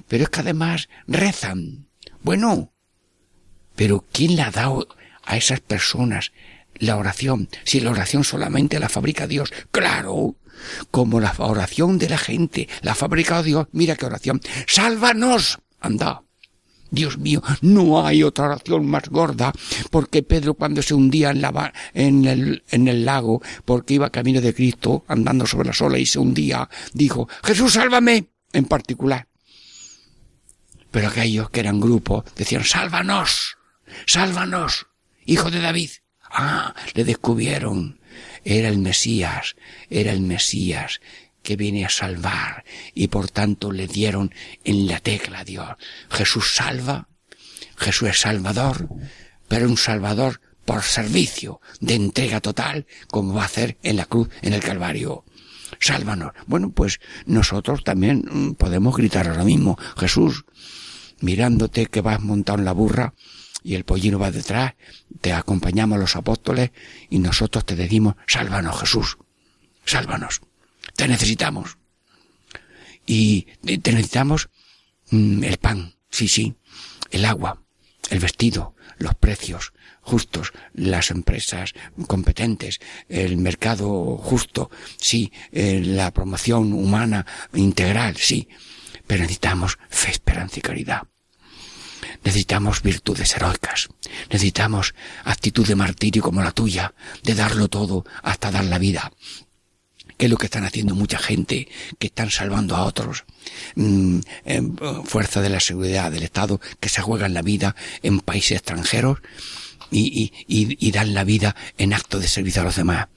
Pero 0.08 0.24
es 0.24 0.30
que 0.30 0.40
además 0.40 0.88
rezan. 1.06 1.86
Bueno, 2.22 2.72
pero 3.76 4.06
¿quién 4.10 4.36
le 4.36 4.42
ha 4.42 4.50
dado 4.50 4.88
a 5.24 5.36
esas 5.36 5.60
personas 5.60 6.32
la 6.74 6.96
oración? 6.96 7.48
Si 7.64 7.80
la 7.80 7.90
oración 7.90 8.24
solamente 8.24 8.80
la 8.80 8.88
fabrica 8.88 9.26
Dios. 9.26 9.52
Claro, 9.70 10.36
como 10.90 11.20
la 11.20 11.34
oración 11.38 11.98
de 11.98 12.08
la 12.08 12.18
gente 12.18 12.68
la 12.82 12.94
fabrica 12.94 13.42
Dios. 13.42 13.68
Mira 13.72 13.96
qué 13.96 14.06
oración. 14.06 14.40
Sálvanos. 14.66 15.58
Anda. 15.80 16.22
Dios 16.92 17.16
mío, 17.16 17.42
no 17.62 18.06
hay 18.06 18.22
otra 18.22 18.48
oración 18.48 18.86
más 18.86 19.08
gorda, 19.08 19.50
porque 19.90 20.22
Pedro 20.22 20.52
cuando 20.52 20.82
se 20.82 20.92
hundía 20.92 21.30
en, 21.30 21.40
la, 21.40 21.72
en, 21.94 22.26
el, 22.26 22.62
en 22.70 22.86
el 22.86 23.06
lago, 23.06 23.40
porque 23.64 23.94
iba 23.94 24.10
camino 24.10 24.42
de 24.42 24.52
Cristo, 24.52 25.02
andando 25.08 25.46
sobre 25.46 25.70
la 25.70 25.86
olas 25.86 26.00
y 26.00 26.06
se 26.06 26.18
hundía, 26.18 26.68
dijo, 26.92 27.30
Jesús, 27.42 27.72
sálvame, 27.72 28.28
en 28.52 28.66
particular. 28.66 29.26
Pero 30.90 31.08
aquellos 31.08 31.48
que 31.48 31.60
eran 31.60 31.80
grupos 31.80 32.24
decían, 32.36 32.62
sálvanos, 32.62 33.56
sálvanos, 34.06 34.86
hijo 35.32 35.50
de 35.50 35.60
David. 35.60 35.90
Ah, 36.30 36.74
le 36.94 37.04
descubrieron. 37.04 38.00
Era 38.44 38.68
el 38.68 38.78
Mesías, 38.78 39.56
era 39.88 40.12
el 40.12 40.20
Mesías 40.20 41.00
que 41.42 41.56
viene 41.56 41.84
a 41.84 41.88
salvar 41.88 42.64
y 42.94 43.08
por 43.08 43.30
tanto 43.30 43.72
le 43.72 43.86
dieron 43.86 44.32
en 44.64 44.86
la 44.86 45.00
tecla 45.00 45.40
a 45.40 45.44
Dios. 45.44 45.68
Jesús 46.10 46.54
salva, 46.54 47.08
Jesús 47.76 48.10
es 48.10 48.20
salvador, 48.20 48.88
pero 49.48 49.68
un 49.68 49.76
salvador 49.76 50.40
por 50.64 50.82
servicio, 50.82 51.60
de 51.80 51.94
entrega 51.94 52.40
total, 52.40 52.86
como 53.08 53.34
va 53.34 53.42
a 53.42 53.46
hacer 53.46 53.78
en 53.82 53.96
la 53.96 54.04
cruz, 54.04 54.28
en 54.42 54.52
el 54.52 54.60
Calvario. 54.60 55.24
Sálvanos. 55.80 56.32
Bueno, 56.46 56.70
pues 56.70 57.00
nosotros 57.26 57.82
también 57.82 58.24
mm, 58.30 58.52
podemos 58.54 58.96
gritar 58.96 59.28
ahora 59.28 59.44
mismo, 59.44 59.76
Jesús, 59.96 60.44
mirándote 61.20 61.86
que 61.86 62.00
vas 62.02 62.20
montado 62.20 62.58
en 62.58 62.64
la 62.64 62.72
burra 62.72 63.14
y 63.62 63.74
el 63.74 63.84
pollino 63.84 64.18
va 64.18 64.30
detrás, 64.30 64.74
te 65.20 65.32
acompañamos 65.32 65.98
los 65.98 66.16
apóstoles 66.16 66.70
y 67.10 67.18
nosotros 67.18 67.64
te 67.64 67.76
decimos, 67.76 68.14
sálvanos 68.26 68.80
Jesús, 68.80 69.18
sálvanos. 69.84 70.40
Te 70.96 71.08
necesitamos. 71.08 71.78
Y 73.06 73.42
te 73.62 73.92
necesitamos 73.92 74.50
mm, 75.10 75.44
el 75.44 75.58
pan, 75.58 75.94
sí, 76.10 76.28
sí, 76.28 76.54
el 77.10 77.24
agua, 77.24 77.62
el 78.10 78.18
vestido, 78.20 78.74
los 78.98 79.14
precios 79.14 79.72
justos, 80.02 80.52
las 80.74 81.10
empresas 81.10 81.74
competentes, 82.06 82.80
el 83.08 83.36
mercado 83.38 84.16
justo, 84.16 84.70
sí, 84.96 85.32
eh, 85.52 85.80
la 85.84 86.12
promoción 86.12 86.72
humana 86.72 87.24
integral, 87.54 88.16
sí, 88.16 88.48
pero 89.06 89.22
necesitamos 89.22 89.78
fe, 89.88 90.10
esperanza 90.10 90.58
y 90.58 90.62
caridad. 90.62 91.02
Necesitamos 92.24 92.82
virtudes 92.82 93.34
heroicas. 93.36 93.88
Necesitamos 94.30 94.94
actitud 95.24 95.66
de 95.66 95.74
martirio 95.74 96.22
como 96.22 96.42
la 96.42 96.52
tuya, 96.52 96.94
de 97.22 97.34
darlo 97.34 97.68
todo 97.68 98.04
hasta 98.22 98.50
dar 98.50 98.64
la 98.64 98.78
vida. 98.78 99.12
Que 100.16 100.26
es 100.26 100.30
lo 100.30 100.36
que 100.36 100.46
están 100.46 100.64
haciendo 100.64 100.94
mucha 100.94 101.18
gente, 101.18 101.68
que 101.98 102.06
están 102.06 102.30
salvando 102.30 102.76
a 102.76 102.84
otros, 102.84 103.24
mm, 103.74 104.20
fuerza 105.04 105.40
de 105.40 105.48
la 105.48 105.60
seguridad 105.60 106.12
del 106.12 106.22
Estado, 106.22 106.60
que 106.78 106.88
se 106.88 107.02
juegan 107.02 107.34
la 107.34 107.42
vida 107.42 107.74
en 108.02 108.20
países 108.20 108.58
extranjeros 108.58 109.18
y, 109.90 110.32
y, 110.46 110.76
y 110.78 110.92
dan 110.92 111.14
la 111.14 111.24
vida 111.24 111.56
en 111.76 111.92
acto 111.92 112.20
de 112.20 112.28
servicio 112.28 112.62
a 112.62 112.66
los 112.66 112.76
demás 112.76 113.08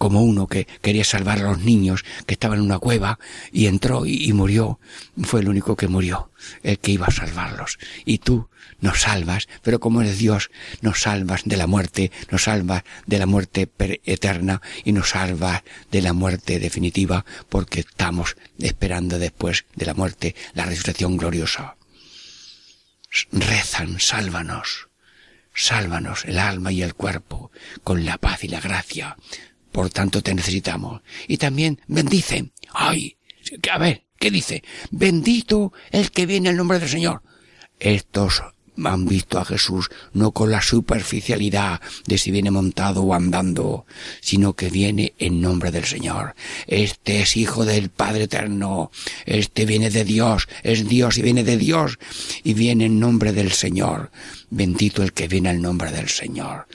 como 0.00 0.22
uno 0.22 0.46
que 0.46 0.66
quería 0.80 1.04
salvar 1.04 1.40
a 1.40 1.50
los 1.50 1.58
niños 1.58 2.06
que 2.24 2.32
estaban 2.32 2.58
en 2.58 2.64
una 2.64 2.78
cueva 2.78 3.18
y 3.52 3.66
entró 3.66 4.06
y, 4.06 4.32
murió. 4.32 4.80
Fue 5.22 5.40
el 5.40 5.48
único 5.50 5.76
que 5.76 5.88
murió, 5.88 6.30
el 6.62 6.78
que 6.78 6.92
iba 6.92 7.06
a 7.06 7.10
salvarlos. 7.10 7.78
Y 8.06 8.16
tú 8.16 8.48
nos 8.80 9.02
salvas, 9.02 9.46
pero 9.60 9.78
como 9.78 10.00
eres 10.00 10.16
Dios, 10.16 10.50
nos 10.80 11.02
salvas 11.02 11.42
de 11.44 11.58
la 11.58 11.66
muerte, 11.66 12.10
nos 12.30 12.44
salvas 12.44 12.82
de 13.04 13.18
la 13.18 13.26
muerte 13.26 13.70
eterna 14.06 14.62
y 14.84 14.92
nos 14.92 15.10
salvas 15.10 15.64
de 15.90 16.00
la 16.00 16.14
muerte 16.14 16.58
definitiva 16.58 17.26
porque 17.50 17.80
estamos 17.80 18.36
esperando 18.58 19.18
después 19.18 19.66
de 19.76 19.84
la 19.84 19.92
muerte 19.92 20.34
la 20.54 20.64
resurrección 20.64 21.18
gloriosa. 21.18 21.76
Rezan, 23.32 24.00
sálvanos. 24.00 24.88
Sálvanos 25.52 26.24
el 26.24 26.38
alma 26.38 26.72
y 26.72 26.80
el 26.80 26.94
cuerpo 26.94 27.50
con 27.84 28.06
la 28.06 28.16
paz 28.16 28.44
y 28.44 28.48
la 28.48 28.60
gracia 28.60 29.16
por 29.72 29.90
tanto 29.90 30.22
te 30.22 30.34
necesitamos. 30.34 31.02
Y 31.28 31.36
también 31.36 31.80
bendice. 31.86 32.50
Ay, 32.72 33.16
a 33.70 33.78
ver, 33.78 34.04
¿qué 34.18 34.30
dice? 34.30 34.62
Bendito 34.90 35.72
el 35.90 36.10
que 36.10 36.26
viene 36.26 36.50
en 36.50 36.56
nombre 36.56 36.78
del 36.78 36.88
Señor. 36.88 37.22
Estos 37.78 38.42
han 38.88 39.06
visto 39.06 39.38
a 39.38 39.44
Jesús 39.44 39.90
no 40.12 40.32
con 40.32 40.50
la 40.50 40.62
superficialidad 40.62 41.80
de 42.06 42.18
si 42.18 42.30
viene 42.30 42.50
montado 42.50 43.02
o 43.02 43.14
andando, 43.14 43.86
sino 44.20 44.54
que 44.54 44.70
viene 44.70 45.14
en 45.18 45.40
nombre 45.40 45.70
del 45.70 45.84
Señor. 45.84 46.34
Este 46.66 47.20
es 47.20 47.36
hijo 47.36 47.64
del 47.64 47.90
Padre 47.90 48.24
Eterno, 48.24 48.90
este 49.26 49.66
viene 49.66 49.90
de 49.90 50.04
Dios, 50.04 50.48
es 50.62 50.88
Dios 50.88 51.18
y 51.18 51.22
viene 51.22 51.44
de 51.44 51.56
Dios 51.56 51.98
y 52.42 52.54
viene 52.54 52.86
en 52.86 53.00
nombre 53.00 53.32
del 53.32 53.52
Señor. 53.52 54.10
Bendito 54.50 55.02
el 55.02 55.12
que 55.12 55.28
viene 55.28 55.50
en 55.50 55.62
nombre 55.62 55.92
del 55.92 56.08
Señor. 56.08 56.66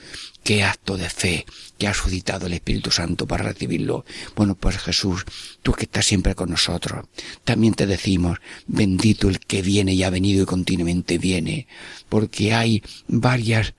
Qué 0.42 0.64
acto 0.64 0.96
de 0.96 1.10
fe 1.10 1.44
que 1.76 1.88
ha 1.88 1.94
suscitado 1.94 2.46
el 2.46 2.54
Espíritu 2.54 2.90
Santo 2.90 3.26
para 3.26 3.44
recibirlo. 3.44 4.04
Bueno, 4.34 4.54
pues 4.54 4.78
Jesús, 4.78 5.24
tú 5.62 5.72
que 5.72 5.84
estás 5.84 6.06
siempre 6.06 6.34
con 6.34 6.50
nosotros, 6.50 7.06
también 7.44 7.74
te 7.74 7.86
decimos, 7.86 8.38
bendito 8.66 9.28
el 9.28 9.40
que 9.40 9.60
viene 9.60 9.92
y 9.94 10.02
ha 10.04 10.10
venido 10.10 10.42
y 10.42 10.46
continuamente 10.46 11.18
viene, 11.18 11.66
porque 12.08 12.54
hay 12.54 12.82
varias 13.08 13.74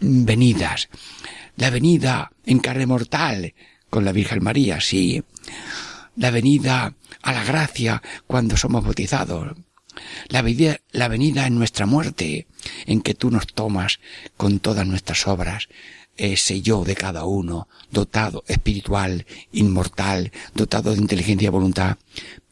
venidas. 0.00 0.88
La 1.56 1.70
venida 1.70 2.30
en 2.46 2.60
carne 2.60 2.86
mortal 2.86 3.54
con 3.90 4.04
la 4.04 4.12
Virgen 4.12 4.42
María, 4.42 4.80
sí. 4.80 5.22
La 6.16 6.30
venida 6.30 6.94
a 7.22 7.32
la 7.32 7.44
gracia 7.44 8.02
cuando 8.26 8.56
somos 8.56 8.84
bautizados. 8.84 9.56
La 10.28 10.42
venida, 10.42 10.80
la 10.92 11.08
venida 11.08 11.46
en 11.46 11.56
nuestra 11.58 11.86
muerte, 11.86 12.46
en 12.86 13.00
que 13.00 13.14
tú 13.14 13.30
nos 13.30 13.46
tomas 13.46 14.00
con 14.36 14.58
todas 14.60 14.86
nuestras 14.86 15.26
obras 15.26 15.68
ese 16.18 16.60
yo 16.60 16.84
de 16.84 16.96
cada 16.96 17.24
uno, 17.24 17.68
dotado 17.90 18.44
espiritual, 18.48 19.24
inmortal, 19.52 20.32
dotado 20.54 20.90
de 20.90 20.98
inteligencia 20.98 21.46
y 21.46 21.50
voluntad, 21.50 21.96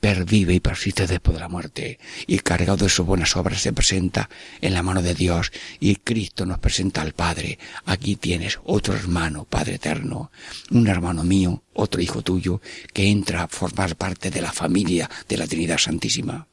pervive 0.00 0.54
y 0.54 0.60
persiste 0.60 1.06
después 1.06 1.34
de 1.34 1.40
la 1.40 1.48
muerte, 1.48 1.98
y 2.28 2.38
cargado 2.38 2.84
de 2.84 2.88
sus 2.88 3.04
buenas 3.04 3.36
obras 3.36 3.60
se 3.60 3.72
presenta 3.72 4.30
en 4.60 4.72
la 4.72 4.84
mano 4.84 5.02
de 5.02 5.14
Dios, 5.14 5.50
y 5.80 5.96
Cristo 5.96 6.46
nos 6.46 6.60
presenta 6.60 7.02
al 7.02 7.12
Padre. 7.12 7.58
Aquí 7.84 8.14
tienes 8.14 8.60
otro 8.64 8.94
hermano, 8.94 9.44
Padre 9.44 9.74
eterno, 9.74 10.30
un 10.70 10.86
hermano 10.86 11.24
mío, 11.24 11.64
otro 11.74 12.00
hijo 12.00 12.22
tuyo, 12.22 12.60
que 12.92 13.10
entra 13.10 13.42
a 13.42 13.48
formar 13.48 13.96
parte 13.96 14.30
de 14.30 14.40
la 14.40 14.52
familia 14.52 15.10
de 15.28 15.36
la 15.36 15.46
Trinidad 15.46 15.78
Santísima. 15.78 16.46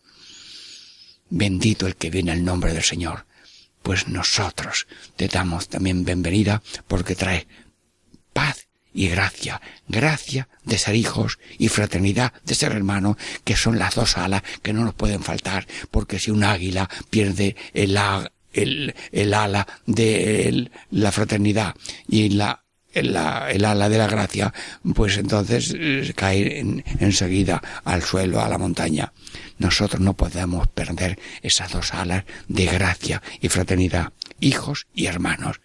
Bendito 1.35 1.87
el 1.87 1.95
que 1.95 2.11
viene 2.11 2.31
al 2.31 2.45
nombre 2.45 2.73
del 2.73 2.83
Señor. 2.83 3.25
Pues 3.81 4.07
nosotros 4.07 4.85
te 5.15 5.27
damos 5.27 5.67
también 5.67 6.05
bienvenida 6.05 6.61
porque 6.87 7.15
trae 7.15 7.47
paz 8.33 8.67
y 8.93 9.07
gracia, 9.07 9.59
gracia 9.87 10.47
de 10.63 10.77
ser 10.77 10.93
hijos 10.93 11.39
y 11.57 11.69
fraternidad 11.69 12.33
de 12.45 12.53
ser 12.53 12.73
hermanos, 12.73 13.17
que 13.43 13.55
son 13.55 13.79
las 13.79 13.95
dos 13.95 14.15
alas 14.15 14.43
que 14.61 14.73
no 14.73 14.85
nos 14.85 14.93
pueden 14.93 15.23
faltar, 15.23 15.65
porque 15.89 16.19
si 16.19 16.29
un 16.29 16.43
águila 16.43 16.87
pierde 17.09 17.55
el, 17.73 17.97
el, 18.53 18.93
el 19.11 19.33
ala 19.33 19.67
de 19.87 20.69
la 20.91 21.11
fraternidad 21.11 21.73
y 22.07 22.29
la 22.29 22.62
el, 22.93 23.15
ala 23.15 23.89
de 23.89 23.97
la 23.97 24.07
gracia, 24.07 24.53
pues 24.95 25.17
entonces 25.17 25.73
eh, 25.77 26.13
cae 26.15 26.59
enseguida 26.99 27.61
al 27.83 28.01
suelo, 28.03 28.41
a 28.41 28.49
la 28.49 28.57
montaña. 28.57 29.13
Nosotros 29.57 30.01
no 30.01 30.13
podemos 30.15 30.67
perder 30.67 31.19
esas 31.41 31.71
dos 31.71 31.93
alas 31.93 32.25
de 32.47 32.65
gracia 32.65 33.21
y 33.41 33.49
fraternidad, 33.49 34.13
hijos 34.39 34.87
y 34.93 35.05
hermanos, 35.07 35.61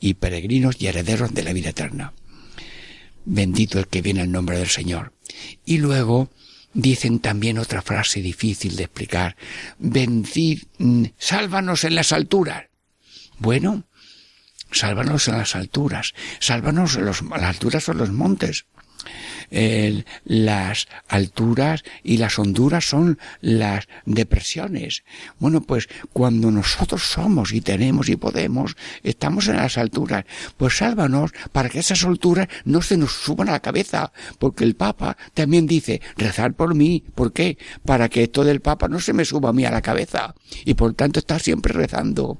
y 0.00 0.14
peregrinos 0.14 0.76
y 0.80 0.86
herederos 0.86 1.32
de 1.32 1.42
la 1.44 1.52
vida 1.52 1.70
eterna. 1.70 2.12
Bendito 3.24 3.78
el 3.78 3.86
que 3.86 4.02
viene 4.02 4.22
el 4.22 4.32
nombre 4.32 4.58
del 4.58 4.68
Señor. 4.68 5.12
Y 5.64 5.78
luego 5.78 6.28
dicen 6.74 7.20
también 7.20 7.58
otra 7.58 7.82
frase 7.82 8.20
difícil 8.20 8.76
de 8.76 8.84
explicar. 8.84 9.36
Vencid, 9.78 10.64
mm, 10.78 11.04
sálvanos 11.18 11.84
en 11.84 11.94
las 11.94 12.12
alturas. 12.12 12.66
Bueno, 13.38 13.84
sálvanos 14.72 15.28
en 15.28 15.38
las 15.38 15.54
alturas, 15.54 16.14
sálvanos 16.40 16.96
en 16.96 17.06
las 17.06 17.22
alturas 17.22 17.88
o 17.88 17.94
los 17.94 18.10
montes. 18.10 18.66
las 20.24 20.88
alturas 21.08 21.82
y 22.02 22.16
las 22.16 22.38
honduras 22.38 22.84
son 22.84 23.18
las 23.40 23.86
depresiones. 24.06 25.04
Bueno, 25.38 25.60
pues 25.60 25.88
cuando 26.12 26.50
nosotros 26.50 27.02
somos 27.02 27.52
y 27.52 27.60
tenemos 27.60 28.08
y 28.08 28.16
podemos, 28.16 28.76
estamos 29.02 29.48
en 29.48 29.56
las 29.56 29.76
alturas, 29.76 30.24
pues 30.56 30.78
sálvanos 30.78 31.32
para 31.52 31.68
que 31.68 31.80
esas 31.80 32.04
alturas 32.04 32.48
no 32.64 32.80
se 32.80 32.96
nos 32.96 33.12
suban 33.12 33.48
a 33.48 33.52
la 33.52 33.60
cabeza, 33.60 34.12
porque 34.38 34.64
el 34.64 34.76
Papa 34.76 35.16
también 35.34 35.66
dice, 35.66 36.00
rezar 36.16 36.54
por 36.54 36.74
mí, 36.74 37.04
¿por 37.14 37.32
qué? 37.32 37.58
Para 37.84 38.08
que 38.08 38.22
esto 38.22 38.44
del 38.44 38.60
Papa 38.60 38.88
no 38.88 39.00
se 39.00 39.12
me 39.12 39.24
suba 39.24 39.50
a 39.50 39.52
mí 39.52 39.64
a 39.64 39.70
la 39.70 39.82
cabeza, 39.82 40.34
y 40.64 40.74
por 40.74 40.94
tanto 40.94 41.18
está 41.18 41.38
siempre 41.38 41.72
rezando 41.72 42.38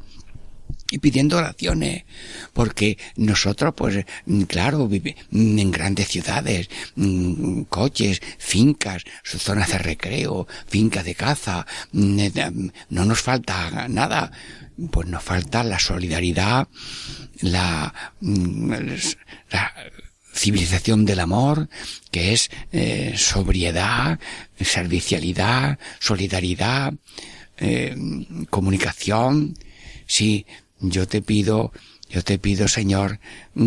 y 0.93 0.99
pidiendo 0.99 1.38
oraciones, 1.38 2.05
porque 2.53 2.99
nosotros, 3.16 3.72
pues, 3.74 4.05
claro, 4.47 4.86
vivimos 4.86 5.24
en 5.32 5.70
grandes 5.70 6.09
ciudades, 6.09 6.68
mm, 6.97 7.62
coches, 7.62 8.20
fincas, 8.36 9.05
zonas 9.24 9.70
de 9.70 9.78
recreo, 9.78 10.47
fincas 10.68 11.05
de 11.05 11.14
caza, 11.14 11.66
mm, 11.93 12.18
eh, 12.18 12.53
no 12.90 13.05
nos 13.07 13.22
falta 13.22 13.88
nada, 13.88 14.30
pues 14.90 15.09
nos 15.09 15.22
falta 15.22 15.64
la 15.64 15.78
solidaridad, 15.78 16.68
la, 17.40 17.95
mm, 18.20 18.72
civilización 20.34 21.07
del 21.07 21.20
amor, 21.20 21.68
que 22.11 22.34
es 22.34 22.51
eh, 22.72 23.14
sobriedad, 23.16 24.18
servicialidad, 24.61 25.78
solidaridad, 26.01 26.93
eh, 27.59 27.95
comunicación, 28.51 29.55
sí, 30.07 30.47
yo 30.83 31.07
te 31.07 31.22
pido, 31.22 31.72
yo 32.11 32.22
te 32.22 32.39
pido, 32.39 32.68
Señor, 32.68 33.20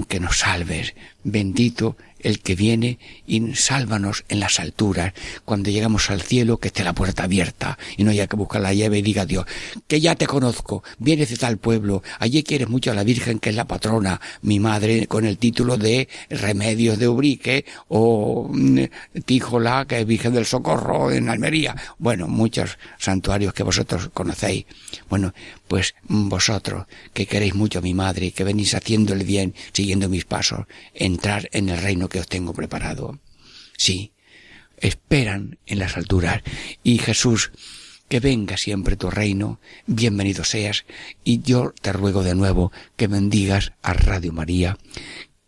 que 0.08 0.20
nos 0.20 0.40
salves. 0.40 0.94
Bendito 1.26 1.98
el 2.26 2.40
que 2.40 2.56
viene 2.56 2.98
y 3.28 3.54
sálvanos 3.54 4.26
en 4.30 4.40
las 4.40 4.60
alturas. 4.60 5.14
Cuando 5.46 5.70
llegamos 5.70 6.10
al 6.10 6.24
cielo, 6.24 6.58
que 6.58 6.70
esté 6.70 6.84
la 6.84 6.94
puerta 6.94 7.24
abierta 7.24 7.78
y 7.98 8.04
no 8.04 8.10
haya 8.10 8.26
que 8.26 8.36
buscar 8.36 8.62
la 8.62 8.74
llave 8.74 8.98
y 8.98 9.02
diga 9.04 9.28
Dios, 9.28 9.46
que 9.88 10.02
ya 10.02 10.16
te 10.16 10.26
conozco, 10.26 10.84
vienes 10.98 11.30
de 11.30 11.38
tal 11.38 11.58
pueblo, 11.58 12.02
allí 12.20 12.42
quieres 12.42 12.68
mucho 12.68 12.90
a 12.90 12.96
la 12.96 13.04
Virgen 13.04 13.38
que 13.38 13.52
es 13.52 13.56
la 13.56 13.66
patrona, 13.66 14.20
mi 14.42 14.60
madre 14.60 15.06
con 15.06 15.26
el 15.26 15.38
título 15.38 15.78
de 15.78 16.10
Remedios 16.32 16.98
de 16.98 17.08
Ubrique 17.08 17.66
o 17.90 18.50
mm, 18.52 18.80
Tíjola, 19.26 19.86
que 19.88 20.00
es 20.00 20.08
Virgen 20.08 20.34
del 20.34 20.48
Socorro 20.48 21.12
en 21.12 21.30
Almería. 21.30 21.76
Bueno, 22.00 22.28
muchos 22.28 22.80
santuarios 22.98 23.54
que 23.54 23.62
vosotros 23.62 24.10
conocéis. 24.14 24.66
Bueno, 25.10 25.34
pues 25.68 25.94
vosotros, 26.08 26.86
que 27.14 27.26
queréis 27.28 27.56
mucho 27.56 27.80
a 27.80 27.82
mi 27.82 27.94
madre, 27.94 28.32
que 28.32 28.44
venís 28.44 28.74
haciendo 28.74 29.14
el 29.14 29.24
bien, 29.24 29.54
siguiendo 29.74 30.10
mis 30.10 30.26
pasos, 30.26 30.66
entrar 31.16 31.50
en 31.54 31.70
el 31.70 31.82
reino 31.82 32.10
que 32.10 32.20
os 32.20 32.28
tengo 32.28 32.54
preparado. 32.54 33.20
Sí, 33.78 34.12
esperan 34.78 35.58
en 35.66 35.80
las 35.80 35.96
alturas. 35.96 36.44
Y 36.84 36.98
Jesús, 36.98 37.52
que 38.10 38.20
venga 38.20 38.58
siempre 38.58 38.98
tu 38.98 39.10
reino, 39.10 39.62
bienvenido 39.88 40.44
seas, 40.44 40.86
y 41.24 41.42
yo 41.42 41.74
te 41.82 41.94
ruego 41.94 42.22
de 42.22 42.36
nuevo 42.36 42.74
que 42.98 43.08
bendigas 43.08 43.72
a 43.82 43.94
Radio 43.94 44.34
María, 44.34 44.78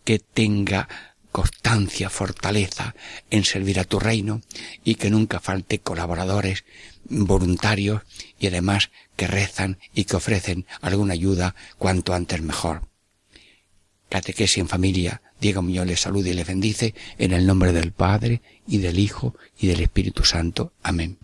que 0.06 0.20
tenga 0.20 0.88
constancia, 1.34 2.10
fortaleza 2.10 2.96
en 3.30 3.44
servir 3.44 3.80
a 3.80 3.84
tu 3.84 4.00
reino 4.00 4.42
y 4.86 4.96
que 4.96 5.10
nunca 5.10 5.42
falte 5.42 5.80
colaboradores, 5.80 6.64
voluntarios 7.04 8.04
y 8.40 8.48
además 8.48 8.90
que 9.18 9.28
rezan 9.28 9.80
y 9.94 10.06
que 10.06 10.16
ofrecen 10.16 10.66
alguna 10.82 11.14
ayuda 11.14 11.56
cuanto 11.78 12.14
antes 12.14 12.42
mejor. 12.42 12.88
Catequesis 14.10 14.60
en 14.60 14.70
familia, 14.70 15.22
Diego 15.40 15.62
Muñoz 15.62 15.86
les 15.86 16.00
saluda 16.00 16.30
y 16.30 16.34
les 16.34 16.48
bendice 16.48 16.94
en 17.18 17.34
el 17.34 17.46
nombre 17.46 17.72
del 17.74 17.92
Padre 17.92 18.42
y 18.68 18.78
del 18.78 19.00
Hijo 19.00 19.36
y 19.60 19.68
del 19.68 19.82
Espíritu 19.82 20.24
Santo. 20.24 20.74
Amén. 20.84 21.18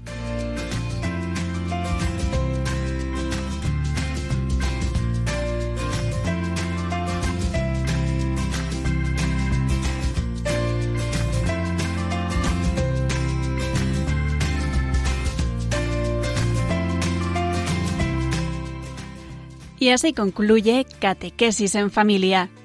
Y 19.80 19.89
así 19.89 20.14
concluye 20.14 20.86
Catequesis 21.01 21.76
en 21.76 21.91
Familia 21.91 22.49